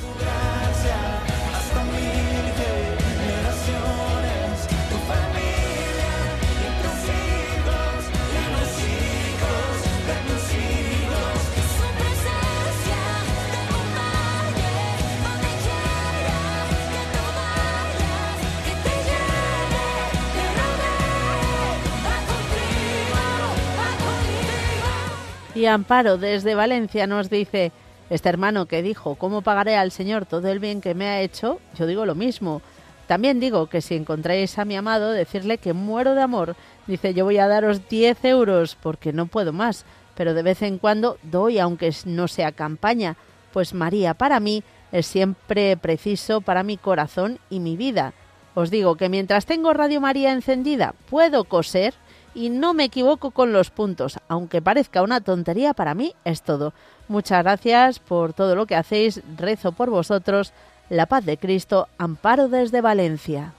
Amparo 25.66 26.18
desde 26.18 26.54
Valencia 26.54 27.06
nos 27.06 27.30
dice, 27.30 27.72
este 28.10 28.28
hermano 28.28 28.66
que 28.66 28.82
dijo, 28.82 29.14
¿cómo 29.14 29.42
pagaré 29.42 29.76
al 29.76 29.90
Señor 29.90 30.26
todo 30.26 30.48
el 30.48 30.58
bien 30.58 30.80
que 30.80 30.94
me 30.94 31.08
ha 31.08 31.20
hecho? 31.20 31.60
Yo 31.76 31.86
digo 31.86 32.06
lo 32.06 32.14
mismo. 32.14 32.62
También 33.06 33.40
digo 33.40 33.66
que 33.66 33.80
si 33.80 33.94
encontráis 33.94 34.58
a 34.58 34.64
mi 34.64 34.76
amado, 34.76 35.10
decirle 35.10 35.58
que 35.58 35.72
muero 35.72 36.14
de 36.14 36.22
amor. 36.22 36.56
Dice, 36.86 37.14
yo 37.14 37.24
voy 37.24 37.38
a 37.38 37.48
daros 37.48 37.88
10 37.88 38.24
euros 38.24 38.76
porque 38.80 39.12
no 39.12 39.26
puedo 39.26 39.52
más, 39.52 39.84
pero 40.14 40.34
de 40.34 40.42
vez 40.42 40.62
en 40.62 40.78
cuando 40.78 41.18
doy 41.22 41.58
aunque 41.58 41.92
no 42.06 42.28
sea 42.28 42.52
campaña, 42.52 43.16
pues 43.52 43.74
María 43.74 44.14
para 44.14 44.40
mí 44.40 44.62
es 44.92 45.06
siempre 45.06 45.76
preciso 45.76 46.40
para 46.40 46.62
mi 46.62 46.76
corazón 46.76 47.38
y 47.50 47.60
mi 47.60 47.76
vida. 47.76 48.14
Os 48.54 48.70
digo 48.70 48.96
que 48.96 49.08
mientras 49.08 49.46
tengo 49.46 49.72
Radio 49.74 50.00
María 50.00 50.32
encendida, 50.32 50.94
puedo 51.10 51.44
coser 51.44 51.94
y 52.34 52.50
no 52.50 52.74
me 52.74 52.84
equivoco 52.84 53.30
con 53.30 53.52
los 53.52 53.70
puntos. 53.70 54.18
Aunque 54.28 54.62
parezca 54.62 55.02
una 55.02 55.20
tontería, 55.20 55.74
para 55.74 55.94
mí 55.94 56.14
es 56.24 56.42
todo. 56.42 56.72
Muchas 57.08 57.42
gracias 57.42 57.98
por 57.98 58.32
todo 58.32 58.56
lo 58.56 58.66
que 58.66 58.76
hacéis. 58.76 59.22
Rezo 59.36 59.72
por 59.72 59.90
vosotros. 59.90 60.52
La 60.90 61.06
paz 61.06 61.24
de 61.24 61.38
Cristo, 61.38 61.88
amparo 61.98 62.48
desde 62.48 62.80
Valencia. 62.80 63.52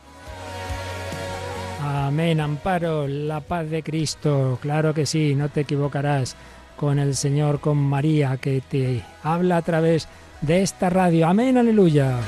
Amén, 1.81 2.39
amparo, 2.39 3.07
la 3.07 3.41
paz 3.41 3.69
de 3.69 3.81
Cristo. 3.81 4.59
Claro 4.61 4.93
que 4.93 5.05
sí, 5.05 5.35
no 5.35 5.49
te 5.49 5.61
equivocarás 5.61 6.35
con 6.75 6.99
el 6.99 7.15
Señor, 7.15 7.59
con 7.59 7.77
María, 7.77 8.37
que 8.37 8.61
te 8.61 9.03
habla 9.23 9.57
a 9.57 9.61
través 9.61 10.07
de 10.41 10.61
esta 10.61 10.89
radio. 10.89 11.27
Amén, 11.27 11.57
aleluya. 11.57 12.19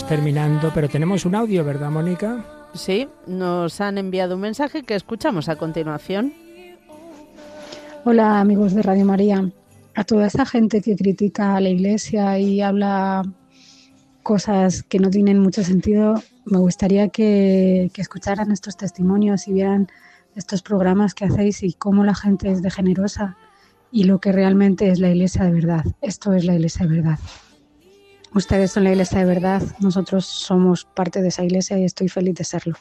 Vamos 0.00 0.08
terminando, 0.08 0.70
pero 0.74 0.88
tenemos 0.88 1.24
un 1.26 1.34
audio, 1.34 1.64
¿verdad, 1.64 1.90
Mónica? 1.90 2.44
Sí, 2.74 3.08
nos 3.26 3.80
han 3.80 3.98
enviado 3.98 4.36
un 4.36 4.40
mensaje 4.40 4.82
que 4.82 4.94
escuchamos 4.94 5.48
a 5.48 5.56
continuación. 5.56 6.32
Hola 8.04 8.40
amigos 8.40 8.74
de 8.74 8.82
Radio 8.82 9.04
María. 9.04 9.50
A 9.94 10.04
toda 10.04 10.26
esa 10.26 10.46
gente 10.46 10.80
que 10.80 10.96
critica 10.96 11.56
a 11.56 11.60
la 11.60 11.68
Iglesia 11.68 12.38
y 12.38 12.60
habla 12.60 13.22
cosas 14.22 14.82
que 14.82 14.98
no 14.98 15.10
tienen 15.10 15.38
mucho 15.38 15.62
sentido, 15.64 16.14
me 16.44 16.58
gustaría 16.58 17.08
que, 17.08 17.90
que 17.92 18.00
escucharan 18.00 18.52
estos 18.52 18.76
testimonios 18.76 19.48
y 19.48 19.52
vieran 19.52 19.88
estos 20.34 20.62
programas 20.62 21.14
que 21.14 21.26
hacéis 21.26 21.62
y 21.62 21.72
cómo 21.74 22.04
la 22.04 22.14
gente 22.14 22.50
es 22.50 22.62
de 22.62 22.70
generosa 22.70 23.36
y 23.92 24.04
lo 24.04 24.18
que 24.18 24.32
realmente 24.32 24.88
es 24.88 24.98
la 24.98 25.10
Iglesia 25.10 25.44
de 25.44 25.52
verdad. 25.52 25.84
Esto 26.00 26.32
es 26.32 26.44
la 26.44 26.54
Iglesia 26.54 26.86
de 26.86 26.96
verdad. 26.96 27.18
Ustedes 28.32 28.72
son 28.72 28.84
la 28.84 28.90
Iglesia 28.90 29.18
de 29.18 29.24
verdad, 29.24 29.62
nosotros 29.80 30.24
somos 30.24 30.84
parte 30.84 31.20
de 31.20 31.28
esa 31.28 31.44
Iglesia 31.44 31.78
y 31.78 31.84
estoy 31.84 32.08
feliz 32.08 32.36
de 32.36 32.44
serlo. 32.44 32.76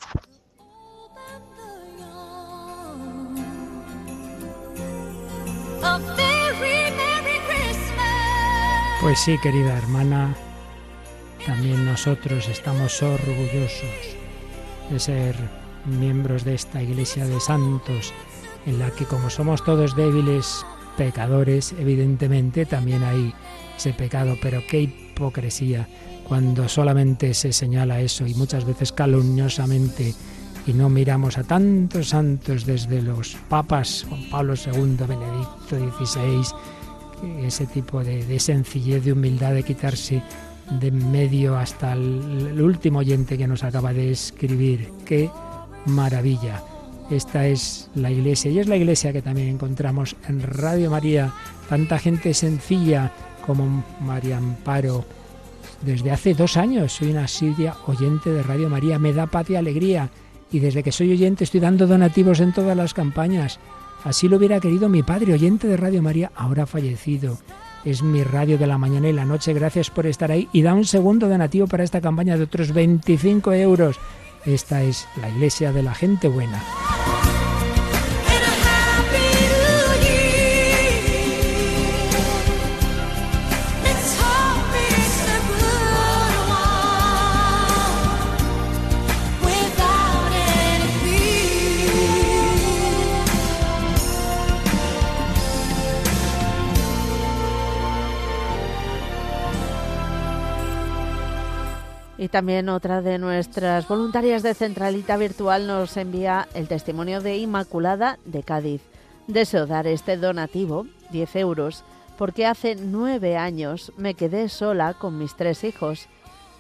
Pues 9.01 9.17
sí, 9.19 9.37
querida 9.41 9.77
hermana, 9.77 10.35
también 11.45 11.85
nosotros 11.85 12.47
estamos 12.49 13.01
orgullosos 13.01 14.17
de 14.91 14.99
ser 14.99 15.35
miembros 15.85 16.43
de 16.43 16.55
esta 16.55 16.81
iglesia 16.81 17.25
de 17.25 17.39
santos, 17.39 18.13
en 18.65 18.77
la 18.77 18.91
que 18.91 19.05
como 19.05 19.29
somos 19.29 19.63
todos 19.63 19.95
débiles, 19.95 20.65
pecadores, 20.99 21.73
evidentemente 21.79 22.65
también 22.65 23.03
hay 23.03 23.33
ese 23.77 23.93
pecado, 23.93 24.35
pero 24.41 24.61
qué 24.67 24.81
hipocresía 24.81 25.87
cuando 26.27 26.67
solamente 26.67 27.33
se 27.33 27.53
señala 27.53 28.01
eso 28.01 28.27
y 28.27 28.33
muchas 28.33 28.65
veces 28.65 28.91
calumniosamente 28.91 30.13
y 30.67 30.73
no 30.73 30.89
miramos 30.89 31.37
a 31.37 31.45
tantos 31.45 32.09
santos 32.09 32.65
desde 32.65 33.01
los 33.01 33.37
papas, 33.47 34.05
Juan 34.09 34.29
Pablo 34.29 34.55
II, 34.55 34.97
Benedicto 35.07 35.79
XVI, 36.03 37.45
ese 37.47 37.65
tipo 37.67 38.03
de, 38.03 38.37
sencillez, 38.37 39.05
de 39.05 39.13
humildad, 39.13 39.53
de 39.53 39.63
quitarse 39.63 40.21
de 40.81 40.91
medio 40.91 41.57
hasta 41.57 41.93
el, 41.93 42.49
el 42.51 42.61
último 42.61 42.99
oyente 42.99 43.37
que 43.37 43.47
nos 43.47 43.63
acaba 43.63 43.93
de 43.93 44.11
escribir. 44.11 44.91
¡Qué 45.05 45.29
maravilla! 45.85 46.61
Esta 47.09 47.47
es 47.47 47.89
la 47.95 48.11
iglesia 48.11 48.51
y 48.51 48.59
es 48.59 48.67
la 48.67 48.75
iglesia 48.75 49.11
que 49.11 49.21
también 49.21 49.49
encontramos 49.49 50.15
en 50.27 50.43
Radio 50.43 50.91
María. 50.91 51.33
Tanta 51.67 51.97
gente 51.97 52.33
sencilla 52.35 53.11
como 53.45 53.83
María 53.99 54.37
Amparo. 54.37 55.05
Desde 55.81 56.11
hace 56.11 56.35
dos 56.35 56.55
años 56.55 56.93
soy 56.93 57.11
una 57.11 57.23
asidia 57.23 57.75
oyente 57.87 58.29
de 58.29 58.43
Radio 58.43 58.69
María. 58.69 58.99
Me 58.99 59.13
da 59.13 59.25
paz 59.25 59.49
y 59.49 59.55
alegría. 59.55 60.09
Y 60.51 60.59
desde 60.59 60.83
que 60.83 60.91
soy 60.91 61.11
oyente 61.11 61.45
estoy 61.45 61.59
dando 61.59 61.87
donativos 61.87 62.41
en 62.41 62.53
todas 62.53 62.77
las 62.77 62.93
campañas. 62.93 63.59
Así 64.03 64.27
lo 64.27 64.37
hubiera 64.37 64.59
querido 64.59 64.87
mi 64.87 65.03
padre, 65.03 65.33
oyente 65.33 65.67
de 65.67 65.77
Radio 65.77 66.01
María, 66.01 66.31
ahora 66.35 66.65
fallecido. 66.65 67.39
Es 67.85 68.03
mi 68.03 68.23
radio 68.23 68.57
de 68.57 68.67
la 68.67 68.77
mañana 68.77 69.09
y 69.09 69.13
la 69.13 69.25
noche. 69.25 69.53
Gracias 69.53 69.89
por 69.89 70.05
estar 70.05 70.31
ahí. 70.31 70.47
Y 70.53 70.61
da 70.61 70.73
un 70.73 70.85
segundo 70.85 71.27
donativo 71.27 71.65
para 71.65 71.83
esta 71.83 72.01
campaña 72.01 72.37
de 72.37 72.43
otros 72.43 72.71
25 72.71 73.53
euros. 73.53 73.97
Esta 74.45 74.83
es 74.83 75.07
la 75.19 75.29
iglesia 75.29 75.71
de 75.71 75.83
la 75.83 75.93
gente 75.93 76.27
buena. 76.27 76.61
Y 102.19 102.27
también 102.27 102.67
otra 102.67 103.01
de 103.01 103.17
nuestras 103.17 103.87
voluntarias 103.87 104.43
de 104.43 104.53
Centralita 104.53 105.15
Virtual 105.15 105.65
nos 105.65 105.95
envía 105.95 106.49
el 106.53 106.67
testimonio 106.67 107.21
de 107.21 107.37
Inmaculada 107.37 108.19
de 108.25 108.43
Cádiz. 108.43 108.81
Deseo 109.27 109.65
dar 109.65 109.87
este 109.87 110.17
donativo, 110.17 110.85
10 111.11 111.35
euros, 111.37 111.85
porque 112.17 112.45
hace 112.45 112.75
nueve 112.75 113.37
años 113.37 113.93
me 113.95 114.15
quedé 114.15 114.49
sola 114.49 114.95
con 114.95 115.17
mis 115.17 115.37
tres 115.37 115.63
hijos. 115.63 116.09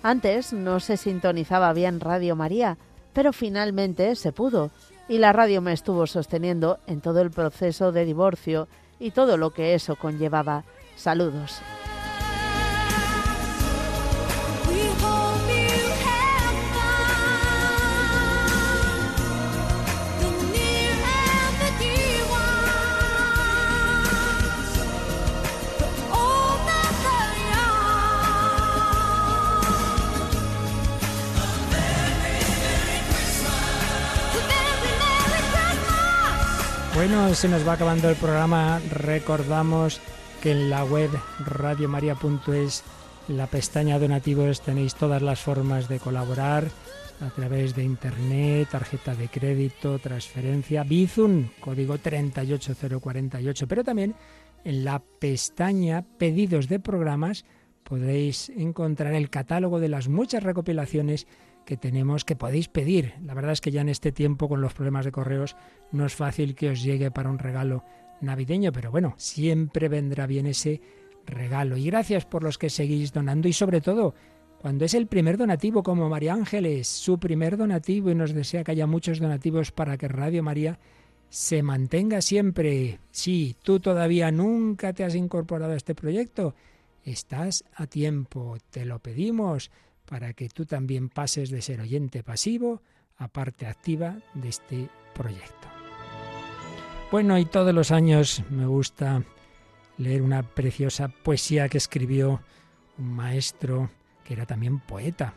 Antes 0.01 0.53
no 0.53 0.79
se 0.79 0.95
sintonizaba 0.95 1.73
bien 1.73 1.99
Radio 1.99 2.37
María, 2.37 2.77
pero 3.11 3.33
finalmente 3.33 4.15
se 4.15 4.31
pudo 4.31 4.71
y 5.09 5.17
la 5.17 5.33
radio 5.33 5.59
me 5.59 5.73
estuvo 5.73 6.07
sosteniendo 6.07 6.79
en 6.87 7.01
todo 7.01 7.19
el 7.19 7.31
proceso 7.31 7.91
de 7.91 8.05
divorcio 8.05 8.69
y 8.97 9.11
todo 9.11 9.35
lo 9.35 9.49
que 9.49 9.73
eso 9.73 9.97
conllevaba. 9.97 10.63
Saludos. 10.95 11.61
Bueno, 36.99 37.33
se 37.33 37.47
nos 37.47 37.65
va 37.65 37.73
acabando 37.73 38.09
el 38.09 38.17
programa. 38.17 38.81
Recordamos 38.91 40.01
que 40.41 40.51
en 40.51 40.69
la 40.69 40.83
web 40.83 41.09
radiomaria.es, 41.39 42.83
la 43.29 43.47
pestaña 43.47 43.97
donativos, 43.97 44.59
tenéis 44.59 44.95
todas 44.95 45.21
las 45.21 45.39
formas 45.39 45.87
de 45.87 45.99
colaborar 45.99 46.67
a 47.21 47.29
través 47.29 47.73
de 47.73 47.85
internet, 47.85 48.67
tarjeta 48.71 49.15
de 49.15 49.29
crédito, 49.29 49.97
transferencia, 49.99 50.83
Bizum, 50.83 51.47
código 51.61 51.97
38048, 51.99 53.65
pero 53.65 53.85
también 53.85 54.13
en 54.65 54.83
la 54.83 54.99
pestaña 54.99 56.03
pedidos 56.17 56.67
de 56.67 56.81
programas 56.81 57.45
podéis 57.85 58.49
encontrar 58.49 59.13
el 59.13 59.29
catálogo 59.29 59.79
de 59.79 59.87
las 59.87 60.09
muchas 60.09 60.43
recopilaciones 60.43 61.27
que 61.69 61.77
tenemos 61.77 62.25
que 62.25 62.35
podéis 62.35 62.67
pedir. 62.67 63.13
La 63.23 63.35
verdad 63.35 63.51
es 63.51 63.61
que 63.61 63.69
ya 63.69 63.81
en 63.81 63.89
este 63.89 64.11
tiempo 64.11 64.49
con 64.49 64.59
los 64.59 64.73
problemas 64.73 65.05
de 65.05 65.11
correos 65.11 65.55
no 65.91 66.07
es 66.07 66.15
fácil 66.15 66.55
que 66.55 66.71
os 66.71 66.81
llegue 66.81 67.11
para 67.11 67.29
un 67.29 67.37
regalo 67.37 67.83
navideño, 68.21 68.71
pero 68.71 68.89
bueno, 68.89 69.13
siempre 69.17 69.87
vendrá 69.87 70.25
bien 70.25 70.47
ese 70.47 70.81
regalo. 71.27 71.77
Y 71.77 71.85
gracias 71.85 72.25
por 72.25 72.41
los 72.41 72.57
que 72.57 72.71
seguís 72.71 73.13
donando 73.13 73.47
y 73.47 73.53
sobre 73.53 73.81
todo 73.81 74.15
cuando 74.59 74.83
es 74.83 74.95
el 74.95 75.05
primer 75.05 75.37
donativo 75.37 75.83
como 75.83 76.09
María 76.09 76.33
Ángeles, 76.33 76.87
su 76.87 77.19
primer 77.19 77.55
donativo 77.55 78.09
y 78.09 78.15
nos 78.15 78.33
desea 78.33 78.63
que 78.63 78.71
haya 78.71 78.87
muchos 78.87 79.19
donativos 79.19 79.71
para 79.71 79.95
que 79.95 80.07
Radio 80.07 80.41
María 80.41 80.79
se 81.29 81.61
mantenga 81.61 82.23
siempre. 82.23 82.99
Sí, 83.11 83.55
tú 83.61 83.79
todavía 83.79 84.31
nunca 84.31 84.91
te 84.93 85.03
has 85.03 85.13
incorporado 85.13 85.73
a 85.73 85.77
este 85.77 85.93
proyecto. 85.93 86.55
Estás 87.03 87.63
a 87.75 87.85
tiempo, 87.85 88.57
te 88.71 88.85
lo 88.85 88.97
pedimos 88.97 89.69
para 90.09 90.33
que 90.33 90.49
tú 90.49 90.65
también 90.65 91.07
pases 91.09 91.51
de 91.51 91.61
ser 91.61 91.79
oyente 91.79 92.23
pasivo 92.23 92.81
a 93.17 93.27
parte 93.27 93.67
activa 93.67 94.17
de 94.33 94.49
este 94.49 94.89
proyecto. 95.13 95.67
Bueno, 97.11 97.37
y 97.37 97.45
todos 97.45 97.73
los 97.73 97.91
años 97.91 98.43
me 98.49 98.65
gusta 98.65 99.23
leer 99.97 100.23
una 100.23 100.41
preciosa 100.41 101.09
poesía 101.09 101.69
que 101.69 101.77
escribió 101.77 102.41
un 102.97 103.13
maestro 103.13 103.91
que 104.23 104.33
era 104.33 104.45
también 104.45 104.79
poeta 104.79 105.35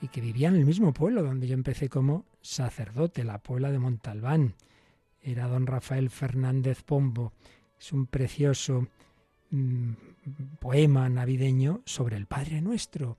y 0.00 0.08
que 0.08 0.20
vivía 0.20 0.48
en 0.48 0.56
el 0.56 0.64
mismo 0.64 0.92
pueblo 0.92 1.22
donde 1.22 1.48
yo 1.48 1.54
empecé 1.54 1.88
como 1.88 2.24
sacerdote, 2.40 3.24
la 3.24 3.38
Puebla 3.38 3.72
de 3.72 3.78
Montalbán. 3.78 4.54
Era 5.22 5.48
don 5.48 5.66
Rafael 5.66 6.10
Fernández 6.10 6.82
Pombo. 6.82 7.32
Es 7.78 7.92
un 7.92 8.06
precioso 8.06 8.86
mm, 9.50 9.92
poema 10.60 11.08
navideño 11.08 11.80
sobre 11.84 12.16
el 12.16 12.26
Padre 12.26 12.60
Nuestro 12.60 13.18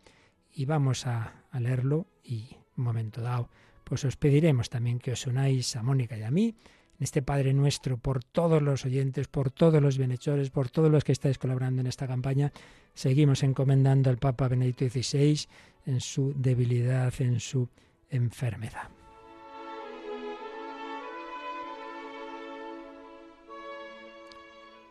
y 0.55 0.65
vamos 0.65 1.05
a, 1.05 1.43
leerlo 1.59 2.07
y 2.23 2.57
un 2.75 2.83
momento 2.83 3.21
dado 3.21 3.49
pues 3.83 4.03
os 4.03 4.17
pediremos 4.17 4.69
también 4.69 4.99
que 4.99 5.11
os 5.11 5.27
unáis 5.27 5.75
a 5.75 5.83
Mónica 5.83 6.17
y 6.17 6.23
a 6.23 6.31
mí 6.31 6.55
en 6.97 7.03
este 7.03 7.21
Padre 7.21 7.53
Nuestro 7.53 7.97
por 7.97 8.23
todos 8.23 8.61
los 8.61 8.83
oyentes, 8.85 9.27
por 9.27 9.51
todos 9.51 9.81
los 9.81 9.97
bienhechores, 9.97 10.49
por 10.49 10.69
todos 10.69 10.89
los 10.89 11.03
que 11.03 11.11
estáis 11.11 11.37
colaborando 11.37 11.81
en 11.81 11.87
esta 11.87 12.07
campaña. 12.07 12.51
Seguimos 12.93 13.43
encomendando 13.43 14.09
al 14.09 14.17
Papa 14.17 14.47
Benedicto 14.47 14.89
XVI 14.89 15.47
en 15.85 16.01
su 16.01 16.33
debilidad, 16.35 17.13
en 17.19 17.39
su 17.39 17.69
enfermedad. 18.09 18.89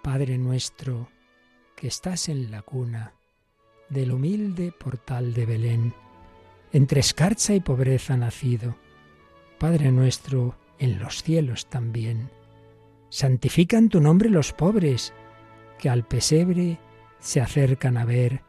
Padre 0.03 0.39
nuestro, 0.39 1.09
que 1.75 1.89
estás 1.89 2.29
en 2.29 2.51
la 2.51 2.63
cuna, 2.63 3.15
del 3.95 4.13
humilde 4.13 4.73
portal 4.73 5.33
de 5.33 5.47
Belén, 5.47 5.95
entre 6.73 7.01
escarcha 7.01 7.55
y 7.55 7.61
pobreza 7.61 8.17
nacido. 8.17 8.77
Padre 9.59 9.91
nuestro, 9.93 10.57
en 10.79 10.99
los 10.99 11.23
cielos 11.23 11.67
también. 11.67 12.31
Santifican 13.09 13.89
tu 13.89 14.01
nombre 14.01 14.29
los 14.29 14.53
pobres, 14.53 15.15
que 15.79 15.89
al 15.89 16.05
pesebre 16.05 16.79
se 17.21 17.41
acercan 17.41 17.97
a 17.97 18.05
ver 18.05 18.43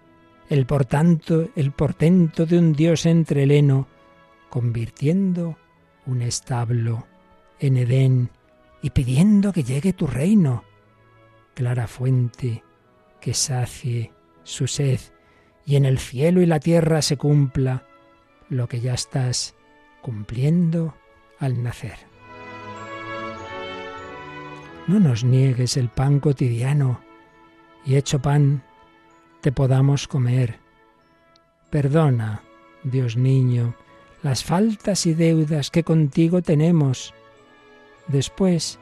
el 0.50 0.66
portanto, 0.66 1.50
el 1.56 1.72
portento 1.72 2.46
de 2.46 2.60
un 2.60 2.74
Dios 2.74 3.06
entre 3.06 3.44
el 3.44 3.52
heno, 3.52 3.88
convirtiendo 4.50 5.58
un 6.06 6.22
establo 6.22 7.08
en 7.60 7.78
Edén 7.78 8.30
y 8.82 8.90
pidiendo 8.90 9.54
que 9.54 9.64
llegue 9.64 9.94
tu 9.94 10.08
reino, 10.08 10.64
clara 11.54 11.88
fuente 11.88 12.64
que 13.22 13.34
sacie 13.34 14.12
su 14.44 14.68
sed 14.68 15.00
y 15.66 15.76
en 15.76 15.86
el 15.86 15.98
cielo 16.00 16.42
y 16.42 16.46
la 16.46 16.60
tierra 16.60 17.02
se 17.02 17.18
cumpla 17.18 17.84
lo 18.50 18.68
que 18.68 18.80
ya 18.80 18.94
estás 18.94 19.56
cumpliendo 20.02 20.96
al 21.40 21.64
nacer. 21.64 21.98
No 24.88 25.00
nos 25.00 25.24
niegues 25.24 25.78
el 25.78 25.90
pan 25.90 26.20
cotidiano 26.20 27.02
y 27.86 27.96
hecho 27.96 28.22
pan 28.22 28.64
te 29.42 29.52
podamos 29.52 30.08
comer. 30.08 30.60
Perdona, 31.72 32.44
Dios 32.84 33.18
niño, 33.18 33.76
las 34.22 34.44
faltas 34.44 35.06
y 35.08 35.14
deudas 35.16 35.72
que 35.72 35.84
contigo 35.84 36.42
tenemos. 36.44 37.14
Después, 38.08 38.80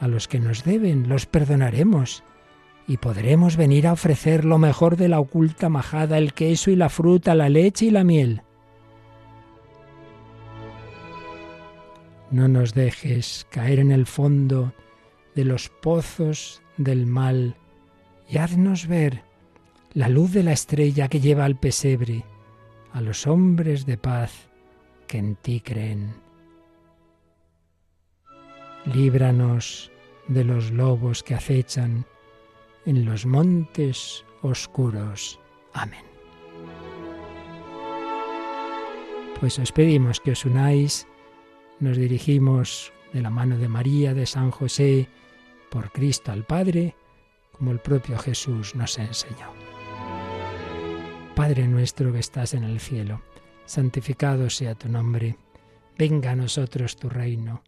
a 0.00 0.06
los 0.06 0.28
que 0.28 0.38
nos 0.38 0.64
deben, 0.64 1.08
los 1.08 1.26
perdonaremos 1.26 2.22
y 2.92 2.98
podremos 2.98 3.56
venir 3.56 3.86
a 3.86 3.94
ofrecer 3.94 4.44
lo 4.44 4.58
mejor 4.58 4.98
de 4.98 5.08
la 5.08 5.18
oculta 5.18 5.70
majada, 5.70 6.18
el 6.18 6.34
queso 6.34 6.70
y 6.70 6.76
la 6.76 6.90
fruta, 6.90 7.34
la 7.34 7.48
leche 7.48 7.86
y 7.86 7.90
la 7.90 8.04
miel. 8.04 8.42
No 12.30 12.48
nos 12.48 12.74
dejes 12.74 13.46
caer 13.48 13.78
en 13.78 13.92
el 13.92 14.04
fondo 14.04 14.74
de 15.34 15.46
los 15.46 15.70
pozos 15.70 16.60
del 16.76 17.06
mal 17.06 17.56
y 18.28 18.36
haznos 18.36 18.86
ver 18.86 19.22
la 19.94 20.10
luz 20.10 20.34
de 20.34 20.42
la 20.42 20.52
estrella 20.52 21.08
que 21.08 21.20
lleva 21.20 21.46
al 21.46 21.58
pesebre 21.58 22.26
a 22.92 23.00
los 23.00 23.26
hombres 23.26 23.86
de 23.86 23.96
paz 23.96 24.50
que 25.06 25.16
en 25.16 25.36
ti 25.36 25.62
creen. 25.62 26.12
Líbranos 28.84 29.90
de 30.28 30.44
los 30.44 30.70
lobos 30.72 31.22
que 31.22 31.34
acechan 31.34 32.04
en 32.86 33.04
los 33.04 33.26
montes 33.26 34.24
oscuros. 34.42 35.38
Amén. 35.72 36.04
Pues 39.40 39.58
os 39.58 39.72
pedimos 39.72 40.20
que 40.20 40.32
os 40.32 40.44
unáis, 40.44 41.06
nos 41.80 41.96
dirigimos 41.96 42.92
de 43.12 43.22
la 43.22 43.30
mano 43.30 43.58
de 43.58 43.68
María, 43.68 44.14
de 44.14 44.26
San 44.26 44.50
José, 44.50 45.08
por 45.70 45.90
Cristo 45.90 46.32
al 46.32 46.44
Padre, 46.44 46.94
como 47.50 47.72
el 47.72 47.80
propio 47.80 48.18
Jesús 48.18 48.74
nos 48.74 48.98
enseñó. 48.98 49.50
Padre 51.34 51.66
nuestro 51.66 52.12
que 52.12 52.18
estás 52.18 52.54
en 52.54 52.64
el 52.64 52.78
cielo, 52.78 53.22
santificado 53.64 54.50
sea 54.50 54.74
tu 54.74 54.88
nombre, 54.88 55.36
venga 55.98 56.32
a 56.32 56.36
nosotros 56.36 56.96
tu 56.96 57.08
reino, 57.08 57.62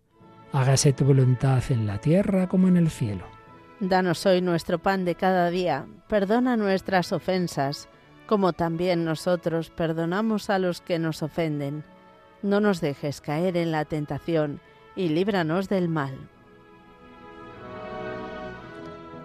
hágase 0.53 0.93
tu 0.93 1.05
voluntad 1.05 1.62
en 1.71 1.87
la 1.87 2.01
tierra 2.01 2.49
como 2.49 2.69
en 2.69 2.77
el 2.77 2.91
cielo. 2.91 3.34
Danos 3.81 4.25
hoy 4.27 4.41
nuestro 4.41 4.79
pan 4.79 5.05
de 5.05 5.14
cada 5.14 5.51
día, 5.51 5.87
perdona 6.09 6.57
nuestras 6.57 7.12
ofensas, 7.12 7.89
como 8.27 8.53
también 8.53 9.05
nosotros 9.05 9.70
perdonamos 9.70 10.49
a 10.49 10.59
los 10.59 10.81
que 10.81 10.99
nos 10.99 11.22
ofenden. 11.22 11.85
No 12.43 12.61
nos 12.61 12.81
dejes 12.81 13.20
caer 13.20 13.57
en 13.57 13.72
la 13.72 13.85
tentación 13.85 14.61
y 14.95 15.09
líbranos 15.09 15.68
del 15.68 15.89
mal. 15.89 16.16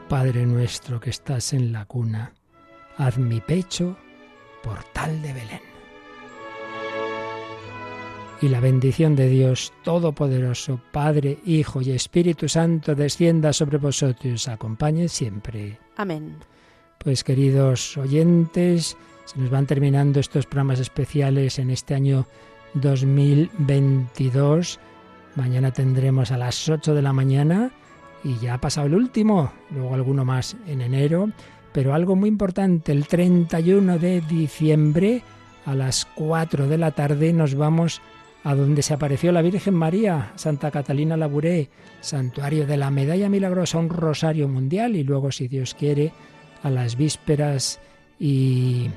Padre 0.08 0.46
nuestro 0.46 1.00
que 1.00 1.12
estás 1.12 1.54
en 1.54 1.72
la 1.72 1.86
cuna, 1.86 2.34
haz 2.98 3.18
mi 3.20 3.42
pecho 3.42 3.96
portal 4.64 5.22
de 5.22 5.34
Belén 5.34 5.69
y 8.42 8.48
la 8.48 8.60
bendición 8.60 9.16
de 9.16 9.28
Dios 9.28 9.74
Todopoderoso, 9.84 10.80
Padre, 10.92 11.40
Hijo 11.46 11.82
y 11.82 11.92
Espíritu 11.92 12.48
Santo, 12.48 12.96
descienda 12.96 13.52
sobre 13.52 13.78
vosotros 13.78 14.26
y 14.26 14.32
os 14.32 14.48
acompañe 14.48 15.10
siempre. 15.10 15.78
Amén. 15.98 16.38
Pues 17.00 17.24
queridos 17.24 17.98
oyentes, 17.98 18.96
se 19.26 19.40
nos 19.40 19.50
van 19.50 19.66
terminando 19.66 20.20
estos 20.20 20.46
programas 20.46 20.80
especiales 20.80 21.60
en 21.60 21.70
este 21.70 21.96
año 21.96 22.28
2022. 22.76 24.80
Mañana 25.36 25.72
tendremos 25.72 26.32
a 26.32 26.38
las 26.38 26.70
8 26.70 26.94
de 26.94 27.02
la 27.02 27.14
mañana 27.14 27.72
y 28.24 28.38
ya 28.38 28.56
ha 28.56 28.62
pasado 28.62 28.88
el 28.88 28.96
último, 28.96 29.52
luego 29.72 29.94
alguno 29.94 30.24
más 30.24 30.56
en 30.66 30.82
enero, 30.82 31.30
pero 31.74 31.94
algo 31.94 32.16
muy 32.16 32.30
importante, 32.30 32.92
el 32.92 33.08
31 33.08 34.00
de 34.00 34.22
diciembre 34.22 35.24
a 35.66 35.76
las 35.76 36.06
4 36.16 36.68
de 36.68 36.78
la 36.78 36.92
tarde 36.92 37.34
nos 37.34 37.56
vamos 37.56 38.02
a 38.44 38.56
donde 38.56 38.82
se 38.82 38.94
apareció 38.94 39.32
la 39.32 39.42
Virgen 39.42 39.74
María, 39.74 40.32
Santa 40.36 40.72
Catalina 40.72 41.18
Labouré, 41.18 41.70
santuario 42.02 42.66
de 42.66 42.78
la 42.78 42.90
Medalla 42.90 43.30
Milagrosa, 43.30 43.78
un 43.78 43.90
rosario 43.90 44.48
mundial 44.48 44.96
y 44.96 45.04
luego, 45.04 45.32
si 45.32 45.48
Dios 45.48 45.74
quiere, 45.74 46.14
a 46.64 46.70
las 46.70 46.96
vísperas 46.96 47.80
y 48.20 48.90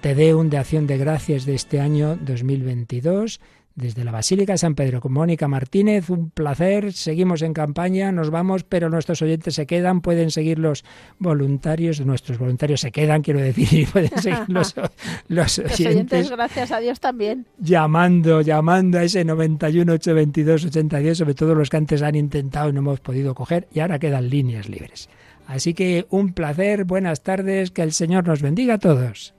Te 0.00 0.14
Deum 0.14 0.48
de 0.48 0.58
Acción 0.58 0.86
de 0.86 0.98
Gracias 0.98 1.44
de 1.44 1.54
este 1.54 1.80
año 1.80 2.16
2022, 2.16 3.40
desde 3.74 4.04
la 4.04 4.12
Basílica 4.12 4.52
de 4.52 4.58
San 4.58 4.74
Pedro 4.74 5.00
con 5.00 5.12
Mónica 5.12 5.48
Martínez. 5.48 6.08
Un 6.10 6.30
placer, 6.30 6.92
seguimos 6.92 7.42
en 7.42 7.52
campaña, 7.52 8.12
nos 8.12 8.30
vamos, 8.30 8.64
pero 8.64 8.88
nuestros 8.88 9.20
oyentes 9.22 9.54
se 9.54 9.66
quedan, 9.66 10.00
pueden 10.00 10.30
seguir 10.30 10.58
los 10.58 10.84
voluntarios, 11.18 12.00
nuestros 12.04 12.38
voluntarios 12.38 12.80
se 12.80 12.92
quedan, 12.92 13.22
quiero 13.22 13.40
decir, 13.40 13.68
y 13.72 13.86
pueden 13.86 14.16
seguir 14.18 14.44
los, 14.48 14.74
los 15.28 15.58
oyentes. 15.58 15.80
Los 15.80 15.86
oyentes, 15.86 16.30
gracias 16.30 16.72
a 16.72 16.78
Dios 16.78 17.00
también. 17.00 17.46
Llamando, 17.58 18.40
llamando 18.40 18.98
a 18.98 19.04
ese 19.04 19.24
91 19.24 19.92
822 19.92 20.66
82, 20.66 21.18
sobre 21.18 21.34
todo 21.34 21.54
los 21.54 21.70
que 21.70 21.76
antes 21.76 22.02
han 22.02 22.14
intentado 22.14 22.68
y 22.68 22.72
no 22.72 22.80
hemos 22.80 23.00
podido 23.00 23.34
coger, 23.34 23.68
y 23.72 23.80
ahora 23.80 23.98
quedan 23.98 24.28
líneas 24.28 24.68
libres. 24.68 25.08
Así 25.46 25.74
que 25.74 26.06
un 26.10 26.32
placer, 26.32 26.84
buenas 26.84 27.22
tardes, 27.22 27.70
que 27.70 27.82
el 27.82 27.92
Señor 27.92 28.26
nos 28.26 28.40
bendiga 28.40 28.74
a 28.74 28.78
todos. 28.78 29.34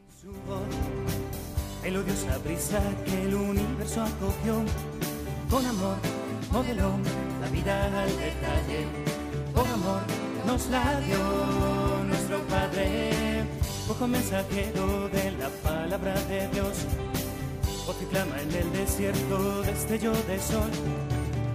Su 1.86 1.92
voz, 1.92 1.94
melodiosa 1.94 2.38
brisa 2.44 2.82
que 3.06 3.24
el 3.24 3.36
universo 3.36 4.02
acogió, 4.02 4.64
con 5.50 5.66
amor 5.66 5.98
modeló 6.52 6.92
la 7.42 7.48
vida 7.50 7.86
al 7.86 8.10
detalle, 8.10 8.88
con 9.54 9.68
amor 9.68 10.02
nos 10.46 10.68
la 10.70 11.00
dio 11.02 11.18
nuestro 12.08 12.40
Padre, 12.48 13.44
poco 13.88 14.08
mensajero 14.08 15.10
de 15.10 15.32
la 15.32 15.50
palabra 15.64 16.14
de 16.30 16.48
Dios, 16.50 16.86
voz 17.86 17.96
que 17.98 18.06
clama 18.08 18.42
en 18.42 18.52
el 18.52 18.72
desierto, 18.74 19.62
destello 19.64 20.12
de 20.28 20.40
sol, 20.40 20.72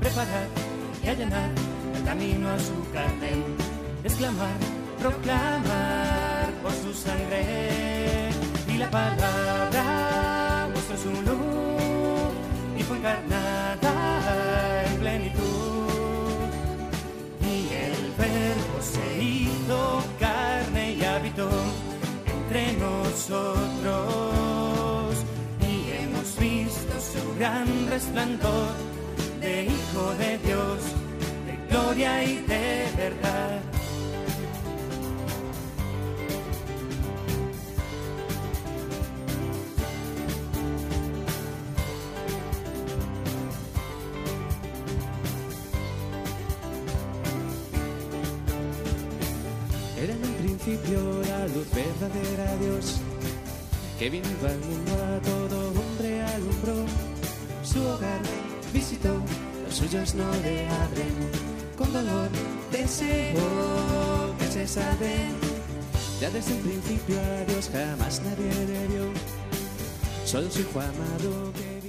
preparar 0.00 0.48
y 1.02 1.08
allanar 1.08 1.50
el 1.96 2.04
camino 2.04 2.48
a 2.48 2.58
su 2.58 2.92
carne, 2.92 3.32
exclamar, 4.04 4.58
proclamar 5.00 6.52
por 6.62 6.72
su 6.72 6.92
sangre. 6.94 8.30
Y 8.68 8.78
la 8.78 8.88
palabra 8.90 9.69
mostró 10.90 10.96
su 10.96 11.10
luz 11.22 12.32
y 12.76 12.82
fue 12.82 12.96
encarnada 12.98 14.84
en 14.86 14.98
plenitud. 14.98 15.40
Y 17.42 17.68
el 17.74 18.12
verbo 18.18 18.80
se 18.80 19.22
hizo 19.22 20.02
carne 20.18 20.94
y 20.94 21.04
habitó 21.04 21.48
entre 22.26 22.72
nosotros. 22.74 24.04
Y 25.60 25.90
hemos 25.92 26.36
visto 26.38 26.92
su 27.00 27.34
gran 27.38 27.66
resplandor 27.88 28.70
de 29.40 29.64
Hijo 29.64 30.14
de 30.18 30.38
Dios 30.38 30.78
de 31.46 31.56
gloria 31.68 32.24
y 32.24 32.36
de 32.36 32.88
verdad 32.96 33.60
principio 50.70 51.22
la 51.28 51.48
luz 51.48 51.66
verdadera 51.74 52.56
Dios, 52.58 53.00
que 53.98 54.08
vino 54.08 54.28
al 54.46 54.58
mundo 54.58 54.92
a 54.92 55.20
todo 55.20 55.68
hombre 55.70 56.22
alumbró. 56.22 56.84
Su 57.64 57.80
hogar 57.82 58.20
visitó, 58.72 59.20
los 59.64 59.74
suyos 59.74 60.14
no 60.14 60.30
le 60.42 60.68
abren. 60.68 61.14
Con 61.76 61.92
dolor 61.92 62.28
deseo 62.70 64.36
que 64.38 64.46
se 64.46 64.68
salve. 64.68 65.16
Ya 66.20 66.30
desde 66.30 66.52
el 66.52 66.60
principio 66.60 67.18
a 67.18 67.44
Dios 67.50 67.68
jamás 67.72 68.22
nadie 68.22 68.54
le 68.66 68.86
vio. 68.86 69.12
Solo 70.24 70.48
su 70.50 70.60
hijo 70.60 70.80
amado 70.80 71.52
que 71.54 71.80